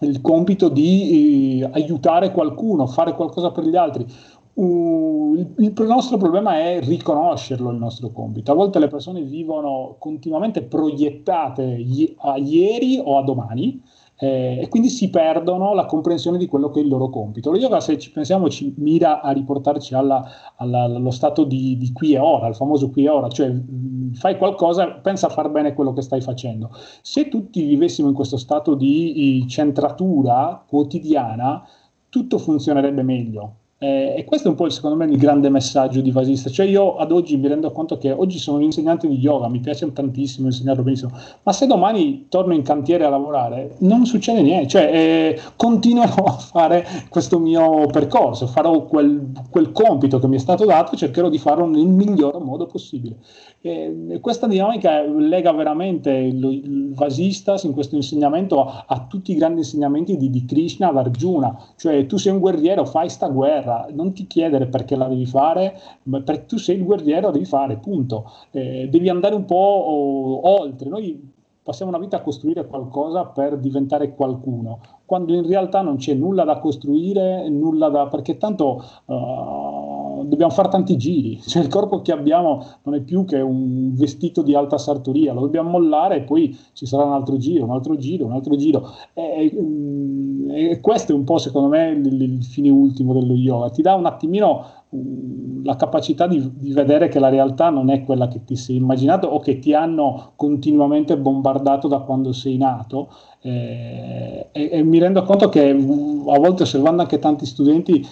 il 0.00 0.20
compito 0.20 0.68
di 0.68 1.60
eh, 1.60 1.68
aiutare 1.72 2.30
qualcuno, 2.30 2.86
fare 2.86 3.14
qualcosa 3.14 3.50
per 3.50 3.66
gli 3.66 3.74
altri. 3.74 4.06
Uh, 4.54 5.34
il, 5.36 5.54
il, 5.58 5.86
nostro 5.86 6.16
problema 6.16 6.58
è 6.58 6.80
riconoscerlo 6.80 7.70
il 7.70 7.76
nostro 7.76 8.10
compito. 8.10 8.52
A 8.52 8.54
volte 8.54 8.78
le 8.78 8.88
persone 8.88 9.22
vivono 9.22 9.96
continuamente 9.98 10.62
proiettate 10.62 11.84
a 12.18 12.36
ieri 12.36 13.00
o 13.02 13.18
a 13.18 13.22
domani 13.22 13.82
eh, 14.20 14.58
e 14.60 14.68
quindi 14.68 14.88
si 14.88 15.10
perdono 15.10 15.74
la 15.74 15.86
comprensione 15.86 16.38
di 16.38 16.46
quello 16.46 16.70
che 16.70 16.80
è 16.80 16.82
il 16.82 16.88
loro 16.88 17.08
compito. 17.08 17.50
Lo 17.52 17.56
yoga, 17.56 17.80
se 17.80 17.98
ci 17.98 18.10
pensiamo, 18.10 18.48
ci 18.48 18.74
mira 18.78 19.20
a 19.20 19.30
riportarci 19.30 19.94
alla, 19.94 20.28
alla, 20.56 20.82
allo 20.82 21.12
stato 21.12 21.44
di, 21.44 21.76
di, 21.76 21.92
qui 21.92 22.14
e 22.14 22.18
ora, 22.18 22.48
il 22.48 22.56
famoso 22.56 22.90
qui 22.90 23.04
e 23.04 23.08
ora, 23.08 23.28
cioè 23.28 23.48
mh, 23.48 24.14
fai 24.14 24.36
qualcosa, 24.36 24.88
pensa 24.94 25.28
a 25.28 25.30
far 25.30 25.50
bene 25.50 25.72
quello 25.72 25.92
che 25.92 26.02
stai 26.02 26.20
facendo. 26.20 26.70
Se 27.00 27.28
tutti 27.28 27.64
vivessimo 27.64 28.08
in 28.08 28.14
questo 28.14 28.36
stato 28.36 28.74
di 28.74 29.44
centratura 29.48 30.64
quotidiana, 30.66 31.64
tutto 32.08 32.38
funzionerebbe 32.38 33.02
meglio. 33.02 33.52
Eh, 33.80 34.14
e 34.16 34.24
questo 34.24 34.48
è 34.48 34.50
un 34.50 34.56
po' 34.56 34.68
secondo 34.70 34.96
me 34.96 35.04
il 35.04 35.16
grande 35.16 35.48
messaggio 35.50 36.00
di 36.00 36.10
Vasista. 36.10 36.50
Cioè 36.50 36.66
io 36.66 36.96
ad 36.96 37.12
oggi 37.12 37.36
mi 37.36 37.46
rendo 37.46 37.70
conto 37.70 37.96
che 37.96 38.10
oggi 38.10 38.38
sono 38.38 38.56
un 38.56 38.64
insegnante 38.64 39.06
di 39.06 39.16
yoga, 39.18 39.48
mi 39.48 39.60
piace 39.60 39.92
tantissimo 39.92 40.48
insegnarlo 40.48 40.82
benissimo, 40.82 41.12
ma 41.44 41.52
se 41.52 41.66
domani 41.68 42.26
torno 42.28 42.54
in 42.54 42.62
cantiere 42.62 43.04
a 43.04 43.08
lavorare 43.08 43.76
non 43.78 44.04
succede 44.04 44.42
niente, 44.42 44.66
cioè 44.66 44.90
eh, 44.92 45.40
continuerò 45.54 46.24
a 46.24 46.38
fare 46.38 46.84
questo 47.08 47.38
mio 47.38 47.86
percorso, 47.86 48.48
farò 48.48 48.82
quel, 48.84 49.30
quel, 49.48 49.70
compito 49.70 50.18
che 50.18 50.26
mi 50.26 50.36
è 50.36 50.40
stato 50.40 50.64
dato 50.64 50.94
e 50.94 50.96
cercherò 50.96 51.28
di 51.28 51.38
farlo 51.38 51.64
nel 51.66 51.86
miglior 51.86 52.42
modo 52.42 52.66
possibile. 52.66 53.18
E 53.60 54.18
questa 54.20 54.46
dinamica 54.46 55.02
lega 55.02 55.52
veramente 55.52 56.10
il, 56.10 56.44
il 56.44 56.94
Vasistas 56.94 57.64
in 57.64 57.72
questo 57.72 57.96
insegnamento 57.96 58.64
a, 58.64 58.84
a, 58.86 59.06
tutti 59.08 59.32
i 59.32 59.34
grandi 59.34 59.58
insegnamenti 59.58 60.16
di, 60.16 60.30
di 60.30 60.44
Krishna 60.44 60.88
ad 60.88 60.96
Arjuna, 60.96 61.56
cioè 61.76 62.06
tu 62.06 62.16
sei 62.16 62.32
un 62.32 62.38
guerriero, 62.38 62.84
fai 62.84 63.08
sta 63.10 63.26
guerra, 63.26 63.67
non 63.92 64.12
ti 64.12 64.26
chiedere 64.26 64.66
perché 64.66 64.96
la 64.96 65.06
devi 65.08 65.26
fare, 65.26 65.78
perché 66.24 66.46
tu 66.46 66.56
sei 66.58 66.76
il 66.76 66.84
guerriero, 66.84 67.26
la 67.26 67.32
devi 67.32 67.44
fare, 67.44 67.76
punto. 67.76 68.30
Eh, 68.50 68.88
devi 68.90 69.08
andare 69.08 69.34
un 69.34 69.44
po' 69.44 70.40
oltre. 70.48 70.88
Noi 70.88 71.36
passiamo 71.62 71.90
una 71.90 72.00
vita 72.00 72.16
a 72.16 72.22
costruire 72.22 72.66
qualcosa 72.66 73.26
per 73.26 73.58
diventare 73.58 74.14
qualcuno, 74.14 74.80
quando 75.04 75.34
in 75.34 75.46
realtà 75.46 75.82
non 75.82 75.96
c'è 75.96 76.14
nulla 76.14 76.44
da 76.44 76.58
costruire, 76.60 77.48
nulla 77.48 77.88
da... 77.88 78.06
perché 78.06 78.38
tanto... 78.38 78.82
Uh, 79.04 80.07
dobbiamo 80.24 80.52
fare 80.52 80.68
tanti 80.68 80.96
giri, 80.96 81.40
cioè 81.46 81.62
il 81.62 81.68
corpo 81.68 82.00
che 82.02 82.12
abbiamo 82.12 82.64
non 82.82 82.94
è 82.94 83.00
più 83.00 83.24
che 83.24 83.40
un 83.40 83.94
vestito 83.94 84.42
di 84.42 84.54
alta 84.54 84.78
sartoria, 84.78 85.32
lo 85.32 85.40
dobbiamo 85.40 85.70
mollare 85.70 86.16
e 86.16 86.22
poi 86.22 86.56
ci 86.72 86.86
sarà 86.86 87.04
un 87.04 87.12
altro 87.12 87.36
giro, 87.36 87.64
un 87.64 87.72
altro 87.72 87.96
giro, 87.96 88.26
un 88.26 88.32
altro 88.32 88.56
giro. 88.56 88.90
E, 89.14 89.52
mm, 89.54 90.50
e 90.50 90.80
questo 90.80 91.12
è 91.12 91.14
un 91.14 91.24
po' 91.24 91.38
secondo 91.38 91.68
me 91.68 91.88
il, 91.90 92.20
il 92.20 92.44
fine 92.44 92.70
ultimo 92.70 93.12
dello 93.12 93.34
yoga, 93.34 93.70
ti 93.70 93.82
dà 93.82 93.94
un 93.94 94.06
attimino 94.06 94.64
mm, 94.94 95.64
la 95.64 95.76
capacità 95.76 96.26
di, 96.26 96.50
di, 96.54 96.72
vedere 96.72 97.08
che 97.08 97.18
la 97.18 97.28
realtà 97.28 97.70
non 97.70 97.90
è 97.90 98.04
quella 98.04 98.28
che 98.28 98.44
ti 98.44 98.56
sei 98.56 98.76
immaginato 98.76 99.26
o 99.26 99.38
che 99.40 99.58
ti 99.58 99.74
hanno 99.74 100.32
continuamente 100.36 101.18
bombardato 101.18 101.88
da 101.88 102.00
quando 102.00 102.32
sei 102.32 102.56
nato. 102.56 103.08
Eh, 103.40 104.48
e, 104.50 104.68
e, 104.72 104.82
mi 104.82 104.98
rendo 104.98 105.22
conto 105.22 105.48
che 105.48 105.72
mm, 105.72 106.28
a 106.28 106.38
volte 106.38 106.64
osservando 106.64 107.02
anche 107.02 107.18
tanti 107.18 107.46
studenti 107.46 108.04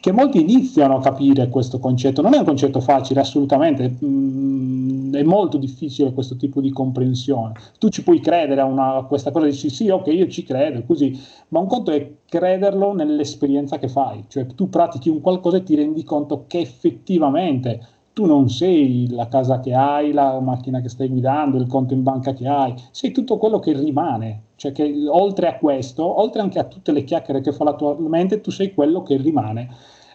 che 0.00 0.12
molti 0.12 0.40
iniziano 0.40 0.96
a 0.96 1.00
capire 1.00 1.48
questo 1.48 1.78
concetto. 1.78 2.22
Non 2.22 2.34
è 2.34 2.38
un 2.38 2.44
concetto 2.44 2.80
facile, 2.80 3.20
assolutamente, 3.20 3.96
mm, 4.02 5.14
è 5.14 5.22
molto 5.22 5.58
difficile 5.58 6.12
questo 6.12 6.36
tipo 6.36 6.60
di 6.60 6.70
comprensione. 6.70 7.52
Tu 7.78 7.88
ci 7.88 8.02
puoi 8.02 8.20
credere 8.20 8.60
a, 8.60 8.64
una, 8.64 8.96
a 8.96 9.04
questa 9.04 9.30
cosa, 9.30 9.46
dici 9.46 9.68
sì, 9.68 9.88
ok, 9.90 10.06
io 10.06 10.28
ci 10.28 10.42
credo, 10.44 10.82
così, 10.86 11.18
ma 11.48 11.58
un 11.58 11.66
conto 11.66 11.90
è 11.90 12.10
crederlo 12.26 12.94
nell'esperienza 12.94 13.78
che 13.78 13.88
fai, 13.88 14.24
cioè 14.28 14.46
tu 14.46 14.68
pratichi 14.68 15.08
un 15.08 15.20
qualcosa 15.20 15.58
e 15.58 15.62
ti 15.62 15.74
rendi 15.74 16.02
conto 16.02 16.44
che 16.46 16.60
effettivamente 16.60 17.80
tu 18.18 18.26
non 18.26 18.48
sei 18.48 19.08
la 19.12 19.28
casa 19.28 19.60
che 19.60 19.72
hai, 19.72 20.10
la 20.10 20.40
macchina 20.40 20.80
che 20.80 20.88
stai 20.88 21.06
guidando, 21.06 21.56
il 21.56 21.68
conto 21.68 21.94
in 21.94 22.02
banca 22.02 22.32
che 22.32 22.48
hai, 22.48 22.74
sei 22.90 23.12
tutto 23.12 23.36
quello 23.36 23.60
che 23.60 23.72
rimane, 23.72 24.46
cioè 24.56 24.72
che 24.72 24.92
oltre 25.08 25.46
a 25.46 25.56
questo, 25.56 26.18
oltre 26.18 26.40
anche 26.40 26.58
a 26.58 26.64
tutte 26.64 26.90
le 26.90 27.04
chiacchiere 27.04 27.40
che 27.40 27.52
fa 27.52 27.62
la 27.62 27.74
tua 27.74 27.94
mente, 27.96 28.40
tu 28.40 28.50
sei 28.50 28.74
quello 28.74 29.04
che 29.04 29.16
rimane. 29.18 29.68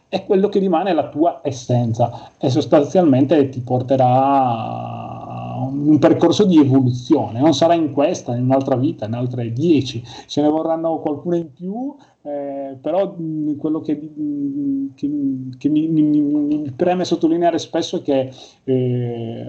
E 0.09 0.25
quello 0.25 0.49
che 0.49 0.59
rimane 0.59 0.93
la 0.93 1.07
tua 1.07 1.39
essenza 1.43 2.31
e 2.37 2.49
sostanzialmente 2.49 3.47
ti 3.47 3.61
porterà 3.61 5.32
un 5.73 5.99
percorso 5.99 6.45
di 6.45 6.59
evoluzione, 6.59 7.39
non 7.39 7.53
sarà 7.53 7.73
in 7.73 7.91
questa, 7.91 8.35
in 8.35 8.43
un'altra 8.45 8.75
vita, 8.75 9.05
in 9.05 9.13
altre 9.13 9.51
dieci, 9.51 10.03
ce 10.27 10.41
ne 10.41 10.49
vorranno 10.49 10.99
qualcuna 10.99 11.37
in 11.37 11.51
più 11.51 11.95
eh, 12.25 12.77
però 12.81 13.15
mh, 13.17 13.57
quello 13.57 13.81
che, 13.81 13.95
mh, 13.95 14.93
che, 14.95 15.09
che 15.57 15.67
mi, 15.67 15.87
mi, 15.87 16.01
mi, 16.01 16.71
preme 16.71 17.03
sottolineare 17.03 17.59
spesso 17.59 17.97
è 17.97 18.01
che 18.01 18.31
eh, 18.63 19.45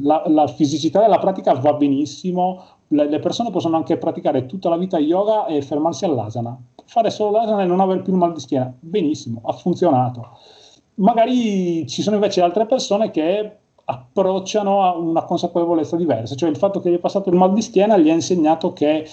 la, 0.00 0.22
la, 0.28 0.46
fisicità 0.46 1.00
della 1.00 1.18
pratica 1.18 1.52
va 1.54 1.72
benissimo, 1.72 2.62
le, 2.88 3.08
le, 3.08 3.18
persone 3.18 3.50
possono 3.50 3.76
anche 3.76 3.96
praticare 3.96 4.46
tutta 4.46 4.68
la 4.68 4.76
vita 4.76 5.00
yoga 5.00 5.46
e 5.46 5.62
fermarsi 5.62 6.04
all'asana, 6.04 6.56
fare 6.84 7.10
solo 7.10 7.32
l'asana 7.32 7.62
e 7.62 7.66
non 7.66 7.80
avere 7.80 8.02
più 8.02 8.12
un 8.12 8.20
mal 8.20 8.34
di 8.34 8.40
schiena, 8.40 8.72
benissimo, 8.78 9.40
ha 9.44 9.52
funzionato. 9.52 10.38
Magari 10.94 11.88
ci 11.88 12.02
sono 12.02 12.14
invece 12.16 12.40
altre 12.40 12.66
persone 12.66 13.10
che 13.10 13.56
approcciano 13.90 14.82
a 14.82 14.96
una 14.96 15.24
consapevolezza 15.24 15.96
diversa, 15.96 16.34
cioè 16.34 16.48
il 16.48 16.56
fatto 16.56 16.80
che 16.80 16.90
gli 16.90 16.94
è 16.94 16.98
passato 16.98 17.28
il 17.28 17.36
mal 17.36 17.52
di 17.52 17.62
schiena 17.62 17.98
gli 17.98 18.08
ha 18.08 18.14
insegnato 18.14 18.72
che 18.72 19.06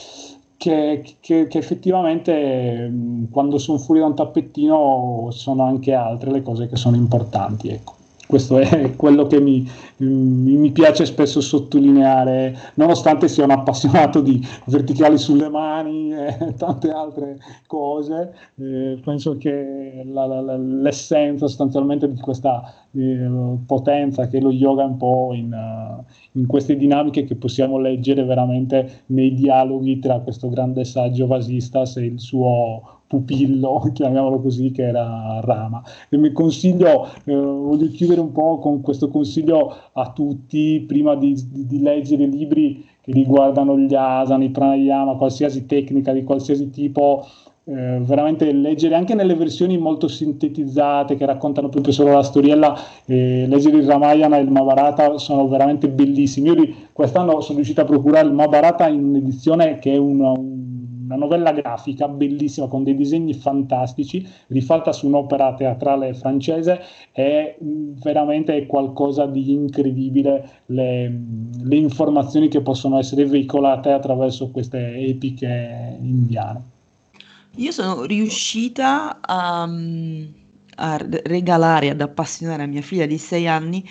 che, 0.58 1.04
che, 1.20 1.48
che, 1.48 1.58
effettivamente 1.60 2.92
quando 3.32 3.60
sono 3.60 3.78
fuori 3.78 4.00
da 4.00 4.08
un 4.08 4.16
tappettino 4.16 5.28
sono 5.30 5.64
anche 5.64 5.94
altre 5.94 6.32
le 6.32 6.42
cose 6.42 6.68
che 6.68 6.76
sono 6.76 6.96
importanti. 6.96 7.70
Ecco. 7.70 7.97
Questo 8.28 8.58
è 8.58 8.94
quello 8.98 9.26
che 9.26 9.40
mi, 9.40 9.66
mi, 9.98 10.72
piace 10.72 11.06
spesso 11.06 11.40
sottolineare, 11.40 12.54
nonostante 12.74 13.30
sia 13.30 13.46
un 13.46 13.52
appassionato 13.52 14.20
di 14.20 14.46
verticali 14.66 15.18
sulle 15.18 15.48
mani 15.48 16.14
e 16.14 16.54
tante 16.60 16.92
altre 16.92 17.38
cose, 17.68 18.34
eh, 18.56 19.00
penso 19.02 19.38
che 19.38 20.04
la, 20.06 20.26
la, 20.26 20.58
l'essenza 20.58 21.48
sostanzialmente 21.48 22.12
di 22.12 22.20
questa 22.20 22.70
eh, 22.92 23.30
potenza 23.66 24.28
che 24.28 24.42
lo 24.42 24.52
yoga 24.52 24.84
è 24.84 24.88
un 24.88 24.98
po' 24.98 25.32
in, 25.34 25.54
uh, 25.54 26.04
in, 26.38 26.48
queste 26.48 26.76
dinamiche 26.76 27.24
che 27.24 27.36
possiamo 27.36 27.80
leggere 27.80 28.26
veramente 28.26 29.04
nei 29.08 29.34
dialoghi 29.34 30.00
tra 30.00 30.20
questo 30.20 30.50
grande 30.50 30.84
saggio 30.84 31.28
Vasistas 31.28 31.96
e 31.96 32.06
il 32.06 32.20
suo 32.20 32.97
pupillo, 33.08 33.90
chiamiamolo 33.94 34.40
così, 34.40 34.72
che 34.72 34.84
era 34.84 35.40
Rama. 35.42 35.82
E 36.10 36.18
mi 36.18 36.32
consiglio, 36.32 37.08
eh, 37.24 37.36
voglio 37.36 37.90
chiudere 37.90 38.20
un 38.20 38.32
po' 38.32 38.60
con 38.60 38.82
questo 38.82 39.10
consiglio 39.10 39.76
a 39.94 40.12
tutti, 40.12 40.84
prima 40.88 41.16
di, 41.16 41.34
di, 41.34 41.66
di 41.66 41.82
leggere 41.82 42.26
libri 42.26 42.86
che 43.02 43.12
riguardano 43.14 43.78
gli 43.78 43.96
asana, 43.96 44.44
i 44.44 44.50
pranayama, 44.50 45.16
qualsiasi 45.16 45.66
tecnica 45.66 46.12
di 46.12 46.24
qualsiasi 46.24 46.70
tipo, 46.70 47.26
eh, 47.70 48.00
veramente 48.02 48.50
leggere 48.54 48.96
anche 48.96 49.14
nelle 49.14 49.36
versioni 49.36 49.78
molto 49.78 50.08
sintetizzate 50.08 51.18
che 51.18 51.26
raccontano 51.26 51.68
proprio 51.68 51.92
solo 51.94 52.14
la 52.14 52.24
storiella, 52.24 52.78
eh, 53.06 53.46
leggere 53.48 53.78
il 53.78 53.86
Ramayana 53.86 54.38
e 54.38 54.42
il 54.42 54.50
Mahabharata 54.50 55.18
sono 55.18 55.48
veramente 55.50 55.90
bellissimi. 55.90 56.50
Io 56.50 56.74
quest'anno 56.94 57.42
sono 57.42 57.56
riuscito 57.56 57.82
a 57.82 57.86
procurare 57.86 58.28
il 58.28 58.34
Mahabharata 58.34 58.88
in 58.88 59.04
un'edizione 59.04 59.80
che 59.80 59.94
è 59.94 59.98
una, 59.98 60.32
una 61.08 61.16
novella 61.16 61.54
grafica 61.54 62.10
bellissima 62.10 62.68
con 62.68 62.84
dei 62.84 62.96
disegni 62.96 63.34
fantastici, 63.34 64.28
rifatta 64.48 64.92
su 64.92 65.08
un'opera 65.08 65.54
teatrale 65.54 66.14
francese, 66.14 66.82
è 67.14 67.56
veramente 67.60 68.66
qualcosa 68.66 69.26
di 69.26 69.52
incredibile 69.52 70.64
le, 70.68 71.20
le 71.64 71.76
informazioni 71.76 72.50
che 72.50 72.62
possono 72.62 73.00
essere 73.00 73.26
veicolate 73.26 73.92
attraverso 73.92 74.50
queste 74.50 74.96
epiche 74.98 75.98
indiane. 76.02 76.62
Io 77.56 77.72
sono 77.72 78.04
riuscita 78.04 79.20
a, 79.22 79.68
a 80.76 80.98
regalare, 81.24 81.90
ad 81.90 82.02
appassionare 82.02 82.64
a 82.64 82.68
mia 82.68 82.82
figlia 82.82 83.06
di 83.06 83.18
sei 83.18 83.48
anni 83.48 83.84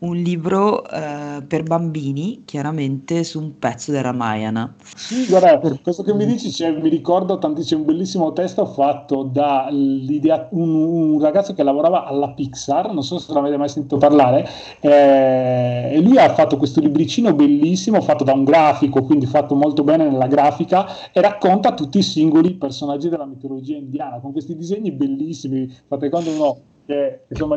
un 0.00 0.16
libro 0.16 0.88
eh, 0.88 1.42
per 1.46 1.62
bambini, 1.62 2.42
chiaramente 2.44 3.24
su 3.24 3.40
un 3.40 3.58
pezzo 3.58 3.90
del 3.90 4.02
Ramayana. 4.02 4.74
Sì, 4.94 5.26
guarda, 5.26 5.58
questo 5.82 6.02
che 6.02 6.14
mi 6.14 6.24
dici, 6.24 6.50
cioè, 6.50 6.70
mi 6.70 6.88
ricordo 6.88 7.38
tantissimo 7.38 7.80
un 7.80 7.86
bellissimo 7.86 8.32
testo 8.32 8.64
fatto 8.66 9.24
da 9.24 9.68
un, 9.70 10.48
un, 10.50 11.20
ragazzo 11.20 11.52
che 11.52 11.62
lavorava 11.62 12.06
alla 12.06 12.30
Pixar, 12.30 12.92
non 12.92 13.02
so 13.02 13.18
se 13.18 13.32
l'avete 13.32 13.56
mai 13.56 13.68
sentito 13.68 13.98
parlare, 13.98 14.48
eh, 14.80 15.90
e 15.92 16.00
lui 16.00 16.16
ha 16.18 16.32
fatto 16.32 16.56
questo 16.56 16.80
libricino 16.80 17.34
bellissimo 17.34 18.00
fatto 18.00 18.24
da 18.24 18.32
un 18.32 18.44
grafico, 18.44 19.02
quindi 19.02 19.26
fatto 19.26 19.54
molto 19.54 19.84
bene 19.84 20.08
nella 20.08 20.28
grafica, 20.28 21.10
e 21.12 21.20
racconta 21.20 21.74
tutti 21.74 21.98
i 21.98 22.02
singoli 22.02 22.54
personaggi 22.54 23.08
della 23.10 23.26
mitologia 23.26 23.76
indiana, 23.76 24.18
con 24.18 24.32
questi 24.32 24.56
disegni 24.56 24.92
bellissimi, 24.92 25.70
fate 25.86 26.08
quando 26.08 26.30
uno 26.30 26.58
che 26.90 27.20
insomma 27.28 27.54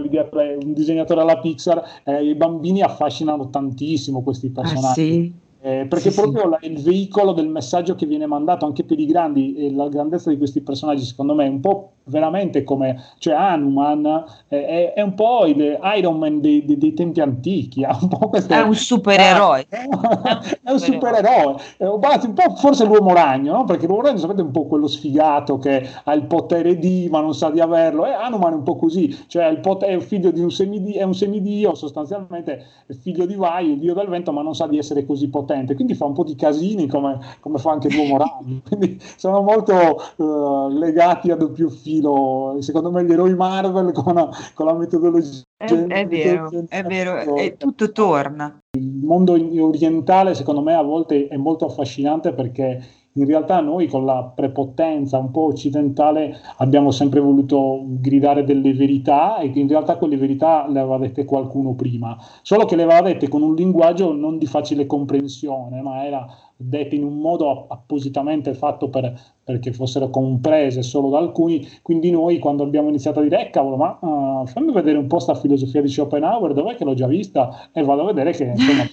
un 0.61 0.73
disegnatore 0.73 1.21
alla 1.21 1.39
Pixar, 1.39 2.01
eh, 2.03 2.23
i 2.23 2.35
bambini 2.35 2.81
affascinano 2.81 3.49
tantissimo 3.49 4.21
questi 4.21 4.51
ah, 4.53 4.61
personaggi. 4.61 4.87
Ah, 4.87 4.93
sì? 4.93 5.33
Eh, 5.65 5.85
perché 5.87 6.11
sì, 6.11 6.19
proprio 6.19 6.41
sì. 6.41 6.49
La, 6.49 6.57
il 6.63 6.81
veicolo 6.81 7.31
del 7.31 7.47
messaggio 7.47 7.95
che 7.95 8.05
viene 8.05 8.25
mandato 8.25 8.65
anche 8.65 8.83
per 8.83 8.99
i 8.99 9.05
grandi 9.05 9.55
e 9.55 9.71
la 9.71 9.87
grandezza 9.87 10.29
di 10.29 10.37
questi 10.37 10.59
personaggi 10.59 11.05
secondo 11.05 11.33
me 11.33 11.45
è 11.45 11.47
un 11.47 11.61
po' 11.61 11.91
veramente 12.05 12.65
come 12.65 13.01
cioè 13.17 13.33
Hanuman 13.33 14.25
eh, 14.49 14.65
è, 14.65 14.93
è, 14.93 15.01
un 15.01 15.13
po' 15.13 15.45
il 15.45 15.79
Iron 15.95 16.17
Man 16.17 16.41
dei, 16.41 16.65
dei, 16.65 16.77
dei 16.77 16.93
tempi 16.93 17.21
antichi 17.21 17.85
un 17.85 18.09
queste, 18.27 18.55
è 18.55 18.61
un 18.61 18.75
supereroe 18.75 19.65
è, 19.69 19.87
è 20.63 20.71
un 20.71 20.79
supereroe 20.79 21.55
è 21.77 21.85
un, 21.85 22.01
un 22.01 22.33
po' 22.33 22.55
forse 22.57 22.83
l'uomo 22.83 23.13
ragno 23.13 23.53
no? 23.53 23.63
perché 23.63 23.87
l'uomo 23.87 24.01
ragno 24.01 24.17
sapete 24.17 24.41
è 24.41 24.43
un 24.43 24.51
po' 24.51 24.65
quello 24.65 24.87
sfigato 24.87 25.59
che 25.59 25.87
ha 26.03 26.13
il 26.13 26.25
potere 26.25 26.77
di 26.77 27.07
ma 27.09 27.21
non 27.21 27.33
sa 27.33 27.49
di 27.49 27.61
averlo 27.61 28.05
e 28.05 28.11
Hanuman 28.11 28.51
è 28.51 28.55
un 28.55 28.63
po' 28.63 28.75
così 28.75 29.17
cioè 29.27 29.45
il 29.45 29.61
potere, 29.61 29.93
è 29.93 29.99
figlio 30.01 30.31
di 30.31 30.41
un 30.41 30.51
semidio 30.51 30.99
è 30.99 31.03
un 31.03 31.15
semidio 31.15 31.73
sostanzialmente 31.73 32.65
è 32.85 32.91
figlio 32.91 33.25
di 33.25 33.35
Vai 33.35 33.71
il 33.71 33.79
dio 33.79 33.93
del 33.93 34.09
vento 34.09 34.33
ma 34.33 34.41
non 34.41 34.55
sa 34.55 34.67
di 34.67 34.77
essere 34.77 35.05
così 35.05 35.29
potente 35.29 35.52
potente, 35.53 35.75
quindi 35.75 35.93
fa 35.93 36.05
un 36.05 36.13
po' 36.13 36.23
di 36.23 36.35
casini 36.35 36.87
come, 36.87 37.19
come 37.39 37.59
fa 37.59 37.71
anche 37.71 37.89
l'uomo 37.89 38.17
ragno, 38.17 38.61
quindi 38.67 38.99
sono 39.15 39.41
molto 39.41 40.01
uh, 40.17 40.69
legati 40.69 41.31
a 41.31 41.35
doppio 41.35 41.69
filo, 41.69 42.57
secondo 42.59 42.91
me 42.91 43.05
gli 43.05 43.11
eroi 43.11 43.35
Marvel 43.35 43.91
con, 43.91 44.29
con 44.53 44.65
la 44.65 44.73
metodologia. 44.73 45.41
È, 45.55 45.65
è 45.65 46.07
vero, 46.07 46.49
è 46.67 46.83
vero, 46.83 47.35
e 47.37 47.55
tutto 47.57 47.91
torna. 47.91 48.59
Il 48.75 49.03
mondo 49.03 49.33
orientale 49.33 50.33
secondo 50.33 50.61
me 50.61 50.73
a 50.73 50.81
volte 50.81 51.27
è 51.27 51.37
molto 51.37 51.65
affascinante 51.65 52.33
perché 52.33 52.83
in 53.15 53.25
realtà 53.25 53.59
noi 53.59 53.87
con 53.87 54.05
la 54.05 54.31
prepotenza 54.33 55.17
un 55.17 55.29
po' 55.31 55.45
occidentale 55.45 56.37
abbiamo 56.57 56.91
sempre 56.91 57.19
voluto 57.19 57.81
gridare 57.85 58.43
delle 58.43 58.73
verità 58.73 59.37
e 59.37 59.51
che 59.51 59.59
in 59.59 59.67
realtà 59.67 59.97
quelle 59.97 60.17
verità 60.17 60.67
le 60.67 60.79
aveva 60.79 60.97
dette 60.97 61.25
qualcuno 61.25 61.73
prima, 61.75 62.17
solo 62.41 62.65
che 62.65 62.75
le 62.75 62.83
aveva 62.83 63.01
dette 63.01 63.27
con 63.27 63.41
un 63.43 63.53
linguaggio 63.53 64.13
non 64.13 64.37
di 64.37 64.47
facile 64.47 64.85
comprensione, 64.85 65.81
ma 65.81 66.05
era 66.05 66.25
dette 66.55 66.95
in 66.95 67.03
un 67.03 67.17
modo 67.17 67.67
appositamente 67.67 68.53
fatto 68.53 68.89
per, 68.89 69.13
perché 69.43 69.73
fossero 69.73 70.09
comprese 70.09 70.81
solo 70.81 71.09
da 71.09 71.19
alcuni, 71.19 71.67
quindi 71.81 72.09
noi 72.09 72.39
quando 72.39 72.63
abbiamo 72.63 72.89
iniziato 72.89 73.19
a 73.19 73.23
dire, 73.23 73.47
eh 73.47 73.49
cavolo, 73.49 73.75
ma 73.75 73.97
uh, 73.99 74.45
fammi 74.47 74.71
vedere 74.71 74.97
un 74.97 75.07
po' 75.07 75.19
sta 75.19 75.35
filosofia 75.35 75.81
di 75.81 75.87
Schopenhauer, 75.87 76.53
dov'è 76.53 76.75
che 76.75 76.83
l'ho 76.83 76.93
già 76.93 77.07
vista? 77.07 77.69
E 77.71 77.83
vado 77.83 78.01
a 78.01 78.05
vedere 78.05 78.31
che 78.31 78.43
insomma 78.45 78.83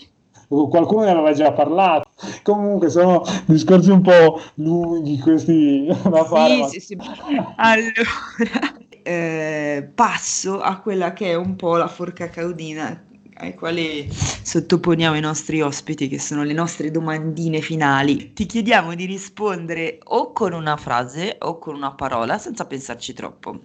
qualcuno 0.69 1.05
ne 1.05 1.11
aveva 1.11 1.33
già 1.33 1.53
parlato. 1.53 2.09
Comunque 2.43 2.91
sono 2.91 3.23
discorsi 3.47 3.91
un 3.91 4.03
po' 4.03 4.41
lunghi 4.55 5.19
questi 5.19 5.87
da 6.05 6.25
fare. 6.25 6.55
Sì, 6.55 6.61
ma... 6.61 6.69
sì, 6.69 6.81
sì. 6.81 6.99
Allora, 7.57 7.93
eh, 9.03 9.91
passo 9.95 10.61
a 10.61 10.81
quella 10.81 11.13
che 11.13 11.31
è 11.31 11.35
un 11.35 11.57
po' 11.57 11.77
la 11.77 11.89
forca 11.89 12.29
caudina 12.29 13.05
ai 13.35 13.55
quali 13.55 14.07
sottoponiamo 14.11 15.17
i 15.17 15.21
nostri 15.21 15.63
ospiti, 15.63 16.09
che 16.09 16.19
sono 16.19 16.43
le 16.43 16.53
nostre 16.53 16.91
domandine 16.91 17.61
finali. 17.61 18.33
Ti 18.33 18.45
chiediamo 18.45 18.95
di 18.95 19.07
rispondere 19.07 19.99
o 20.05 20.33
con 20.33 20.53
una 20.53 20.77
frase 20.77 21.37
o 21.39 21.59
con 21.59 21.75
una 21.75 21.93
parola, 21.93 22.39
senza 22.39 22.67
pensarci 22.67 23.15
troppo. 23.15 23.59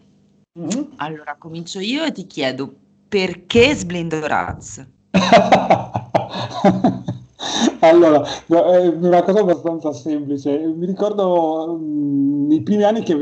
Mm-hmm. 0.58 0.84
Allora, 0.98 1.36
comincio 1.38 1.80
io 1.80 2.06
e 2.06 2.14
ti 2.14 2.26
chiedo 2.26 2.74
perché 3.10 3.76
Sblindo 3.76 4.26
Raz? 4.26 4.86
allora, 7.80 8.24
è 8.48 8.88
una 8.88 9.24
cosa 9.24 9.40
abbastanza 9.40 9.94
semplice. 9.94 10.58
Mi 10.58 10.86
ricordo 10.86 11.78
mh, 11.78 11.84
mm, 11.84 12.52
i 12.52 12.62
primi 12.62 12.84
anni 12.84 13.04
che 13.04 13.16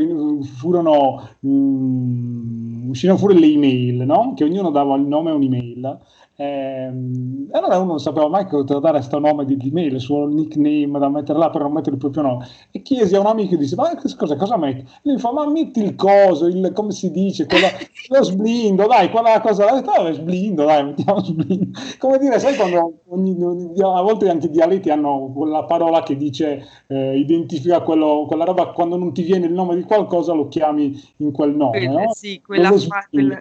furono, 0.58 1.30
mh, 1.40 1.50
mm, 1.50 2.90
uscirono 2.90 3.18
fuori 3.18 3.40
le 3.40 3.48
email, 3.48 4.06
no? 4.06 4.34
che 4.36 4.44
ognuno 4.44 4.70
dava 4.70 4.96
il 4.96 5.04
nome 5.04 5.32
a 5.32 5.34
un'email 5.34 6.00
ehm, 6.36 7.50
allora 7.52 7.78
uno 7.78 7.92
non 7.92 8.00
sapeva 8.00 8.28
mai 8.28 8.46
che 8.46 8.52
poteva 8.52 8.80
dare 8.80 8.98
questo 8.98 9.20
nome 9.20 9.46
di, 9.46 9.58
email, 9.62 9.94
il 9.94 10.00
suo 10.00 10.26
nickname 10.28 11.00
da 11.00 11.10
mettere 11.10 11.38
là 11.38 11.50
per 11.50 11.62
non 11.62 11.74
mettere 11.74 11.92
il 11.96 11.98
proprio 11.98 12.24
nome. 12.24 12.48
E 12.72 12.82
chiesi 12.82 13.16
a 13.16 13.20
un 13.20 13.28
amico 13.28 13.56
e 13.56 13.58
disse: 13.58 13.76
Ma 13.76 13.96
cosa, 13.96 14.36
cosa 14.36 14.58
metti? 14.58 14.82
E 14.82 15.02
lui 15.04 15.20
fa: 15.20 15.32
Ma 15.32 15.48
metti 15.48 15.82
il 15.84 15.96
coso, 15.96 16.48
il, 16.48 16.72
come 16.74 16.92
si 16.92 17.12
dice, 17.12 17.46
quello, 17.46 17.68
lo 18.10 18.24
sblindo, 18.24 18.88
dai, 18.88 19.10
quella 19.10 19.40
cosa. 19.42 19.72
Detto: 19.74 19.92
ah, 19.92 20.12
sblindo, 20.12 20.66
dai, 20.66 20.86
mettiamo 20.86 21.24
sblindo. 21.24 21.80
Come 22.00 22.18
dire, 22.18 22.40
sai 22.40 22.56
quando 22.56 23.02
ogni, 23.10 23.42
ogni, 23.42 23.82
a 23.82 24.02
volte 24.02 24.30
anche 24.30 24.48
i 24.48 24.52
dialetti 24.52 24.90
hanno 24.90 25.32
quella 25.36 25.64
parola 25.66 26.02
che 26.04 26.18
dice, 26.18 26.66
eh, 26.88 27.18
identifica 27.18 27.82
quello, 27.82 28.26
quella 28.28 28.46
roba, 28.46 28.72
quando 28.72 28.98
non 28.98 29.14
ti 29.14 29.22
viene 29.22 29.46
il 29.46 29.54
nome 29.54 29.76
di 29.76 29.84
qualcosa 29.84 30.34
lo 30.34 30.48
chiami 30.48 31.00
in 31.18 31.32
quel 31.32 31.56
nome. 31.56 31.88
no? 31.88 32.12
Sì, 32.14 32.42
quella 32.42 32.72
fa, 32.72 33.08
quel, 33.10 33.38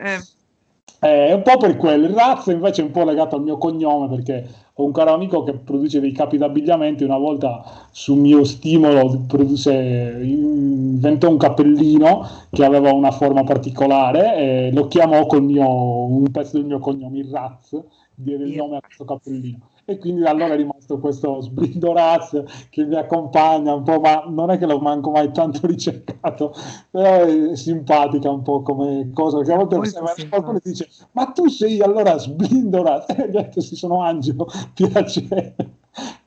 eh 1.05 1.09
eh, 1.09 1.27
è 1.29 1.33
un 1.33 1.43
po' 1.43 1.57
per 1.57 1.77
quello. 1.77 2.07
Il 2.07 2.15
razzo 2.15 2.53
invece 2.53 2.83
è 2.83 2.85
un 2.85 2.93
po' 2.93 3.03
legato 3.05 3.35
al 3.35 3.43
mio 3.43 3.59
cognome 3.59 4.09
perché 4.09 4.47
ho 4.75 4.85
un 4.85 4.93
caro 4.93 5.13
amico 5.13 5.43
che 5.43 5.55
produce 5.55 6.01
dei 6.01 6.13
capi 6.13 6.39
d'abbigliamento. 6.39 7.05
Una 7.05 7.19
volta 7.19 7.63
su 7.91 8.15
mio 8.15 8.45
stimolo 8.45 9.25
produsse, 9.27 10.21
inventò 10.23 11.29
un 11.29 11.39
cappellino 11.39 12.27
che 12.51 12.65
aveva 12.65 12.93
una 12.93 13.11
forma 13.11 13.43
particolare 13.43 14.37
e 14.37 14.71
lo 14.73 14.87
chiamò 14.87 15.27
col 15.27 15.43
mio, 15.43 15.69
un 16.05 16.31
pezzo 16.31 16.57
del 16.57 16.67
mio 16.67 16.79
cognome, 16.79 17.19
il 17.19 17.31
razzo, 17.31 17.87
diede 18.15 18.45
il 18.45 18.55
nome 18.55 18.77
a 18.77 18.81
questo 18.81 19.05
cappellino 19.05 19.71
e 19.85 19.99
quindi 19.99 20.21
da 20.21 20.31
allora 20.31 20.55
è 20.55 20.57
rimasto 20.57 20.99
questo 20.99 21.41
sblindoraz 21.41 22.43
che 22.71 22.85
mi 22.85 22.95
accompagna 22.95 23.75
un 23.75 23.83
po', 23.83 23.99
ma 24.01 24.25
non 24.29 24.51
è 24.51 24.59
che 24.59 24.67
l'ho 24.67 24.79
manco 24.79 25.11
mai 25.11 25.33
tanto 25.33 25.67
ricercato, 25.67 26.55
però 26.91 27.25
è 27.25 27.57
simpatica 27.57 28.31
un 28.31 28.43
po' 28.43 28.63
come 28.63 29.11
cosa, 29.13 29.39
perché 29.39 29.53
a 29.53 29.57
volte 29.57 30.29
qualcuno 30.29 30.61
ti 30.61 30.71
dice 30.71 30.89
ma 31.13 31.27
tu 31.27 31.49
sei 31.49 31.81
allora 31.81 32.19
sblindoraz, 32.19 33.09
e 33.17 33.31
gli 33.31 33.37
altri 33.37 33.61
si 33.61 33.77
sono 33.77 34.03
Angelo, 34.03 34.47
piacere. 34.75 35.55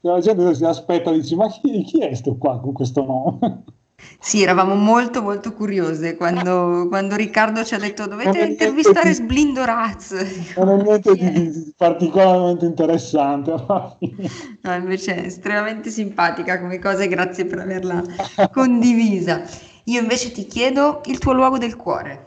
La 0.02 0.20
gente 0.20 0.54
si 0.54 0.64
aspetta 0.66 1.12
e 1.12 1.16
dice 1.16 1.36
ma 1.36 1.48
chi, 1.50 1.82
chi 1.84 2.00
è 2.00 2.14
sto 2.14 2.36
qua 2.38 2.60
con 2.60 2.74
questo 2.74 3.04
nome? 3.04 3.64
Sì, 4.20 4.42
eravamo 4.42 4.76
molto 4.76 5.22
molto 5.22 5.54
curiose 5.54 6.16
quando, 6.16 6.88
quando 6.90 7.16
Riccardo 7.16 7.64
ci 7.64 7.76
ha 7.76 7.80
detto 7.80 8.08
dovete 8.08 8.40
intervistare 8.40 9.10
di, 9.10 9.16
Sblindo 9.16 9.64
Raz. 9.66 10.14
Non 10.58 10.70
è 10.70 10.82
niente 10.82 11.14
di, 11.14 11.32
di 11.32 11.74
particolarmente 11.78 12.66
interessante. 12.66 13.52
No, 13.52 14.74
invece 14.74 15.16
è 15.16 15.26
estremamente 15.26 15.90
simpatica 15.90 16.60
come 16.60 16.80
cosa 16.80 17.04
e 17.04 17.08
grazie 17.08 17.46
per 17.46 17.60
averla 17.60 18.04
condivisa. 18.52 19.44
Io 19.86 20.02
invece 20.02 20.32
ti 20.32 20.48
chiedo 20.48 21.02
il 21.06 21.20
tuo 21.20 21.34
luogo 21.34 21.58
del 21.58 21.76
cuore. 21.76 22.26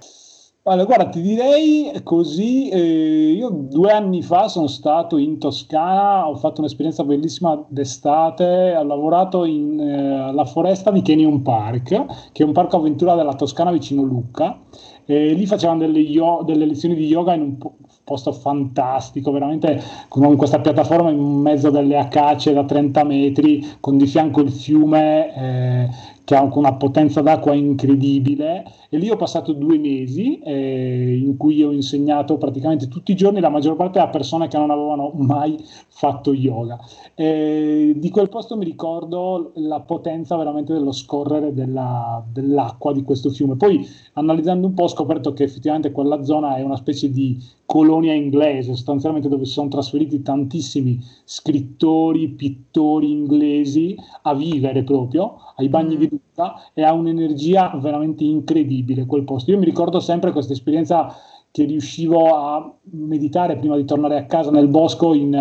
Allora, 0.70 0.84
guarda, 0.84 1.08
ti 1.08 1.22
direi 1.22 1.98
così, 2.02 2.68
eh, 2.68 3.32
io 3.32 3.48
due 3.48 3.90
anni 3.90 4.20
fa 4.22 4.48
sono 4.48 4.66
stato 4.66 5.16
in 5.16 5.38
Toscana, 5.38 6.28
ho 6.28 6.36
fatto 6.36 6.60
un'esperienza 6.60 7.04
bellissima 7.04 7.64
d'estate, 7.68 8.74
ho 8.76 8.82
lavorato 8.82 9.46
eh, 9.46 9.50
alla 9.50 10.44
foresta 10.44 10.90
di 10.90 11.00
Canyon 11.00 11.40
Park, 11.40 12.32
che 12.32 12.42
è 12.42 12.46
un 12.46 12.52
parco 12.52 12.76
avventura 12.76 13.14
della 13.14 13.32
Toscana 13.32 13.72
vicino 13.72 14.02
Lucca, 14.02 14.60
e 15.06 15.32
lì 15.32 15.46
facevano 15.46 15.78
delle, 15.78 16.00
yo- 16.00 16.42
delle 16.44 16.66
lezioni 16.66 16.94
di 16.94 17.06
yoga 17.06 17.32
in 17.32 17.40
un 17.40 17.56
po- 17.56 17.76
posto 18.04 18.32
fantastico, 18.32 19.30
veramente 19.30 19.80
con 20.08 20.36
questa 20.36 20.60
piattaforma 20.60 21.08
in 21.08 21.18
mezzo 21.18 21.70
delle 21.70 21.96
acacie 21.96 22.52
da 22.52 22.64
30 22.64 23.04
metri, 23.04 23.66
con 23.80 23.96
di 23.96 24.06
fianco 24.06 24.42
il 24.42 24.50
fiume. 24.50 25.34
Eh, 25.34 26.16
che 26.28 26.36
ha 26.36 26.42
una 26.42 26.74
potenza 26.74 27.22
d'acqua 27.22 27.54
incredibile 27.54 28.62
e 28.90 28.98
lì 28.98 29.08
ho 29.08 29.16
passato 29.16 29.54
due 29.54 29.78
mesi 29.78 30.38
eh, 30.40 31.16
in 31.16 31.38
cui 31.38 31.62
ho 31.62 31.72
insegnato 31.72 32.36
praticamente 32.36 32.86
tutti 32.86 33.12
i 33.12 33.16
giorni, 33.16 33.40
la 33.40 33.48
maggior 33.48 33.76
parte 33.76 33.98
a 33.98 34.08
persone 34.08 34.46
che 34.46 34.58
non 34.58 34.70
avevano 34.70 35.10
mai 35.14 35.56
fatto 35.88 36.34
yoga. 36.34 36.78
Eh, 37.14 37.94
di 37.96 38.10
quel 38.10 38.28
posto 38.28 38.58
mi 38.58 38.66
ricordo 38.66 39.52
la 39.54 39.80
potenza 39.80 40.36
veramente 40.36 40.74
dello 40.74 40.92
scorrere 40.92 41.54
della, 41.54 42.22
dell'acqua 42.30 42.92
di 42.92 43.04
questo 43.04 43.30
fiume. 43.30 43.56
Poi 43.56 43.88
analizzando 44.12 44.66
un 44.66 44.74
po' 44.74 44.82
ho 44.82 44.88
scoperto 44.88 45.32
che 45.32 45.44
effettivamente 45.44 45.92
quella 45.92 46.22
zona 46.24 46.56
è 46.56 46.60
una 46.60 46.76
specie 46.76 47.10
di 47.10 47.42
colonia 47.64 48.12
inglese, 48.12 48.74
sostanzialmente 48.74 49.28
dove 49.28 49.46
si 49.46 49.52
sono 49.52 49.68
trasferiti 49.68 50.20
tantissimi 50.20 51.02
scrittori, 51.24 52.28
pittori 52.28 53.10
inglesi 53.10 53.96
a 54.22 54.34
vivere 54.34 54.82
proprio 54.84 55.36
ai 55.56 55.68
bagni 55.68 55.96
di 55.96 56.17
Lucca 56.18 56.70
e 56.74 56.82
ha 56.82 56.92
un'energia 56.92 57.72
veramente 57.80 58.24
incredibile 58.24 59.06
quel 59.06 59.24
posto. 59.24 59.50
Io 59.50 59.58
mi 59.58 59.64
ricordo 59.64 60.00
sempre 60.00 60.32
questa 60.32 60.52
esperienza 60.52 61.14
che 61.50 61.64
riuscivo 61.64 62.34
a 62.34 62.72
meditare 62.90 63.56
prima 63.56 63.76
di 63.76 63.84
tornare 63.84 64.18
a 64.18 64.26
casa 64.26 64.50
nel 64.50 64.68
bosco 64.68 65.14
in, 65.14 65.32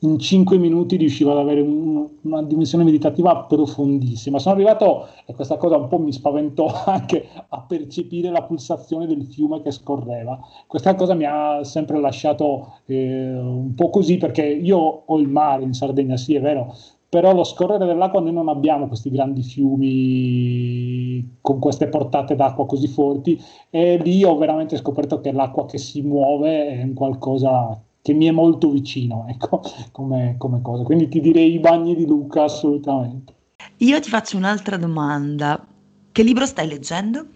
in 0.00 0.18
5 0.18 0.58
minuti 0.58 0.96
riuscivo 0.96 1.32
ad 1.32 1.38
avere 1.38 1.60
un, 1.62 2.06
una 2.22 2.42
dimensione 2.42 2.84
meditativa 2.84 3.44
profondissima. 3.44 4.38
Sono 4.38 4.54
arrivato, 4.54 5.08
e 5.24 5.34
questa 5.34 5.56
cosa 5.56 5.76
un 5.76 5.88
po' 5.88 5.98
mi 5.98 6.12
spaventò 6.12 6.66
anche, 6.84 7.26
a 7.48 7.60
percepire 7.62 8.30
la 8.30 8.42
pulsazione 8.42 9.06
del 9.06 9.24
fiume 9.24 9.62
che 9.62 9.70
scorreva. 9.70 10.38
Questa 10.66 10.94
cosa 10.94 11.14
mi 11.14 11.24
ha 11.24 11.64
sempre 11.64 11.98
lasciato 11.98 12.80
eh, 12.86 13.32
un 13.38 13.74
po' 13.74 13.90
così 13.90 14.18
perché 14.18 14.44
io 14.44 14.78
ho 15.06 15.18
il 15.18 15.28
mare 15.28 15.64
in 15.64 15.72
Sardegna, 15.72 16.16
sì 16.16 16.34
è 16.34 16.40
vero, 16.40 16.74
però 17.08 17.32
lo 17.34 17.44
scorrere 17.44 17.86
dell'acqua 17.86 18.20
noi 18.20 18.32
non 18.32 18.48
abbiamo 18.48 18.88
questi 18.88 19.10
grandi 19.10 19.42
fiumi 19.42 21.38
con 21.40 21.58
queste 21.58 21.88
portate 21.88 22.34
d'acqua 22.34 22.66
così 22.66 22.88
forti 22.88 23.40
e 23.70 23.96
lì 23.98 24.24
ho 24.24 24.36
veramente 24.36 24.76
scoperto 24.76 25.20
che 25.20 25.32
l'acqua 25.32 25.66
che 25.66 25.78
si 25.78 26.02
muove 26.02 26.68
è 26.68 26.82
un 26.82 26.94
qualcosa 26.94 27.80
che 28.02 28.12
mi 28.12 28.26
è 28.26 28.30
molto 28.30 28.70
vicino, 28.70 29.24
ecco, 29.28 29.62
come, 29.90 30.36
come 30.38 30.62
cosa. 30.62 30.84
Quindi 30.84 31.08
ti 31.08 31.20
direi 31.20 31.54
i 31.54 31.58
bagni 31.58 31.96
di 31.96 32.06
Luca 32.06 32.44
assolutamente. 32.44 33.34
Io 33.78 33.98
ti 33.98 34.08
faccio 34.08 34.36
un'altra 34.36 34.76
domanda. 34.76 35.66
Che 36.12 36.22
libro 36.22 36.46
stai 36.46 36.68
leggendo? 36.68 37.26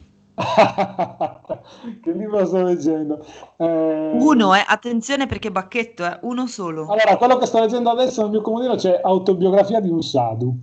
che 2.03 2.12
libro 2.12 2.45
sto 2.47 2.62
leggendo? 2.62 3.24
Eh... 3.57 4.12
Uno, 4.14 4.55
eh, 4.55 4.64
attenzione 4.66 5.26
perché 5.26 5.51
bacchetto, 5.51 6.05
eh, 6.05 6.18
uno 6.22 6.47
solo. 6.47 6.86
Allora, 6.86 7.16
quello 7.16 7.36
che 7.36 7.47
sto 7.47 7.61
leggendo 7.61 7.91
adesso 7.91 8.22
nel 8.22 8.30
mio 8.30 8.41
comodino 8.41 8.74
c'è 8.74 9.01
Autobiografia 9.03 9.80
di 9.80 9.91
un 9.91 10.03
sadhu. 10.03 10.55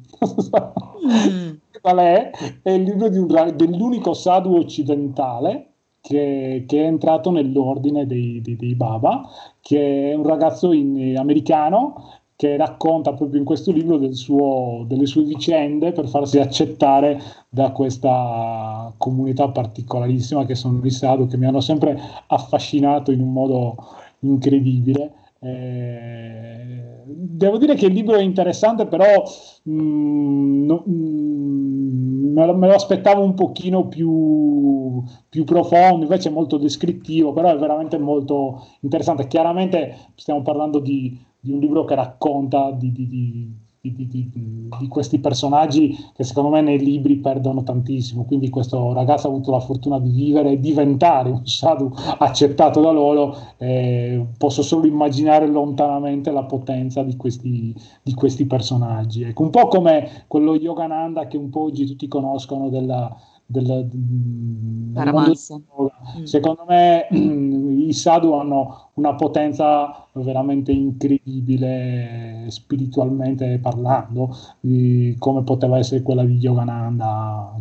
mm. 1.08 1.50
Qual 1.82 1.98
è? 1.98 2.32
È 2.62 2.70
il 2.72 2.84
libro 2.84 3.08
un, 3.08 3.54
dell'unico 3.56 4.14
sadhu 4.14 4.56
occidentale 4.56 5.68
che, 6.02 6.64
che, 6.68 6.84
è 6.84 6.86
entrato 6.86 7.32
nell'ordine 7.32 8.08
dei, 8.08 8.42
dei, 8.42 8.56
dei 8.56 8.76
Baba, 8.76 9.30
che 9.62 10.12
è 10.12 10.16
un 10.16 10.26
ragazzo 10.26 10.72
in, 10.72 10.98
eh, 10.98 11.18
americano 11.18 12.16
che 12.38 12.56
racconta 12.56 13.14
proprio 13.14 13.40
in 13.40 13.46
questo 13.46 13.72
libro 13.72 14.14
suo, 14.14 14.86
delle 14.88 15.08
sue 15.08 15.24
vicende 15.24 15.92
per 15.92 16.08
farsi 16.08 16.38
accettare 16.38 17.20
da 17.50 17.72
questa 17.72 18.94
comunità 18.96 19.50
particolarissima 19.50 20.46
che 20.46 20.54
sono 20.54 20.80
i 20.84 20.92
Sadhu, 20.92 21.26
che 21.26 21.36
mi 21.36 21.48
hanno 21.48 21.62
sempre 21.62 22.00
affascinato 22.28 23.12
in 23.12 23.22
un 23.22 23.34
modo 23.34 23.76
incredibile. 24.20 25.14
Eh, 25.40 27.02
devo 27.06 27.58
dire 27.58 27.74
che 27.74 27.88
il 27.88 27.94
libro 27.94 28.18
è 28.18 28.22
interessante, 28.22 28.86
però 28.86 29.24
mh, 29.64 29.72
mm, 29.72 30.66
no, 30.66 30.84
mh, 30.86 30.92
mm, 30.92 32.34
me, 32.34 32.46
lo, 32.46 32.56
me, 32.56 32.68
lo, 32.68 32.76
aspettavo 32.76 33.24
un 33.24 33.34
pochino 33.34 33.88
più, 33.88 35.02
più, 35.28 35.44
profondo, 35.44 36.04
invece 36.04 36.30
è 36.30 36.32
molto 36.32 36.58
descrittivo, 36.58 37.34
però 37.34 37.50
è 37.50 37.58
veramente 37.58 37.98
molto 37.98 38.68
interessante. 38.82 39.26
Chiaramente 39.26 40.12
stiamo 40.16 40.44
parlando 40.44 40.78
di 40.80 41.26
di 41.48 41.54
un 41.54 41.60
libro 41.60 41.86
che 41.86 41.95
racconta 41.95 42.72
di, 42.72 42.91
di, 42.91 43.08
di 43.08 43.56
di, 43.91 44.88
questi 44.89 45.20
personaggi 45.20 45.95
che 46.14 46.24
secondo 46.24 46.50
me 46.50 46.62
nei 46.62 46.80
libri 46.80 47.18
perdono 47.18 47.64
tantissimo. 47.64 48.26
Quindi 48.26 48.50
questo 48.50 48.93
ragazzo 48.93 49.28
ha 49.28 49.30
avuto 49.30 49.52
la 49.52 49.60
fortuna 49.60 50.00
di 50.00 50.12
vivere 50.12 50.52
e 50.52 50.60
diventare 50.60 51.30
un 51.30 51.45
sadhu 51.45 51.91
accettato 52.18 52.82
da 52.82 52.91
loro. 52.91 53.36
Eh, 53.58 54.26
posso 54.38 54.62
solo 54.62 54.86
immaginare 54.88 55.48
lontanamente 55.48 56.32
la 56.32 56.43
potenza 56.43 57.04
di 57.04 57.16
questi, 57.16 57.74
questi 58.16 58.45
personaggi. 58.45 59.24
Ecco, 59.24 59.43
un 59.43 59.50
po' 59.50 59.68
come 59.68 60.26
quello 60.28 60.56
Yogananda 60.56 61.28
che 61.28 61.38
un 61.38 61.50
po' 61.50 61.62
oggi 61.64 61.86
tutti 61.86 62.08
conoscono 62.08 62.70
della, 62.70 63.16
del, 63.48 63.88
del 63.89 65.12
mm. 65.14 66.24
secondo 66.24 66.66
me 66.68 67.08
i 67.12 67.93
sadhu 67.93 68.34
hanno 68.34 68.89
una 68.95 69.16
potenza 69.16 70.06
veramente 70.14 70.74
incredibile 70.74 72.45
spiritualmente 72.50 73.58
parlando 73.60 74.36
di 74.60 75.16
come 75.18 75.43
poteva 75.43 75.78
essere 75.78 76.02
quella 76.02 76.26
di 76.26 76.36
Yogananda 76.36 77.54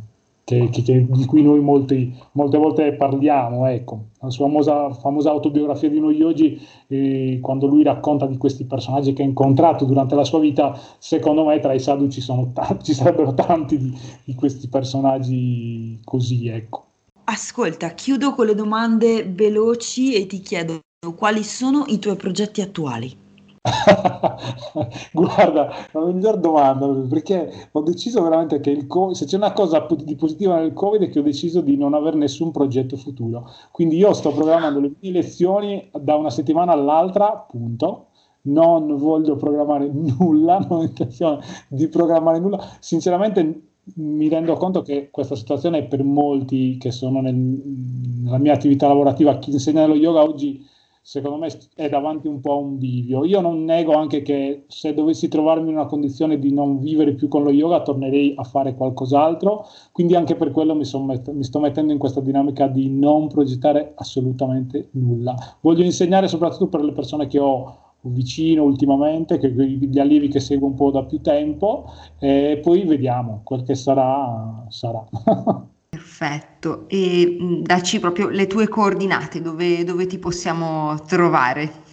che, 0.47 0.69
che, 0.71 1.07
di 1.09 1.25
cui 1.25 1.43
noi 1.43 1.59
molti, 1.59 2.17
molte 2.33 2.57
volte 2.57 2.93
parliamo. 2.93 3.67
Ecco. 3.67 4.11
La 4.21 4.31
sua 4.31 4.47
famosa, 4.47 4.93
famosa 4.93 5.31
autobiografia 5.31 5.91
di 5.91 5.97
uno 5.97 6.13
yogi, 6.13 6.65
eh, 6.87 7.41
quando 7.43 7.67
lui 7.67 7.83
racconta 7.83 8.27
di 8.27 8.37
questi 8.37 8.65
personaggi 8.65 9.13
che 9.13 9.23
ha 9.23 9.27
incontrato 9.27 9.85
durante 9.85 10.15
la 10.15 10.23
sua 10.23 10.39
vita, 10.39 10.79
secondo 10.99 11.45
me 11.45 11.59
tra 11.59 11.73
i 11.73 11.81
sadhu 11.81 12.07
ci, 12.07 12.21
t- 12.25 12.83
ci 12.83 12.95
sarebbero 12.95 13.35
tanti 13.35 13.77
di, 13.77 13.99
di, 14.23 14.35
questi 14.37 14.69
personaggi 14.69 15.99
così. 16.05 16.47
Ecco. 16.47 16.85
Ascolta, 17.25 17.89
chiudo 17.89 18.33
con 18.33 18.47
le 18.47 18.55
domande 18.55 19.25
veloci 19.25 20.15
e 20.15 20.27
ti 20.27 20.39
chiedo 20.39 20.79
quali 21.17 21.43
sono 21.43 21.87
i 21.89 21.99
tuoi 21.99 22.15
progetti 22.15 22.61
attuali. 22.61 23.25
Guarda, 25.13 25.71
la 25.93 26.05
miglior 26.05 26.39
domanda 26.39 26.87
perché 27.09 27.69
ho 27.73 27.81
deciso 27.81 28.23
veramente 28.23 28.61
che 28.61 28.71
il 28.71 28.87
COVID, 28.87 29.15
se 29.15 29.25
c'è 29.25 29.37
una 29.37 29.53
cosa 29.53 29.87
di 29.99 30.15
positiva 30.15 30.59
nel 30.59 30.73
Covid 30.73 31.03
è 31.03 31.11
che 31.11 31.19
ho 31.19 31.23
deciso 31.23 31.61
di 31.61 31.77
non 31.77 31.95
avere 31.95 32.17
nessun 32.17 32.51
progetto 32.53 32.97
futuro. 32.97 33.51
Quindi 33.73 33.97
io 33.97 34.13
sto 34.13 34.33
programmando 34.33 34.81
le 34.81 34.93
mie 35.01 35.13
lezioni 35.13 35.91
da 35.93 36.17
una 36.17 36.31
settimana 36.31 36.73
all'altra, 36.73 37.45
punto. 37.49 38.07
Non 38.43 38.97
voglio 38.97 39.35
programmare 39.35 39.91
nulla, 39.93 40.59
non 40.69 40.79
ho 40.79 40.83
intenzione 40.83 41.41
di 41.69 41.89
programmare 41.89 42.39
nulla. 42.39 42.65
Sinceramente 42.79 43.63
mi 43.95 44.29
rendo 44.29 44.55
conto 44.55 44.83
che 44.83 45.11
questa 45.11 45.35
situazione 45.35 45.85
per 45.85 46.03
molti 46.03 46.77
che 46.79 46.91
sono 46.91 47.21
nel, 47.21 47.35
nella 47.35 48.39
mia 48.39 48.53
attività 48.53 48.87
lavorativa, 48.89 49.39
chi 49.39 49.51
insegna 49.51 49.87
lo 49.87 49.95
yoga 49.95 50.23
oggi 50.23 50.65
secondo 51.07 51.37
me 51.37 51.47
è 51.77 51.89
davanti 51.89 52.27
un 52.27 52.41
po' 52.41 52.55
a 52.55 52.57
un 52.57 52.79
bivio. 52.79 53.25
Io 53.25 53.41
non 53.41 53.63
nego 53.63 53.93
anche 53.93 54.23
che 54.23 54.65
se 54.67 54.93
dovessi 54.93 55.29
trovarmi 55.29 55.69
in 55.69 55.77
una 55.77 55.87
condizione 55.87 56.37
di 56.37 56.53
non 56.53 56.81
vivere 56.81 57.15
più 57.15 57.29
con 57.29 57.45
lo 57.45 57.53
yoga, 57.53 57.81
tornerei 57.81 58.35
a 58.37 58.43
fare 58.43 58.75
qualcos'altro. 58.75 59.67
Quindi 59.93 60.17
anche 60.17 60.35
per 60.35 60.51
quello 60.51 60.75
mi, 60.75 60.85
met- 61.05 61.31
mi 61.31 61.45
sto 61.45 61.61
mettendo 61.61 61.93
in 61.93 61.99
questa 61.99 62.21
dinamica 62.21 62.67
di 62.67 62.91
non 62.91 63.29
progettare 63.29 63.93
assolutamente 63.95 64.89
nulla. 64.93 65.37
Voglio 65.61 65.85
insegnare 65.85 66.27
soprattutto 66.27 66.67
per 66.67 66.83
le 66.83 66.91
persone 66.91 67.29
che 67.29 67.39
ho 67.39 67.85
vicino 68.01 68.65
ultimamente, 68.65 69.39
che, 69.39 69.49
gli 69.49 69.99
allievi 70.01 70.27
che 70.27 70.41
seguo 70.41 70.67
un 70.67 70.75
po' 70.75 70.91
da 70.91 71.05
più 71.05 71.21
tempo, 71.21 71.85
e 72.19 72.59
poi 72.61 72.85
vediamo, 72.85 73.43
quel 73.45 73.63
che 73.63 73.77
sarà, 73.77 74.67
sarà. 74.71 75.07
Perfetto, 76.19 76.89
e 76.89 77.37
mh, 77.39 77.61
dacci 77.63 77.99
proprio 78.01 78.29
le 78.29 78.47
tue 78.47 78.69
coordinate, 78.69 79.43
dove, 79.43 79.85
dove 79.85 80.07
ti 80.07 80.19
possiamo 80.19 80.99
trovare. 81.07 81.86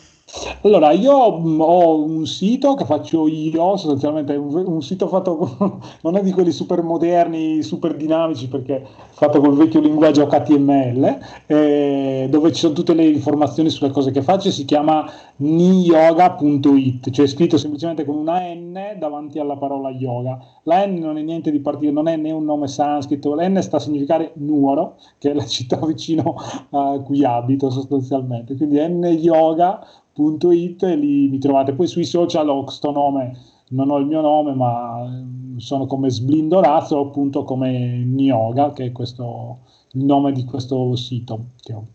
Allora, 0.62 0.92
io 0.92 1.38
mh, 1.40 1.62
ho 1.62 2.04
un 2.04 2.26
sito 2.26 2.74
che 2.74 2.86
faccio 2.86 3.28
io, 3.28 3.78
sostanzialmente 3.78 4.36
un, 4.36 4.64
un 4.66 4.82
sito 4.82 5.08
fatto, 5.08 5.36
con, 5.58 5.80
non 6.02 6.18
è 6.18 6.24
di 6.24 6.32
quelli 6.32 6.52
super 6.52 6.82
moderni, 6.82 7.62
super 7.62 7.96
dinamici, 7.96 8.48
perché 8.48 8.82
è 8.82 8.86
fatto 9.12 9.40
col 9.40 9.56
vecchio 9.56 9.80
linguaggio 9.80 10.26
HTML, 10.26 11.20
eh, 11.46 12.28
dove 12.32 12.52
ci 12.52 12.62
sono 12.62 12.74
tutte 12.74 12.94
le 12.96 13.06
informazioni 13.06 13.70
sulle 13.70 13.92
cose 13.92 14.10
che 14.10 14.24
faccio, 14.24 14.50
si 14.50 14.66
chiama 14.66 15.06
niyoga.it, 15.38 17.12
cioè 17.12 17.28
scritto 17.28 17.58
semplicemente 17.58 18.04
con 18.04 18.16
una 18.16 18.40
N 18.54 18.96
davanti 18.98 19.38
alla 19.38 19.58
parola 19.58 19.90
yoga. 19.92 20.40
La 20.64 20.86
N 20.86 20.96
non 20.96 21.18
è 21.18 21.22
niente 21.22 21.52
di 21.52 21.60
particolare, 21.60 21.94
non 21.94 22.08
è 22.08 22.16
né 22.16 22.32
un 22.32 22.46
nome 22.46 22.68
sanscrito, 22.68 23.36
la 23.36 23.48
N 23.48 23.62
sta 23.62 23.78
a 23.78 23.80
significare 23.80 24.32
Nuoro, 24.36 24.96
che 25.20 25.30
è 25.30 25.34
la 25.34 25.46
città 25.46 25.78
vicino 25.86 26.36
a 26.72 27.00
cui 27.04 27.24
abito 27.24 27.70
sostanzialmente, 27.70 28.56
quindi 28.56 28.80
N 28.80 29.04
yoga 29.20 29.86
e 30.16 30.96
lì 30.96 31.28
mi 31.28 31.40
trovate. 31.40 31.74
Poi 31.74 31.88
sui 31.88 32.06
social 32.06 32.50
ho 32.50 32.64
questo 32.64 32.92
nome, 32.92 33.38
non 33.70 33.90
ho 33.90 33.98
il 33.98 34.06
mio 34.06 34.22
nome, 34.22 34.54
ma 34.54 35.04
ehm, 35.04 35.58
sono 35.58 35.86
come 35.86 36.10
Sblindorazzo, 36.10 37.00
appunto 37.00 37.44
come 37.44 38.04
Nioga, 38.04 38.72
che 38.74 38.86
è 38.86 38.92
questo, 38.92 39.60
il 39.94 40.06
nome 40.06 40.32
di 40.32 40.46
questo 40.46 40.96
sito 40.96 41.48
che 41.62 41.74
ho. 41.74 41.86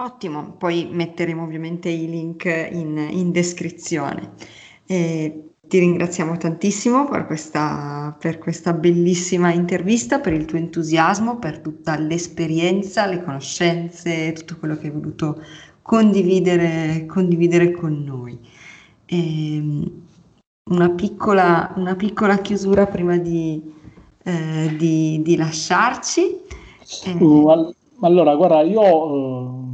Ottimo, 0.00 0.52
poi 0.56 0.88
metteremo 0.90 1.42
ovviamente 1.42 1.88
i 1.88 2.08
link 2.08 2.44
in, 2.72 2.96
in 3.10 3.30
descrizione. 3.30 4.32
E 4.86 5.52
ti 5.68 5.78
ringraziamo 5.78 6.36
tantissimo 6.36 7.08
per 7.08 7.24
questa, 7.24 8.14
per 8.18 8.38
questa 8.38 8.72
bellissima 8.72 9.52
intervista, 9.52 10.18
per 10.20 10.32
il 10.32 10.44
tuo 10.44 10.58
entusiasmo, 10.58 11.38
per 11.38 11.60
tutta 11.60 11.98
l'esperienza, 11.98 13.06
le 13.06 13.22
conoscenze, 13.22 14.32
tutto 14.32 14.58
quello 14.58 14.76
che 14.76 14.88
hai 14.88 14.92
voluto 14.92 15.40
condividere, 15.82 17.06
condividere 17.06 17.72
con 17.72 18.02
noi. 18.02 18.38
E 19.04 19.56
ehm, 19.56 19.90
una, 20.70 20.90
piccola, 20.90 21.72
una 21.76 21.94
piccola 21.96 22.38
chiusura 22.38 22.86
prima 22.86 23.16
di, 23.18 23.62
eh, 24.22 24.74
di, 24.78 25.20
di 25.22 25.36
lasciarci. 25.36 26.40
Uh, 27.18 27.72
allora, 28.00 28.34
guarda, 28.34 28.62
io 28.62 28.80
uh, 28.80 29.66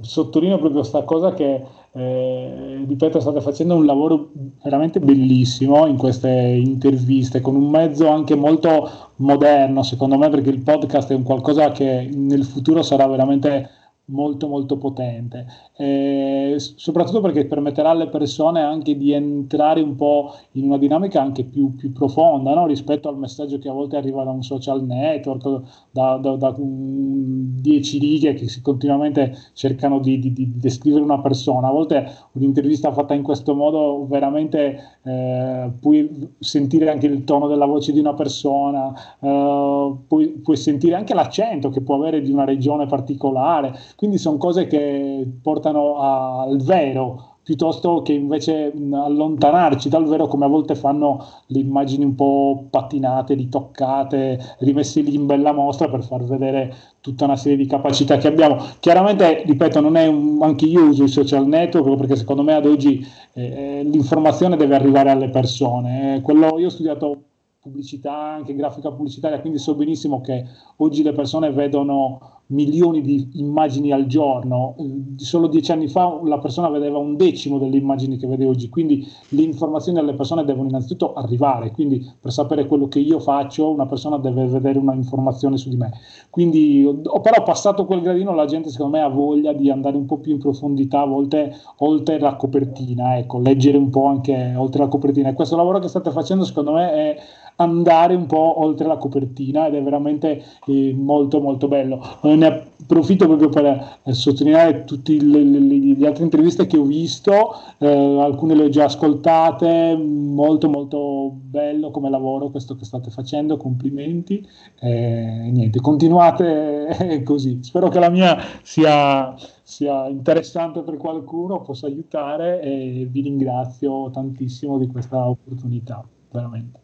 sottolineo 0.00 0.58
proprio 0.58 0.80
questa 0.80 1.02
cosa 1.02 1.32
che 1.32 1.62
eh, 1.96 2.84
ripeto, 2.88 3.20
state 3.20 3.40
facendo 3.40 3.76
un 3.76 3.86
lavoro 3.86 4.30
veramente 4.64 4.98
bellissimo 4.98 5.86
in 5.86 5.96
queste 5.96 6.28
interviste, 6.28 7.40
con 7.40 7.54
un 7.54 7.70
mezzo 7.70 8.08
anche 8.08 8.34
molto 8.34 8.90
moderno, 9.16 9.84
secondo 9.84 10.18
me, 10.18 10.28
perché 10.28 10.50
il 10.50 10.60
podcast 10.60 11.12
è 11.12 11.14
un 11.14 11.22
qualcosa 11.22 11.70
che 11.70 12.10
nel 12.12 12.44
futuro 12.44 12.82
sarà 12.82 13.06
veramente 13.06 13.70
molto 14.06 14.48
molto 14.48 14.76
potente, 14.76 15.46
eh, 15.76 16.56
soprattutto 16.58 17.20
perché 17.22 17.46
permetterà 17.46 17.90
alle 17.90 18.08
persone 18.08 18.60
anche 18.60 18.96
di 18.96 19.12
entrare 19.12 19.80
un 19.80 19.94
po' 19.96 20.34
in 20.52 20.64
una 20.64 20.76
dinamica 20.76 21.22
anche 21.22 21.44
più, 21.44 21.74
più 21.74 21.90
profonda 21.92 22.52
no? 22.54 22.66
rispetto 22.66 23.08
al 23.08 23.16
messaggio 23.16 23.58
che 23.58 23.68
a 23.68 23.72
volte 23.72 23.96
arriva 23.96 24.22
da 24.22 24.30
un 24.30 24.42
social 24.42 24.84
network, 24.84 25.62
da, 25.90 26.18
da, 26.18 26.36
da 26.36 26.54
um, 26.58 27.58
dieci 27.60 27.98
righe 27.98 28.34
che 28.34 28.46
si 28.46 28.60
continuamente 28.60 29.34
cercano 29.54 29.98
di, 30.00 30.18
di, 30.18 30.32
di, 30.34 30.52
descrivere 30.54 31.02
una 31.02 31.20
persona. 31.20 31.68
A 31.68 31.72
volte 31.72 32.06
un'intervista 32.32 32.92
fatta 32.92 33.14
in 33.14 33.22
questo 33.22 33.54
modo 33.54 34.06
veramente 34.06 34.98
eh, 35.02 35.70
puoi 35.80 36.34
sentire 36.38 36.90
anche 36.90 37.06
il 37.06 37.24
tono 37.24 37.46
della 37.46 37.66
voce 37.66 37.92
di 37.92 38.00
una 38.00 38.12
persona, 38.12 38.92
eh, 39.18 39.94
puoi, 40.06 40.28
puoi 40.42 40.56
sentire 40.56 40.94
anche 40.94 41.14
l'accento 41.14 41.70
che 41.70 41.80
può 41.80 41.94
avere 41.96 42.20
di 42.20 42.30
una 42.30 42.44
regione 42.44 42.84
particolare 42.86 43.72
quindi 43.96 44.18
sono 44.18 44.36
cose 44.36 44.66
che 44.66 45.26
portano 45.42 45.98
al 45.98 46.60
vero 46.62 47.34
piuttosto 47.44 48.00
che 48.00 48.14
invece 48.14 48.72
allontanarci 48.72 49.90
dal 49.90 50.06
vero 50.06 50.26
come 50.26 50.46
a 50.46 50.48
volte 50.48 50.74
fanno 50.74 51.24
le 51.48 51.58
immagini 51.58 52.02
un 52.02 52.14
po' 52.14 52.66
pattinate, 52.70 53.34
ritoccate, 53.34 54.56
rimesse 54.60 55.02
lì 55.02 55.14
in 55.14 55.26
bella 55.26 55.52
mostra 55.52 55.90
per 55.90 56.02
far 56.02 56.24
vedere 56.24 56.74
tutta 57.02 57.26
una 57.26 57.36
serie 57.36 57.58
di 57.58 57.66
capacità 57.66 58.16
che 58.16 58.28
abbiamo. 58.28 58.56
Chiaramente, 58.80 59.42
ripeto, 59.44 59.80
non 59.80 59.96
è 59.96 60.06
un, 60.06 60.38
anche 60.40 60.64
io 60.64 60.84
uso 60.84 61.04
i 61.04 61.08
social 61.08 61.46
network 61.46 61.96
perché 61.96 62.16
secondo 62.16 62.42
me 62.42 62.54
ad 62.54 62.64
oggi 62.64 63.06
eh, 63.34 63.82
l'informazione 63.84 64.56
deve 64.56 64.74
arrivare 64.74 65.10
alle 65.10 65.28
persone. 65.28 66.16
Eh, 66.16 66.20
quello, 66.22 66.58
io 66.58 66.68
ho 66.68 66.70
studiato 66.70 67.24
pubblicità, 67.60 68.14
anche 68.14 68.54
grafica 68.54 68.90
pubblicitaria, 68.90 69.40
quindi 69.40 69.58
so 69.58 69.74
benissimo 69.74 70.22
che 70.22 70.46
oggi 70.76 71.02
le 71.02 71.12
persone 71.12 71.50
vedono 71.50 72.33
milioni 72.46 73.00
di 73.00 73.30
immagini 73.34 73.92
al 73.92 74.06
giorno, 74.06 74.74
eh, 74.78 75.14
solo 75.16 75.46
dieci 75.46 75.72
anni 75.72 75.88
fa 75.88 76.20
la 76.24 76.38
persona 76.38 76.68
vedeva 76.68 76.98
un 76.98 77.16
decimo 77.16 77.58
delle 77.58 77.76
immagini 77.76 78.16
che 78.16 78.26
vede 78.26 78.44
oggi, 78.44 78.68
quindi 78.68 79.06
le 79.30 79.42
informazioni 79.42 79.98
alle 79.98 80.14
persone 80.14 80.44
devono 80.44 80.68
innanzitutto 80.68 81.14
arrivare, 81.14 81.70
quindi 81.70 82.06
per 82.20 82.32
sapere 82.32 82.66
quello 82.66 82.86
che 82.88 82.98
io 82.98 83.18
faccio 83.18 83.70
una 83.70 83.86
persona 83.86 84.18
deve 84.18 84.46
vedere 84.46 84.78
una 84.78 84.94
informazione 84.94 85.56
su 85.56 85.68
di 85.68 85.76
me. 85.76 85.92
Quindi 86.28 86.84
ho 86.84 87.20
però 87.20 87.42
passato 87.42 87.86
quel 87.86 88.00
gradino, 88.00 88.34
la 88.34 88.46
gente 88.46 88.70
secondo 88.70 88.96
me 88.96 89.02
ha 89.02 89.08
voglia 89.08 89.52
di 89.52 89.70
andare 89.70 89.96
un 89.96 90.04
po' 90.04 90.18
più 90.18 90.32
in 90.32 90.38
profondità, 90.38 91.00
a 91.00 91.06
volte 91.06 91.54
oltre 91.78 92.18
la 92.18 92.36
copertina, 92.36 93.16
ecco, 93.16 93.38
leggere 93.38 93.78
un 93.78 93.88
po' 93.90 94.06
anche 94.06 94.54
oltre 94.56 94.82
la 94.82 94.88
copertina. 94.88 95.30
E 95.30 95.32
questo 95.34 95.56
lavoro 95.56 95.78
che 95.78 95.88
state 95.88 96.10
facendo 96.10 96.44
secondo 96.44 96.72
me 96.72 96.92
è 96.92 97.16
andare 97.56 98.14
un 98.14 98.26
po' 98.26 98.60
oltre 98.60 98.86
la 98.86 98.96
copertina 98.96 99.66
ed 99.66 99.74
è 99.74 99.82
veramente 99.82 100.42
eh, 100.66 100.94
molto 100.96 101.40
molto 101.40 101.68
bello. 101.68 102.02
Eh, 102.22 102.34
ne 102.34 102.72
approfitto 102.84 103.26
proprio 103.26 103.48
per 103.48 103.98
eh, 104.02 104.12
sottolineare 104.12 104.84
tutte 104.84 105.12
le, 105.12 105.42
le, 105.42 105.96
le, 105.96 106.06
altre 106.06 106.24
interviste 106.24 106.66
che 106.66 106.76
ho 106.76 106.82
visto, 106.82 107.54
eh, 107.78 108.20
alcune 108.20 108.54
le 108.54 108.64
ho 108.64 108.68
già 108.68 108.84
ascoltate, 108.84 109.96
molto 109.96 110.68
molto 110.68 111.30
bello 111.32 111.90
come 111.90 112.10
lavoro 112.10 112.50
questo 112.50 112.74
che 112.74 112.84
state 112.84 113.10
facendo, 113.10 113.56
complimenti. 113.56 114.46
Eh, 114.80 115.48
niente, 115.50 115.80
continuate 115.80 117.22
così. 117.24 117.58
Spero 117.62 117.88
che 117.88 117.98
la 117.98 118.10
mia 118.10 118.36
sia 118.62 119.34
sia 119.66 120.08
interessante 120.08 120.82
per 120.82 120.98
qualcuno, 120.98 121.62
possa 121.62 121.86
aiutare 121.86 122.60
e 122.60 123.08
vi 123.10 123.22
ringrazio 123.22 124.10
tantissimo 124.10 124.78
di 124.78 124.86
questa 124.86 125.26
opportunità, 125.26 126.06
veramente. 126.30 126.83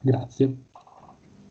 Grazie. 0.00 0.56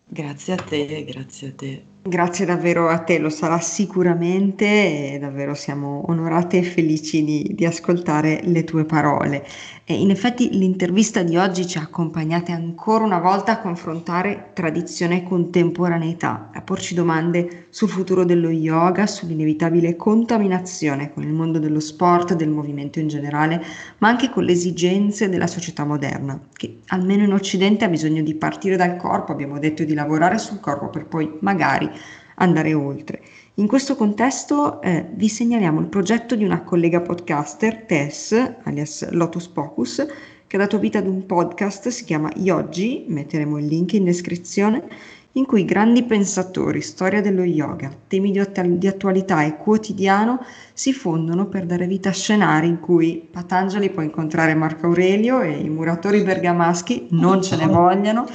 Grazie 0.10 0.54
a 0.54 0.56
te, 0.56 1.04
grazie 1.04 1.48
a 1.50 1.54
te. 1.54 1.84
Grazie 2.04 2.46
davvero 2.46 2.88
a 2.88 3.00
te, 3.00 3.20
lo 3.20 3.30
sarà 3.30 3.60
sicuramente 3.60 5.14
e 5.14 5.20
davvero 5.20 5.54
siamo 5.54 6.10
onorate 6.10 6.60
e 6.60 6.64
felici 6.64 7.26
di, 7.26 7.52
di 7.54 7.66
ascoltare 7.66 8.40
le 8.44 8.64
tue 8.64 8.86
parole. 8.86 9.46
E 9.90 9.94
in 9.94 10.10
effetti 10.10 10.50
l'intervista 10.50 11.24
di 11.24 11.38
oggi 11.38 11.66
ci 11.66 11.78
ha 11.78 11.82
accompagnate 11.84 12.52
ancora 12.52 13.06
una 13.06 13.20
volta 13.20 13.54
a 13.54 13.62
confrontare 13.62 14.50
tradizione 14.52 15.20
e 15.20 15.24
contemporaneità, 15.24 16.50
a 16.54 16.62
porci 16.62 16.94
domande 16.94 17.68
sul 17.70 17.88
futuro 17.88 18.26
dello 18.26 18.50
yoga, 18.50 19.08
sull'inevitabile 19.08 19.96
contaminazione 19.96 21.14
con 21.14 21.24
il 21.24 21.32
mondo 21.32 21.58
dello 21.58 21.80
sport, 21.80 22.34
del 22.34 22.50
movimento 22.50 23.00
in 23.00 23.08
generale, 23.08 23.64
ma 24.00 24.10
anche 24.10 24.30
con 24.30 24.44
le 24.44 24.52
esigenze 24.52 25.30
della 25.30 25.48
società 25.48 25.86
moderna, 25.86 26.38
che 26.52 26.80
almeno 26.88 27.24
in 27.24 27.32
Occidente 27.32 27.86
ha 27.86 27.90
bisogno 27.90 28.24
di 28.24 28.36
partire 28.36 28.76
dal 28.76 28.98
corpo, 28.98 29.32
abbiamo 29.32 29.58
detto 29.58 29.86
di 29.86 29.94
lavorare 29.94 30.38
sul 30.38 30.60
corpo 30.60 30.90
per 30.90 31.06
poi 31.06 31.38
magari 31.40 31.90
andare 32.36 32.74
oltre. 32.74 33.22
In 33.60 33.66
questo 33.66 33.96
contesto 33.96 34.84
eh, 34.84 35.10
vi 35.16 35.28
segnaliamo 35.28 35.80
il 35.80 35.88
progetto 35.88 36.36
di 36.36 36.44
una 36.44 36.62
collega 36.62 37.02
podcaster, 37.02 37.86
Tess, 37.88 38.54
alias 38.62 39.10
Lotus 39.10 39.48
Pocus, 39.48 40.06
che 40.46 40.56
ha 40.58 40.60
dato 40.60 40.78
vita 40.78 41.00
ad 41.00 41.08
un 41.08 41.26
podcast, 41.26 41.88
si 41.88 42.04
chiama 42.04 42.30
Yogi, 42.36 43.06
metteremo 43.08 43.58
il 43.58 43.66
link 43.66 43.94
in 43.94 44.04
descrizione, 44.04 44.84
in 45.32 45.46
cui 45.46 45.66
grandi 45.66 46.04
pensatori, 46.04 46.82
storia 46.82 47.20
dello 47.20 47.44
yoga, 47.44 47.92
temi 48.08 48.30
di, 48.30 48.38
att- 48.38 48.62
di 48.62 48.88
attualità 48.88 49.44
e 49.44 49.58
quotidiano 49.58 50.40
si 50.74 50.94
fondono 50.94 51.48
per 51.48 51.66
dare 51.66 51.88
vita 51.88 52.10
a 52.10 52.14
scenari 52.14 52.68
in 52.68 52.80
cui 52.80 53.28
Patanjali 53.30 53.90
può 53.90 54.04
incontrare 54.04 54.54
Marco 54.54 54.86
Aurelio 54.86 55.42
e 55.42 55.52
i 55.52 55.70
muratori 55.70 56.22
bergamaschi 56.22 57.08
non 57.12 57.42
ce 57.42 57.56
ne 57.56 57.66
vogliano 57.66 58.28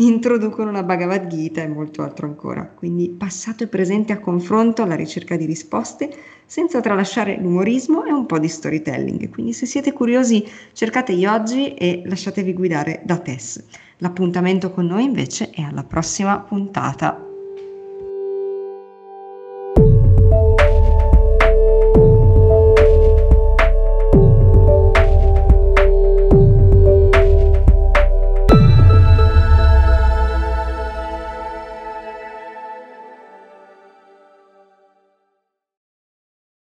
introducono 0.00 0.70
la 0.70 0.82
Bhagavad 0.82 1.26
Gita 1.26 1.62
e 1.62 1.68
molto 1.68 2.02
altro 2.02 2.26
ancora. 2.26 2.66
Quindi 2.66 3.08
passato 3.10 3.64
e 3.64 3.68
presente 3.68 4.12
a 4.12 4.20
confronto 4.20 4.82
alla 4.82 4.94
ricerca 4.94 5.36
di 5.36 5.44
risposte 5.44 6.10
senza 6.46 6.80
tralasciare 6.80 7.38
l'umorismo 7.40 8.04
e 8.04 8.12
un 8.12 8.26
po' 8.26 8.38
di 8.38 8.48
storytelling. 8.48 9.28
Quindi 9.30 9.52
se 9.52 9.66
siete 9.66 9.92
curiosi 9.92 10.44
cercate 10.72 11.12
oggi 11.26 11.74
e 11.74 12.02
lasciatevi 12.04 12.52
guidare 12.54 13.02
da 13.04 13.18
Tess. 13.18 13.62
L'appuntamento 13.98 14.70
con 14.70 14.86
noi 14.86 15.04
invece 15.04 15.50
è 15.50 15.62
alla 15.62 15.84
prossima 15.84 16.38
puntata. 16.40 17.27